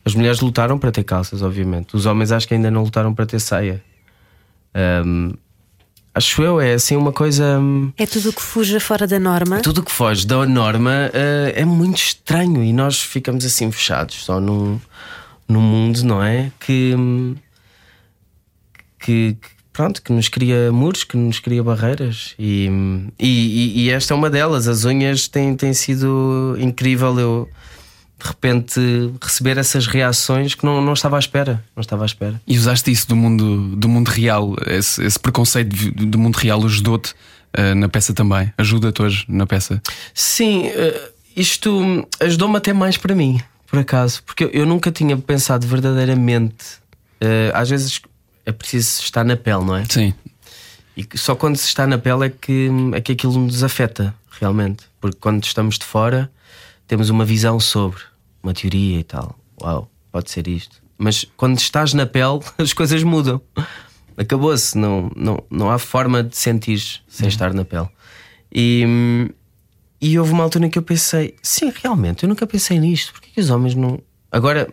As 0.04 0.14
mulheres 0.14 0.38
lutaram 0.38 0.78
para 0.78 0.92
ter 0.92 1.02
calças, 1.02 1.42
obviamente. 1.42 1.96
Os 1.96 2.06
homens 2.06 2.30
acho 2.30 2.46
que 2.46 2.54
ainda 2.54 2.70
não 2.70 2.84
lutaram 2.84 3.12
para 3.12 3.26
ter 3.26 3.40
saia. 3.40 3.82
Um, 5.04 5.32
acho 6.14 6.42
eu, 6.42 6.60
é 6.60 6.74
assim 6.74 6.94
uma 6.94 7.12
coisa. 7.12 7.60
É 7.96 8.06
tudo 8.06 8.28
o 8.28 8.32
que 8.32 8.40
fuja 8.40 8.78
fora 8.78 9.04
da 9.04 9.18
norma. 9.18 9.60
Tudo 9.60 9.78
o 9.78 9.82
que 9.82 9.90
foge 9.90 10.24
da 10.24 10.46
norma 10.46 11.10
uh, 11.12 11.52
é 11.56 11.64
muito 11.64 11.96
estranho 11.96 12.62
e 12.62 12.72
nós 12.72 13.02
ficamos 13.02 13.44
assim 13.44 13.68
fechados 13.72 14.24
só 14.24 14.38
num, 14.38 14.80
num 15.48 15.60
mundo, 15.60 16.04
não 16.04 16.22
é? 16.22 16.52
Que, 16.60 16.94
que, 19.00 19.36
pronto, 19.78 20.02
que 20.02 20.12
nos 20.12 20.28
cria 20.28 20.72
muros, 20.72 21.04
que 21.04 21.16
nos 21.16 21.38
cria 21.38 21.62
barreiras 21.62 22.34
e, 22.36 22.68
e, 23.16 23.84
e 23.84 23.90
esta 23.90 24.12
é 24.12 24.16
uma 24.16 24.28
delas. 24.28 24.66
As 24.66 24.84
unhas 24.84 25.28
têm, 25.28 25.54
têm 25.54 25.72
sido 25.72 26.56
incrível. 26.58 27.16
Eu 27.16 27.48
de 28.20 28.26
repente 28.26 28.80
receber 29.22 29.56
essas 29.56 29.86
reações 29.86 30.56
que 30.56 30.66
não, 30.66 30.80
não 30.80 30.94
estava 30.94 31.14
à 31.14 31.20
espera. 31.20 31.64
Não 31.76 31.80
estava 31.80 32.02
à 32.02 32.06
espera. 32.06 32.42
E 32.44 32.58
usaste 32.58 32.90
isso 32.90 33.06
do 33.06 33.14
mundo, 33.14 33.76
do 33.76 33.88
mundo 33.88 34.08
real, 34.08 34.56
esse, 34.66 35.00
esse 35.04 35.16
preconceito 35.16 35.72
do 35.92 36.18
mundo 36.18 36.34
real 36.34 36.64
ajudou-te 36.64 37.12
uh, 37.56 37.72
na 37.76 37.88
peça 37.88 38.12
também? 38.12 38.52
Ajuda-te 38.58 39.00
hoje 39.00 39.24
na 39.28 39.46
peça? 39.46 39.80
Sim, 40.12 40.70
uh, 40.70 41.10
isto 41.36 42.04
ajudou-me 42.18 42.56
até 42.56 42.72
mais 42.72 42.96
para 42.96 43.14
mim, 43.14 43.40
por 43.68 43.78
acaso, 43.78 44.24
porque 44.24 44.42
eu, 44.42 44.50
eu 44.50 44.66
nunca 44.66 44.90
tinha 44.90 45.16
pensado 45.16 45.68
verdadeiramente. 45.68 46.80
Uh, 47.22 47.54
às 47.54 47.70
vezes 47.70 48.00
é 48.48 48.52
preciso 48.52 49.02
estar 49.02 49.24
na 49.24 49.36
pele, 49.36 49.62
não 49.62 49.76
é? 49.76 49.84
Sim. 49.84 50.14
E 50.96 51.06
só 51.18 51.36
quando 51.36 51.56
se 51.56 51.66
está 51.66 51.86
na 51.86 51.98
pele 51.98 52.26
é 52.26 52.30
que, 52.30 52.70
é 52.94 53.00
que 53.00 53.12
aquilo 53.12 53.38
nos 53.38 53.62
afeta, 53.62 54.14
realmente. 54.40 54.84
Porque 54.98 55.18
quando 55.20 55.44
estamos 55.44 55.78
de 55.78 55.84
fora, 55.84 56.32
temos 56.86 57.10
uma 57.10 57.26
visão 57.26 57.60
sobre, 57.60 58.00
uma 58.42 58.54
teoria 58.54 59.00
e 59.00 59.04
tal. 59.04 59.38
Uau, 59.60 59.90
pode 60.10 60.30
ser 60.30 60.48
isto. 60.48 60.82
Mas 60.96 61.26
quando 61.36 61.58
estás 61.58 61.92
na 61.92 62.06
pele, 62.06 62.40
as 62.56 62.72
coisas 62.72 63.02
mudam. 63.02 63.38
Acabou-se, 64.16 64.76
não, 64.78 65.12
não, 65.14 65.44
não 65.50 65.70
há 65.70 65.78
forma 65.78 66.24
de 66.24 66.34
sentir 66.34 66.80
sem 67.06 67.24
uhum. 67.24 67.28
estar 67.28 67.52
na 67.52 67.66
pele. 67.66 67.88
E, 68.50 69.30
e 70.00 70.18
houve 70.18 70.32
uma 70.32 70.42
altura 70.42 70.66
em 70.66 70.70
que 70.70 70.78
eu 70.78 70.82
pensei: 70.82 71.36
sim, 71.42 71.70
realmente, 71.82 72.22
eu 72.22 72.28
nunca 72.30 72.46
pensei 72.46 72.80
nisto. 72.80 73.12
Porquê 73.12 73.28
que 73.34 73.40
os 73.40 73.50
homens 73.50 73.74
não, 73.74 74.00
Agora, 74.30 74.68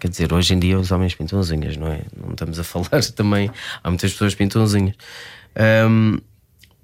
quer 0.00 0.08
dizer, 0.08 0.32
hoje 0.32 0.54
em 0.54 0.58
dia 0.58 0.78
os 0.78 0.90
homens 0.90 1.14
pintam 1.14 1.38
as 1.38 1.50
unhas, 1.50 1.76
não 1.76 1.88
é? 1.88 2.02
Não 2.16 2.30
estamos 2.30 2.58
a 2.58 2.64
falar 2.64 3.02
também. 3.14 3.50
Há 3.82 3.90
muitas 3.90 4.12
pessoas 4.12 4.32
que 4.32 4.38
pintam 4.38 4.62
as 4.62 4.74
unhas. 4.74 4.94
Um, 5.88 6.18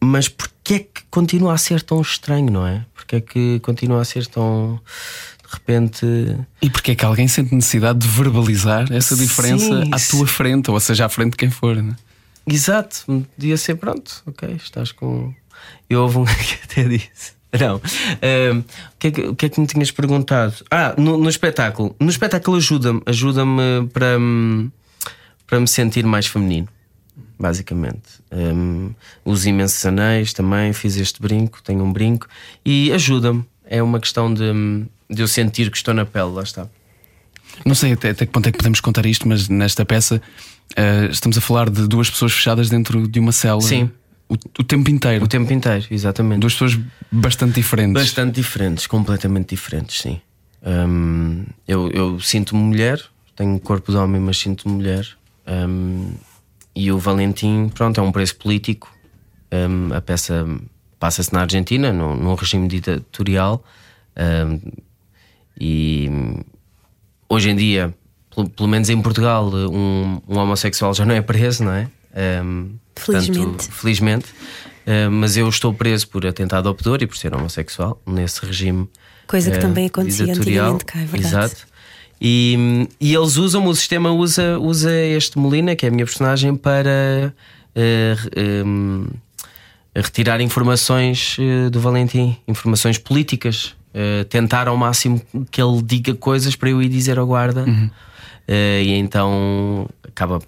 mas 0.01 0.29
porquê 0.29 0.75
é 0.75 0.79
que 0.81 1.03
continua 1.11 1.55
a 1.55 1.59
ser 1.59 1.83
tão 1.83 2.01
estranho, 2.01 2.51
não 2.51 2.67
é? 2.67 2.85
Porquê 2.95 3.17
é 3.17 3.21
que 3.21 3.61
continua 3.61 4.03
a 4.03 4.05
ser 4.05 4.27
tão. 4.27 4.81
De 5.47 5.53
repente. 5.53 6.07
E 6.61 6.69
porquê 6.69 6.93
é 6.93 6.95
que 6.95 7.05
alguém 7.05 7.29
sente 7.29 7.55
necessidade 7.55 8.01
de 8.01 8.09
verbalizar 8.09 8.93
essa 8.93 9.17
diferença 9.17 9.85
sim, 9.85 9.91
à 9.93 9.99
tua 9.99 10.27
frente, 10.27 10.71
ou 10.71 10.81
seja, 10.81 11.07
à 11.07 11.09
frente 11.09 11.33
de 11.33 11.37
quem 11.37 11.51
for, 11.51 11.77
não 11.77 11.93
é? 11.93 11.97
Exato, 12.45 13.05
podia 13.37 13.57
ser 13.57 13.77
pronto, 13.77 14.23
ok, 14.27 14.57
estás 14.57 14.91
com. 14.91 15.33
Eu 15.89 16.03
houve 16.03 16.19
um 16.19 16.25
que 16.27 16.59
até 16.65 16.89
disse 16.89 17.42
não. 17.61 17.77
Uh, 17.77 18.59
o, 18.59 18.65
que 18.99 19.07
é 19.09 19.11
que, 19.11 19.21
o 19.23 19.37
que 19.37 19.47
é 19.47 19.49
que 19.49 19.61
me 19.61 19.67
tinhas 19.67 19.91
perguntado? 19.91 20.55
Ah, 20.71 20.95
no, 20.97 21.19
no 21.19 21.29
espetáculo. 21.29 21.95
No 22.01 22.09
espetáculo 22.09 22.57
ajuda-me 22.57 23.03
ajuda-me 23.05 23.89
para, 23.93 24.19
para 25.47 25.61
me 25.61 25.69
sentir 25.69 26.05
mais 26.05 26.27
feminino, 26.27 26.69
basicamente. 27.39 28.23
Um, 28.31 28.95
uso 29.25 29.49
imensos 29.49 29.85
anéis 29.85 30.33
também, 30.33 30.73
fiz 30.73 30.97
este 30.97 31.21
brinco, 31.21 31.63
tenho 31.63 31.85
um 31.85 31.93
brinco 31.93 32.27
e 32.65 32.91
ajuda-me. 32.93 33.45
É 33.65 33.83
uma 33.83 34.01
questão 34.01 34.33
de, 34.33 34.53
de 35.11 35.23
eu 35.23 35.29
sentir 35.29 35.71
que 35.71 35.77
estou 35.77 35.95
na 35.95 36.05
pele, 36.05 36.31
lá 36.31 36.43
está. 36.43 36.69
Não 37.67 37.75
sei 37.75 37.93
até, 37.93 38.11
até 38.11 38.27
que 38.27 38.33
ponto 38.33 38.49
é 38.49 38.53
que 38.53 38.59
podemos 38.59 38.81
contar 38.81 39.05
isto, 39.07 39.29
mas 39.29 39.49
nesta 39.49 39.85
peça 39.85 40.21
uh, 40.73 41.11
estamos 41.11 41.37
a 41.37 41.41
falar 41.41 41.69
de 41.69 41.87
duas 41.87 42.09
pessoas 42.09 42.33
fechadas 42.33 42.71
dentro 42.71 43.07
de 43.07 43.21
uma 43.21 43.33
cela. 43.33 43.61
Sim. 43.61 43.91
O, 44.33 44.63
o 44.63 44.65
tempo 44.65 44.89
inteiro. 44.89 45.23
O 45.23 45.29
tempo 45.29 45.53
inteiro, 45.53 45.87
exatamente. 45.91 46.41
Duas 46.41 46.55
pessoas 46.55 46.81
bastante 47.11 47.57
diferentes. 47.57 48.03
Bastante 48.03 48.37
diferentes, 48.37 48.87
completamente 48.87 49.51
diferentes, 49.51 50.01
sim. 50.01 50.23
Hum, 50.65 51.45
eu, 51.69 51.91
eu 51.91 52.19
sinto-me 52.19 52.63
mulher, 52.63 52.99
tenho 53.37 53.51
um 53.51 53.59
corpo 53.59 53.93
de 53.93 53.99
homem, 53.99 54.21
mas 54.23 54.39
sinto-me 54.39 54.75
mulher. 54.75 55.07
Hum, 55.47 56.15
e 56.75 56.91
o 56.91 56.99
Valentim, 56.99 57.71
pronto, 57.75 58.01
é 58.01 58.03
um 58.03 58.11
preço 58.11 58.37
político. 58.37 58.91
Hum, 59.53 59.91
a 59.93 60.01
peça 60.01 60.47
passa-se 60.99 61.31
na 61.35 61.43
Argentina, 61.43 61.93
num, 61.93 62.17
num 62.17 62.35
regime 62.35 62.67
ditatorial. 62.69 63.63
Hum, 64.17 64.61
e 65.61 66.09
hoje 67.29 67.51
em 67.51 67.57
dia, 67.57 67.95
pelo, 68.35 68.49
pelo 68.49 68.69
menos 68.69 68.89
em 68.89 69.03
Portugal, 69.03 69.51
um, 69.53 70.23
um, 70.27 70.39
homossexual 70.39 70.95
já 70.95 71.05
não 71.05 71.15
é 71.15 71.21
preso, 71.21 71.65
não 71.65 71.73
é? 71.73 71.91
Hum, 72.15 72.75
felizmente. 72.97 73.41
Portanto, 73.41 73.73
felizmente. 73.73 74.27
Hum, 74.87 75.11
mas 75.21 75.37
eu 75.37 75.49
estou 75.49 75.73
preso 75.73 76.09
por 76.09 76.27
atentado 76.27 76.69
ao 76.69 76.75
pudor 76.75 77.03
e 77.03 77.07
por 77.07 77.17
ser 77.17 77.35
homossexual 77.35 78.01
nesse 78.07 78.45
regime. 78.45 78.89
Coisa 79.27 79.51
que 79.51 79.59
também 79.59 79.87
acontecia 79.87 80.33
antigamente 80.35 80.85
cá, 80.85 81.01
é 81.01 81.05
verdade. 81.05 81.27
Exato. 81.29 81.73
E, 82.25 82.87
e 83.01 83.13
eles 83.13 83.37
usam, 83.37 83.67
o 83.67 83.75
sistema 83.75 84.13
usa, 84.13 84.57
usa 84.61 84.95
este 84.95 85.37
Molina, 85.37 85.75
que 85.75 85.85
é 85.85 85.89
a 85.89 85.93
minha 85.93 86.05
personagem, 86.05 86.55
para 86.55 87.35
uh, 87.75 88.65
um, 88.65 89.07
retirar 89.93 90.41
informações 90.41 91.37
uh, 91.39 91.69
do 91.69 91.81
Valentim, 91.81 92.37
informações 92.47 92.97
políticas. 92.97 93.75
Uh, 93.93 94.25
tentar 94.27 94.69
ao 94.69 94.77
máximo 94.77 95.21
que 95.51 95.61
ele 95.61 95.83
diga 95.83 96.15
coisas 96.15 96.55
para 96.55 96.71
eu 96.71 96.81
ir 96.81 96.89
dizer 96.89 97.19
ao 97.19 97.27
guarda. 97.27 97.65
Uhum. 97.65 97.91
e 98.49 98.93
então 98.93 99.89
acaba. 100.07 100.41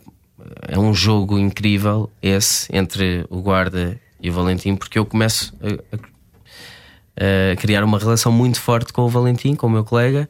É 0.62 0.78
um 0.78 0.94
jogo 0.94 1.38
incrível 1.38 2.10
esse 2.22 2.68
entre 2.74 3.24
o 3.28 3.40
guarda 3.40 4.00
e 4.20 4.30
o 4.30 4.32
Valentim, 4.32 4.76
porque 4.76 4.98
eu 4.98 5.06
começo 5.06 5.54
a, 5.60 7.52
a 7.52 7.56
criar 7.56 7.84
uma 7.84 7.98
relação 7.98 8.32
muito 8.32 8.60
forte 8.60 8.92
com 8.92 9.02
o 9.02 9.08
Valentim, 9.08 9.54
com 9.54 9.66
o 9.66 9.70
meu 9.70 9.84
colega 9.84 10.28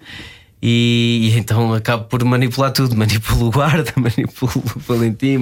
e, 0.66 1.31
e, 1.31 1.39
então 1.39 1.75
acabo 1.75 2.05
por 2.05 2.25
manipular 2.25 2.72
tudo. 2.72 2.97
Manipulo 2.97 3.49
o 3.49 3.51
guarda, 3.51 3.93
manipulo 4.01 4.64
o 4.75 4.79
Valentim. 4.79 5.37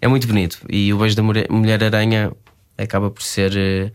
É 0.00 0.08
muito 0.08 0.26
bonito. 0.26 0.58
E 0.68 0.92
o 0.92 0.98
Beijo 0.98 1.14
da 1.14 1.22
Mulher-Aranha 1.22 2.32
acaba 2.76 3.08
por 3.08 3.22
ser 3.22 3.52
uh, 3.52 3.92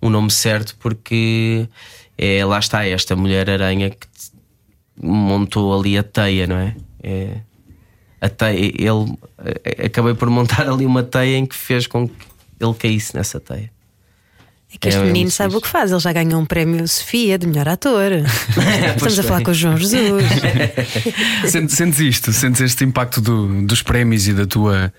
um 0.00 0.08
nome 0.08 0.30
certo 0.30 0.76
porque 0.78 1.68
é, 2.16 2.44
lá 2.44 2.60
está 2.60 2.86
esta 2.86 3.16
Mulher-Aranha 3.16 3.90
que 3.90 4.06
montou 5.02 5.76
ali 5.76 5.98
a 5.98 6.04
teia, 6.04 6.46
não 6.46 6.58
é? 6.58 6.76
é 7.02 7.40
a 8.24 8.28
teia, 8.30 8.72
ele 8.74 9.18
eh, 9.44 9.86
acabei 9.86 10.14
por 10.14 10.30
montar 10.30 10.66
ali 10.66 10.86
uma 10.86 11.02
teia 11.02 11.36
em 11.36 11.44
que 11.44 11.54
fez 11.54 11.86
com 11.86 12.08
que 12.08 12.14
ele 12.58 12.74
caísse 12.74 13.14
nessa 13.14 13.38
teia. 13.38 13.70
É 14.72 14.78
que 14.78 14.88
este 14.88 15.00
é, 15.00 15.04
menino 15.04 15.30
sabe 15.30 15.54
o 15.54 15.60
que 15.60 15.68
faz, 15.68 15.90
ele 15.90 16.00
já 16.00 16.12
ganhou 16.12 16.40
um 16.40 16.46
prémio 16.46 16.88
Sofia 16.88 17.38
de 17.38 17.46
melhor 17.46 17.68
ator. 17.68 18.10
Estamos 18.96 19.18
a 19.18 19.22
falar 19.22 19.42
com 19.42 19.50
o 19.50 19.54
João 19.54 19.76
Jesus. 19.76 20.24
sentes, 21.48 21.76
sentes 21.76 22.00
isto, 22.00 22.32
sentes 22.32 22.62
este 22.62 22.82
impacto 22.82 23.20
do, 23.20 23.62
dos 23.66 23.82
prémios 23.82 24.26
e 24.26 24.32
da 24.32 24.46
tua, 24.46 24.92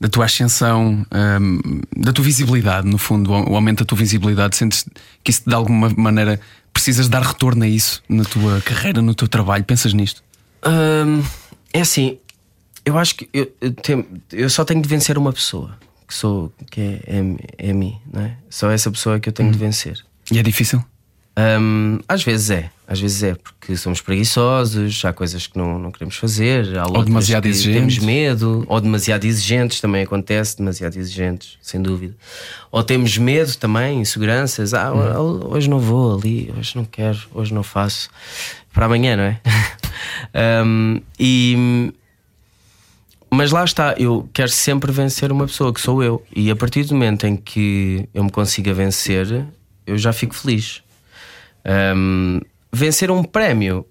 da 0.00 0.08
tua 0.08 0.24
ascensão, 0.24 1.06
um, 1.12 1.80
da 1.94 2.12
tua 2.14 2.24
visibilidade, 2.24 2.88
no 2.88 2.96
fundo, 2.96 3.30
o 3.30 3.54
aumento 3.54 3.80
da 3.80 3.84
tua 3.84 3.98
visibilidade. 3.98 4.56
Sentes 4.56 4.86
que 5.22 5.30
isso 5.30 5.42
de 5.46 5.54
alguma 5.54 5.90
maneira 5.96 6.40
precisas 6.72 7.10
dar 7.10 7.22
retorno 7.22 7.62
a 7.62 7.68
isso 7.68 8.02
na 8.08 8.24
tua 8.24 8.60
carreira, 8.62 9.02
no 9.02 9.14
teu 9.14 9.28
trabalho? 9.28 9.64
Pensas 9.64 9.92
nisto? 9.92 10.24
Um, 10.66 11.22
é 11.72 11.82
assim, 11.82 12.18
eu 12.84 12.98
acho 12.98 13.14
que 13.14 13.28
eu, 13.32 13.50
eu, 13.60 13.72
tenho, 13.72 14.06
eu 14.32 14.50
só 14.50 14.64
tenho 14.64 14.82
de 14.82 14.88
vencer 14.88 15.16
uma 15.18 15.32
pessoa 15.32 15.76
que 16.06 16.14
sou, 16.14 16.52
que 16.70 16.80
é, 16.80 17.00
é, 17.06 17.70
é 17.70 17.72
mim, 17.72 17.96
não 18.12 18.22
é? 18.22 18.36
Só 18.48 18.70
essa 18.70 18.90
pessoa 18.90 19.20
que 19.20 19.28
eu 19.28 19.32
tenho 19.32 19.48
hum. 19.48 19.52
de 19.52 19.58
vencer. 19.58 20.04
E 20.30 20.38
é 20.38 20.42
difícil? 20.42 20.84
Um, 21.38 22.00
às 22.08 22.22
vezes 22.22 22.50
é, 22.50 22.70
às 22.86 23.00
vezes 23.00 23.22
é, 23.22 23.34
porque 23.34 23.76
somos 23.76 24.00
preguiçosos, 24.00 25.04
há 25.04 25.12
coisas 25.12 25.46
que 25.46 25.56
não, 25.56 25.78
não 25.78 25.92
queremos 25.92 26.16
fazer, 26.16 26.76
há 26.76 26.86
ou 26.86 27.04
demasiado 27.04 27.46
exigentes. 27.46 27.96
Temos 27.96 27.98
medo, 27.98 28.64
ou 28.66 28.80
demasiado 28.80 29.24
exigentes, 29.24 29.80
também 29.80 30.02
acontece, 30.02 30.58
demasiado 30.58 30.96
exigentes, 30.96 31.56
sem 31.62 31.80
dúvida. 31.80 32.16
Ou 32.70 32.82
temos 32.82 33.16
medo 33.16 33.54
também, 33.56 34.00
inseguranças, 34.00 34.74
ah, 34.74 34.92
hum. 34.92 35.48
hoje 35.50 35.70
não 35.70 35.78
vou 35.78 36.18
ali, 36.18 36.52
hoje 36.58 36.76
não 36.76 36.84
quero, 36.84 37.18
hoje 37.32 37.54
não 37.54 37.62
faço, 37.62 38.10
para 38.72 38.86
amanhã, 38.86 39.16
não 39.16 39.24
é? 39.24 39.40
um, 40.64 41.00
e, 41.18 41.92
mas 43.32 43.52
lá 43.52 43.64
está, 43.64 43.94
eu 43.96 44.28
quero 44.32 44.50
sempre 44.50 44.90
vencer 44.90 45.30
uma 45.30 45.46
pessoa 45.46 45.72
que 45.72 45.80
sou 45.80 46.02
eu. 46.02 46.24
E 46.34 46.50
a 46.50 46.56
partir 46.56 46.84
do 46.84 46.94
momento 46.94 47.26
em 47.26 47.36
que 47.36 48.08
eu 48.12 48.24
me 48.24 48.30
consiga 48.30 48.74
vencer, 48.74 49.46
eu 49.86 49.96
já 49.96 50.12
fico 50.12 50.34
feliz. 50.34 50.82
Um, 51.64 52.40
vencer 52.72 53.10
um 53.10 53.22
prémio 53.22 53.86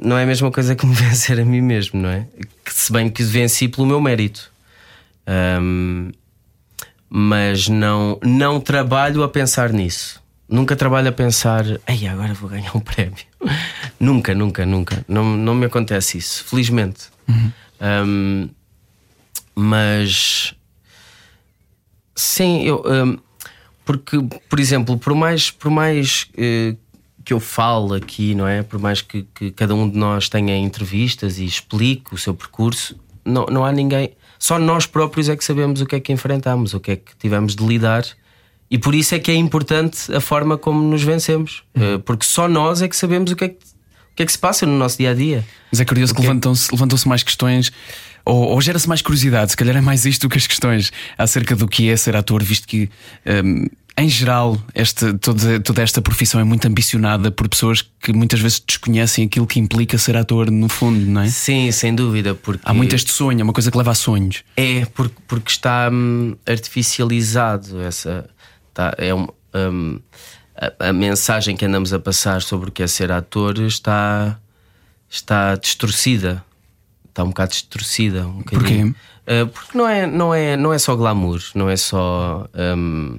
não 0.00 0.16
é 0.16 0.22
a 0.22 0.26
mesma 0.26 0.50
coisa 0.50 0.74
que 0.74 0.86
me 0.86 0.94
vencer 0.96 1.38
a 1.38 1.44
mim 1.44 1.60
mesmo, 1.60 2.00
não 2.00 2.08
é? 2.08 2.26
Se 2.66 2.92
bem 2.92 3.08
que 3.08 3.22
venci 3.22 3.68
pelo 3.68 3.86
meu 3.86 4.00
mérito. 4.00 4.50
Um, 5.60 6.10
mas 7.08 7.68
não, 7.68 8.18
não 8.22 8.60
trabalho 8.60 9.22
a 9.22 9.28
pensar 9.28 9.72
nisso. 9.72 10.22
Nunca 10.48 10.76
trabalho 10.76 11.08
a 11.08 11.12
pensar, 11.12 11.64
ei, 11.86 12.06
agora 12.08 12.34
vou 12.34 12.50
ganhar 12.50 12.76
um 12.76 12.80
prémio. 12.82 13.14
nunca, 14.00 14.34
nunca, 14.34 14.66
nunca. 14.66 15.04
Não, 15.06 15.24
não 15.36 15.54
me 15.54 15.66
acontece 15.66 16.18
isso, 16.18 16.44
felizmente. 16.44 17.04
Uhum. 17.28 17.52
Um, 17.84 18.48
mas 19.54 20.54
sim, 22.14 22.62
eu 22.62 22.82
um, 22.86 23.18
porque, 23.84 24.16
por 24.48 24.58
exemplo, 24.58 24.98
por 24.98 25.14
mais, 25.14 25.50
por 25.50 25.70
mais 25.70 26.26
uh, 26.32 26.76
que 27.24 27.32
eu 27.32 27.40
falo 27.40 27.94
aqui, 27.94 28.34
não 28.34 28.46
é? 28.46 28.62
Por 28.62 28.78
mais 28.78 29.02
que, 29.02 29.26
que, 29.34 29.50
cada 29.50 29.74
um 29.74 29.88
de 29.88 29.96
nós 29.96 30.28
tenha 30.28 30.56
entrevistas 30.56 31.38
e 31.38 31.44
explique 31.44 32.14
o 32.14 32.18
seu 32.18 32.34
percurso, 32.34 32.96
não, 33.24 33.46
não 33.46 33.64
há 33.64 33.70
ninguém. 33.70 34.12
Só 34.38 34.58
nós 34.58 34.86
próprios 34.86 35.28
é 35.28 35.36
que 35.36 35.44
sabemos 35.44 35.80
o 35.80 35.86
que 35.86 35.96
é 35.96 36.00
que 36.00 36.12
enfrentamos, 36.12 36.72
o 36.72 36.80
que 36.80 36.92
é 36.92 36.96
que 36.96 37.14
tivemos 37.16 37.54
de 37.54 37.64
lidar. 37.64 38.04
E 38.70 38.78
por 38.78 38.94
isso 38.94 39.14
é 39.14 39.18
que 39.18 39.30
é 39.30 39.34
importante 39.34 40.12
a 40.14 40.20
forma 40.20 40.56
como 40.56 40.82
nos 40.82 41.02
vencemos, 41.02 41.62
uhum. 41.76 41.96
uh, 41.96 41.98
porque 42.00 42.24
só 42.24 42.48
nós 42.48 42.80
é 42.80 42.88
que 42.88 42.96
sabemos 42.96 43.30
o 43.30 43.36
que 43.36 43.44
é 43.44 43.48
que 43.50 43.73
que 44.14 44.22
é 44.22 44.26
que 44.26 44.32
se 44.32 44.38
passa 44.38 44.64
no 44.66 44.76
nosso 44.76 44.98
dia 44.98 45.10
a 45.10 45.14
dia? 45.14 45.44
Mas 45.70 45.80
é 45.80 45.84
curioso 45.84 46.14
que 46.14 46.20
levantam-se 46.20 46.70
levantam 46.72 46.98
mais 47.06 47.22
questões 47.22 47.72
ou, 48.24 48.48
ou 48.50 48.60
gera-se 48.60 48.88
mais 48.88 49.02
curiosidade, 49.02 49.50
se 49.50 49.56
calhar 49.56 49.76
é 49.76 49.80
mais 49.80 50.06
isto 50.06 50.22
do 50.22 50.30
que 50.30 50.38
as 50.38 50.46
questões 50.46 50.90
acerca 51.18 51.54
do 51.54 51.68
que 51.68 51.90
é 51.90 51.96
ser 51.96 52.16
ator, 52.16 52.42
visto 52.42 52.66
que. 52.66 52.90
Um, 53.26 53.66
em 53.96 54.08
geral, 54.08 54.60
esta, 54.74 55.16
toda, 55.16 55.60
toda 55.60 55.80
esta 55.80 56.02
profissão 56.02 56.40
é 56.40 56.44
muito 56.44 56.66
ambicionada 56.66 57.30
por 57.30 57.48
pessoas 57.48 57.80
que 58.00 58.12
muitas 58.12 58.40
vezes 58.40 58.58
desconhecem 58.58 59.24
aquilo 59.24 59.46
que 59.46 59.60
implica 59.60 59.96
ser 59.96 60.16
ator, 60.16 60.50
no 60.50 60.68
fundo, 60.68 60.98
não 60.98 61.20
é? 61.20 61.28
Sim, 61.28 61.70
sem 61.70 61.94
dúvida. 61.94 62.34
Porque 62.34 62.60
Há 62.64 62.74
muito 62.74 62.92
este 62.96 63.12
sonho, 63.12 63.40
é 63.40 63.44
uma 63.44 63.52
coisa 63.52 63.70
que 63.70 63.78
leva 63.78 63.92
a 63.92 63.94
sonhos. 63.94 64.42
É, 64.56 64.84
porque, 64.86 65.14
porque 65.28 65.50
está 65.52 65.88
hum, 65.92 66.34
artificializado. 66.44 67.80
Essa, 67.82 68.28
tá, 68.72 68.92
é 68.98 69.14
um, 69.14 69.28
hum, 69.54 70.00
a, 70.56 70.88
a, 70.88 70.92
mensagem 70.92 71.56
que 71.56 71.64
andamos 71.64 71.92
a 71.92 71.98
passar 71.98 72.42
sobre 72.42 72.68
o 72.68 72.72
que 72.72 72.82
é 72.82 72.86
ser 72.86 73.10
ator 73.10 73.58
está, 73.58 74.38
está 75.10 75.54
distorcida. 75.56 76.44
Está 77.08 77.24
um 77.24 77.28
bocado 77.28 77.50
distorcida. 77.50 78.26
Um 78.26 78.42
Porquê? 78.42 78.82
Uh, 78.82 79.46
porque 79.46 79.78
não 79.78 79.88
é, 79.88 80.06
não, 80.06 80.34
é, 80.34 80.56
não 80.56 80.72
é 80.72 80.78
só 80.78 80.94
glamour, 80.94 81.40
não 81.54 81.70
é 81.70 81.76
só. 81.76 82.46
Um, 82.54 83.18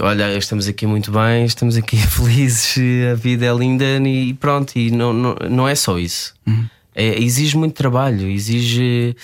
olha, 0.00 0.36
estamos 0.36 0.68
aqui 0.68 0.86
muito 0.86 1.10
bem, 1.10 1.44
estamos 1.44 1.76
aqui 1.76 1.96
felizes, 2.06 2.76
a 3.10 3.14
vida 3.14 3.46
é 3.46 3.54
linda 3.54 3.84
e 3.84 4.34
pronto, 4.34 4.76
e 4.76 4.90
não, 4.90 5.12
não, 5.12 5.36
não 5.48 5.68
é 5.68 5.74
só 5.74 5.98
isso. 5.98 6.34
Uhum. 6.46 6.66
É, 6.94 7.22
exige 7.22 7.56
muito 7.56 7.74
trabalho, 7.74 8.28
exige, 8.28 9.14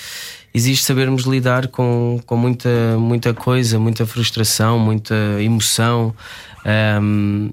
exige 0.52 0.82
sabermos 0.82 1.24
lidar 1.24 1.68
com, 1.68 2.20
com 2.26 2.36
muita, 2.36 2.68
muita 2.98 3.32
coisa, 3.32 3.78
muita 3.78 4.06
frustração, 4.06 4.78
muita 4.78 5.14
emoção. 5.40 6.14
Um, 6.64 7.50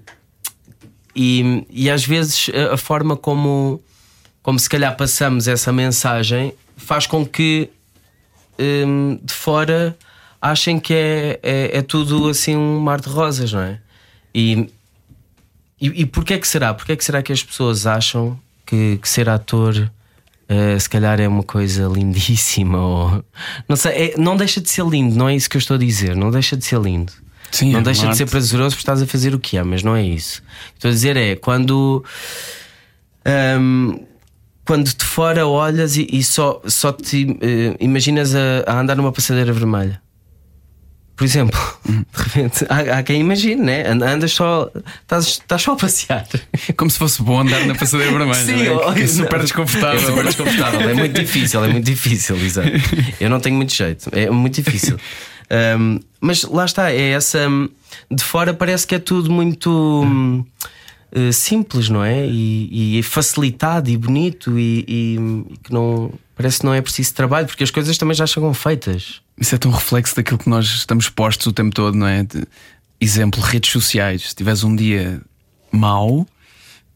e, 1.15 1.65
e 1.69 1.89
às 1.89 2.05
vezes 2.05 2.49
a, 2.71 2.77
forma 2.77 3.17
como, 3.17 3.81
como 4.41 4.59
se 4.59 4.69
calhar 4.69 4.95
passamos 4.95 5.47
essa 5.47 5.73
mensagem 5.73 6.53
faz 6.77 7.05
com 7.07 7.25
que 7.25 7.69
um, 8.59 9.19
de 9.21 9.33
fora 9.33 9.97
achem 10.41 10.79
que 10.79 10.93
é, 10.93 11.39
é, 11.41 11.77
é, 11.77 11.81
tudo 11.81 12.29
assim 12.29 12.55
um 12.55 12.79
mar 12.79 13.01
de 13.01 13.09
rosas, 13.09 13.51
não 13.51 13.61
é? 13.61 13.79
E, 14.33 14.69
e, 15.81 16.01
e 16.01 16.05
porquê 16.05 16.37
que 16.37 16.47
será? 16.47 16.73
Porquê 16.73 16.95
que 16.95 17.03
será 17.03 17.21
que 17.21 17.33
as 17.33 17.43
pessoas 17.43 17.85
acham 17.85 18.39
que, 18.65 18.97
que 19.01 19.09
ser 19.09 19.27
ator 19.27 19.75
uh, 19.75 20.79
se 20.79 20.89
calhar 20.89 21.19
é 21.19 21.27
uma 21.27 21.43
coisa 21.43 21.87
lindíssima? 21.87 22.77
Ou, 22.77 23.25
não 23.67 23.75
sei, 23.75 23.91
é, 23.91 24.17
não 24.17 24.37
deixa 24.37 24.61
de 24.61 24.69
ser 24.69 24.85
lindo, 24.85 25.15
não 25.15 25.27
é 25.27 25.35
isso 25.35 25.49
que 25.49 25.57
eu 25.57 25.59
estou 25.59 25.75
a 25.75 25.79
dizer, 25.79 26.15
não 26.15 26.31
deixa 26.31 26.55
de 26.55 26.63
ser 26.63 26.79
lindo. 26.79 27.11
Sim, 27.51 27.71
não 27.71 27.79
é 27.79 27.83
deixa 27.83 28.07
de 28.07 28.15
ser 28.17 28.25
prazeroso 28.27 28.75
porque 28.75 28.81
estás 28.81 29.01
a 29.01 29.07
fazer 29.07 29.33
o 29.33 29.39
que 29.39 29.57
é, 29.57 29.63
mas 29.63 29.83
não 29.83 29.95
é 29.95 30.03
isso. 30.03 30.41
Estou 30.75 30.89
a 30.89 30.93
dizer 30.93 31.17
é 31.17 31.35
quando. 31.35 32.03
Um, 33.59 34.05
quando 34.65 34.85
de 34.95 35.03
fora 35.03 35.47
olhas 35.47 35.97
e, 35.97 36.07
e 36.11 36.23
só, 36.23 36.61
só 36.67 36.91
te 36.93 37.25
eh, 37.41 37.75
imaginas 37.79 38.35
a, 38.35 38.63
a 38.67 38.79
andar 38.79 38.95
numa 38.95 39.11
passadeira 39.11 39.51
vermelha. 39.51 39.99
Por 41.15 41.25
exemplo, 41.25 41.59
de 41.85 41.97
repente, 42.15 42.65
há, 42.69 42.99
há 42.99 43.03
quem 43.03 43.19
imagine, 43.19 43.55
né? 43.61 43.81
And- 43.89 44.03
Andas 44.03 44.31
só, 44.31 44.69
estás, 45.01 45.25
estás 45.27 45.63
só 45.63 45.73
a 45.73 45.75
passear. 45.75 46.25
Como 46.77 46.89
se 46.89 46.99
fosse 46.99 47.21
bom 47.21 47.39
andar 47.41 47.65
na 47.65 47.73
passadeira 47.73 48.11
vermelha. 48.15 48.35
Sim, 48.45 48.67
é? 48.67 48.69
ó, 48.71 48.93
Que 48.93 49.01
é 49.01 49.07
super 49.07 49.39
desconfortável. 49.41 49.99
É 49.99 50.05
super 50.05 50.23
desconfortável, 50.25 50.81
é 50.89 50.93
muito 50.93 51.19
difícil, 51.19 51.63
é 51.65 51.67
muito 51.67 51.85
difícil, 51.85 52.37
exato. 52.37 52.69
Eu 53.19 53.29
não 53.31 53.39
tenho 53.39 53.55
muito 53.55 53.73
jeito, 53.73 54.07
é 54.13 54.29
muito 54.29 54.61
difícil. 54.61 54.97
Um, 55.51 55.99
mas 56.21 56.43
lá 56.43 56.65
está, 56.65 56.91
é 56.91 57.09
essa. 57.11 57.47
hum, 57.49 57.69
De 58.11 58.23
fora 58.23 58.53
parece 58.53 58.85
que 58.85 58.95
é 58.95 58.99
tudo 58.99 59.31
muito 59.31 59.69
hum, 60.05 60.45
eh, 61.11 61.31
simples, 61.31 61.89
não 61.89 62.03
é? 62.03 62.27
E, 62.27 62.99
e 62.99 63.03
facilitado 63.03 63.89
e 63.89 63.97
bonito 63.97 64.59
e, 64.59 64.85
e- 64.87 65.15
e 65.53 65.57
que 65.63 65.73
não. 65.73 66.11
Parece 66.35 66.59
que 66.59 66.65
não 66.65 66.73
é 66.73 66.81
preciso 66.81 67.13
trabalho, 67.15 67.47
porque 67.47 67.63
as 67.63 67.71
coisas 67.71 67.97
também 67.97 68.15
já 68.15 68.25
chegam 68.27 68.53
feitas. 68.53 69.21
Isso 69.37 69.55
é 69.55 69.57
tão 69.57 69.71
reflexo 69.71 70.15
daquilo 70.15 70.37
que 70.37 70.49
nós 70.49 70.65
estamos 70.67 71.09
postos 71.09 71.47
o 71.47 71.51
tempo 71.53 71.73
todo, 71.75 71.95
não 71.95 72.07
é? 72.07 72.23
De- 72.23 72.45
exemplo, 73.01 73.41
redes 73.41 73.71
sociais. 73.71 74.29
Se 74.29 74.35
tiveres 74.35 74.63
um 74.63 74.75
dia 74.75 75.21
mau, 75.71 76.25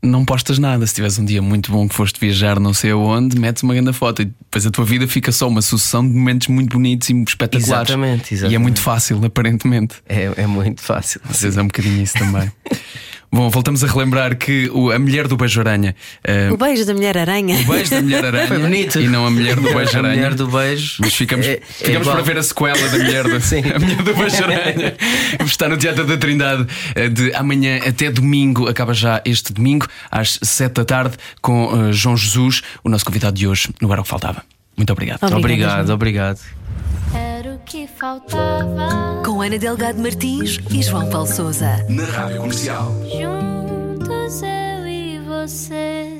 não 0.03 0.25
postas 0.25 0.59
nada. 0.59 0.85
Se 0.85 0.93
tiveres 0.93 1.17
um 1.17 1.25
dia 1.25 1.41
muito 1.41 1.71
bom 1.71 1.87
que 1.87 1.95
foste 1.95 2.19
viajar 2.19 2.59
não 2.59 2.73
sei 2.73 2.91
aonde, 2.91 3.39
metes 3.39 3.63
uma 3.63 3.73
grande 3.73 3.93
foto 3.93 4.21
e 4.21 4.25
depois 4.25 4.65
a 4.65 4.71
tua 4.71 4.85
vida 4.85 5.07
fica 5.07 5.31
só 5.31 5.47
uma 5.47 5.61
sucessão 5.61 6.07
de 6.07 6.13
momentos 6.13 6.49
muito 6.49 6.73
bonitos 6.73 7.09
e 7.09 7.13
espetaculares. 7.23 7.89
Exatamente, 7.89 8.31
E 8.31 8.33
é 8.33 8.37
exatamente. 8.37 8.59
muito 8.61 8.81
fácil, 8.81 9.23
aparentemente. 9.25 9.95
É, 10.07 10.31
é 10.35 10.47
muito 10.47 10.81
fácil. 10.81 11.21
Às 11.27 11.41
vezes 11.41 11.57
é 11.57 11.61
um 11.61 11.67
bocadinho 11.67 12.03
isso 12.03 12.13
também. 12.13 12.51
Bom, 13.35 13.49
voltamos 13.49 13.83
a 13.83 13.87
relembrar 13.87 14.35
que 14.37 14.69
o- 14.71 14.91
a 14.91 14.99
mulher 14.99 15.27
do 15.27 15.35
beijo-aranha. 15.35 15.95
eh, 16.23 16.51
O 16.51 16.55
beijo 16.57 16.85
da 16.85 16.93
Mulher-Aranha. 16.93 17.57
o 17.61 17.63
beijo 17.73 17.89
da 17.89 17.99
mulher-aranha. 18.01 18.45
Foi 18.47 18.59
bonito. 18.59 18.99
E 18.99 19.07
não 19.07 19.25
a 19.25 19.31
mulher 19.31 19.55
do 19.55 19.69
A 19.69 19.73
beijo-aranha. 19.73 20.15
mulher 20.15 20.33
do 20.35 20.47
beijo. 20.47 20.97
Mas 20.99 21.15
ficamos, 21.15 21.47
é- 21.47 21.53
é 21.53 21.59
ficamos 21.61 22.01
igual. 22.01 22.15
para 22.17 22.23
ver 22.25 22.37
a 22.37 22.43
sequela 22.43 22.87
da 22.89 22.97
mulher 22.99 23.23
do, 23.23 23.39
Sim. 23.41 23.63
a 23.75 23.79
mulher 23.79 24.03
do 24.03 24.13
Beijo-Aranha. 24.13 24.95
Está 25.45 25.67
no 25.67 25.77
Teatro 25.77 26.05
da 26.05 26.15
Trindade 26.15 26.67
eh, 26.93 27.09
de 27.09 27.33
amanhã 27.33 27.79
até 27.87 28.11
domingo. 28.11 28.67
Acaba 28.69 28.93
já 28.93 29.19
este 29.25 29.51
domingo, 29.51 29.87
às 30.11 30.37
sete 30.43 30.73
da 30.75 30.85
tarde, 30.85 31.15
com 31.41 31.87
eh, 31.89 31.91
João 31.91 32.15
Jesus, 32.15 32.61
o 32.83 32.89
nosso 32.89 33.03
convidado 33.03 33.35
de 33.35 33.47
hoje, 33.47 33.69
no 33.81 33.91
Era 33.91 34.01
o 34.01 34.03
que 34.03 34.09
Faltava. 34.11 34.43
Muito 34.77 34.93
obrigado. 34.93 35.23
Obrigada, 35.23 35.91
Obrigado, 35.91 36.39
obrigado. 37.15 37.32
Que 37.65 37.87
faltava. 37.87 39.21
Com 39.25 39.41
Ana 39.41 39.57
Delgado 39.57 39.99
Martins 40.01 40.59
e 40.69 40.83
João 40.83 41.09
Paulo 41.09 41.27
Souza. 41.27 41.85
Na 41.89 42.03
Rádio 42.05 42.41
Comercial. 42.41 42.91
Juntos 43.05 44.41
eu 44.41 44.87
e 44.87 45.19
você. 45.19 46.12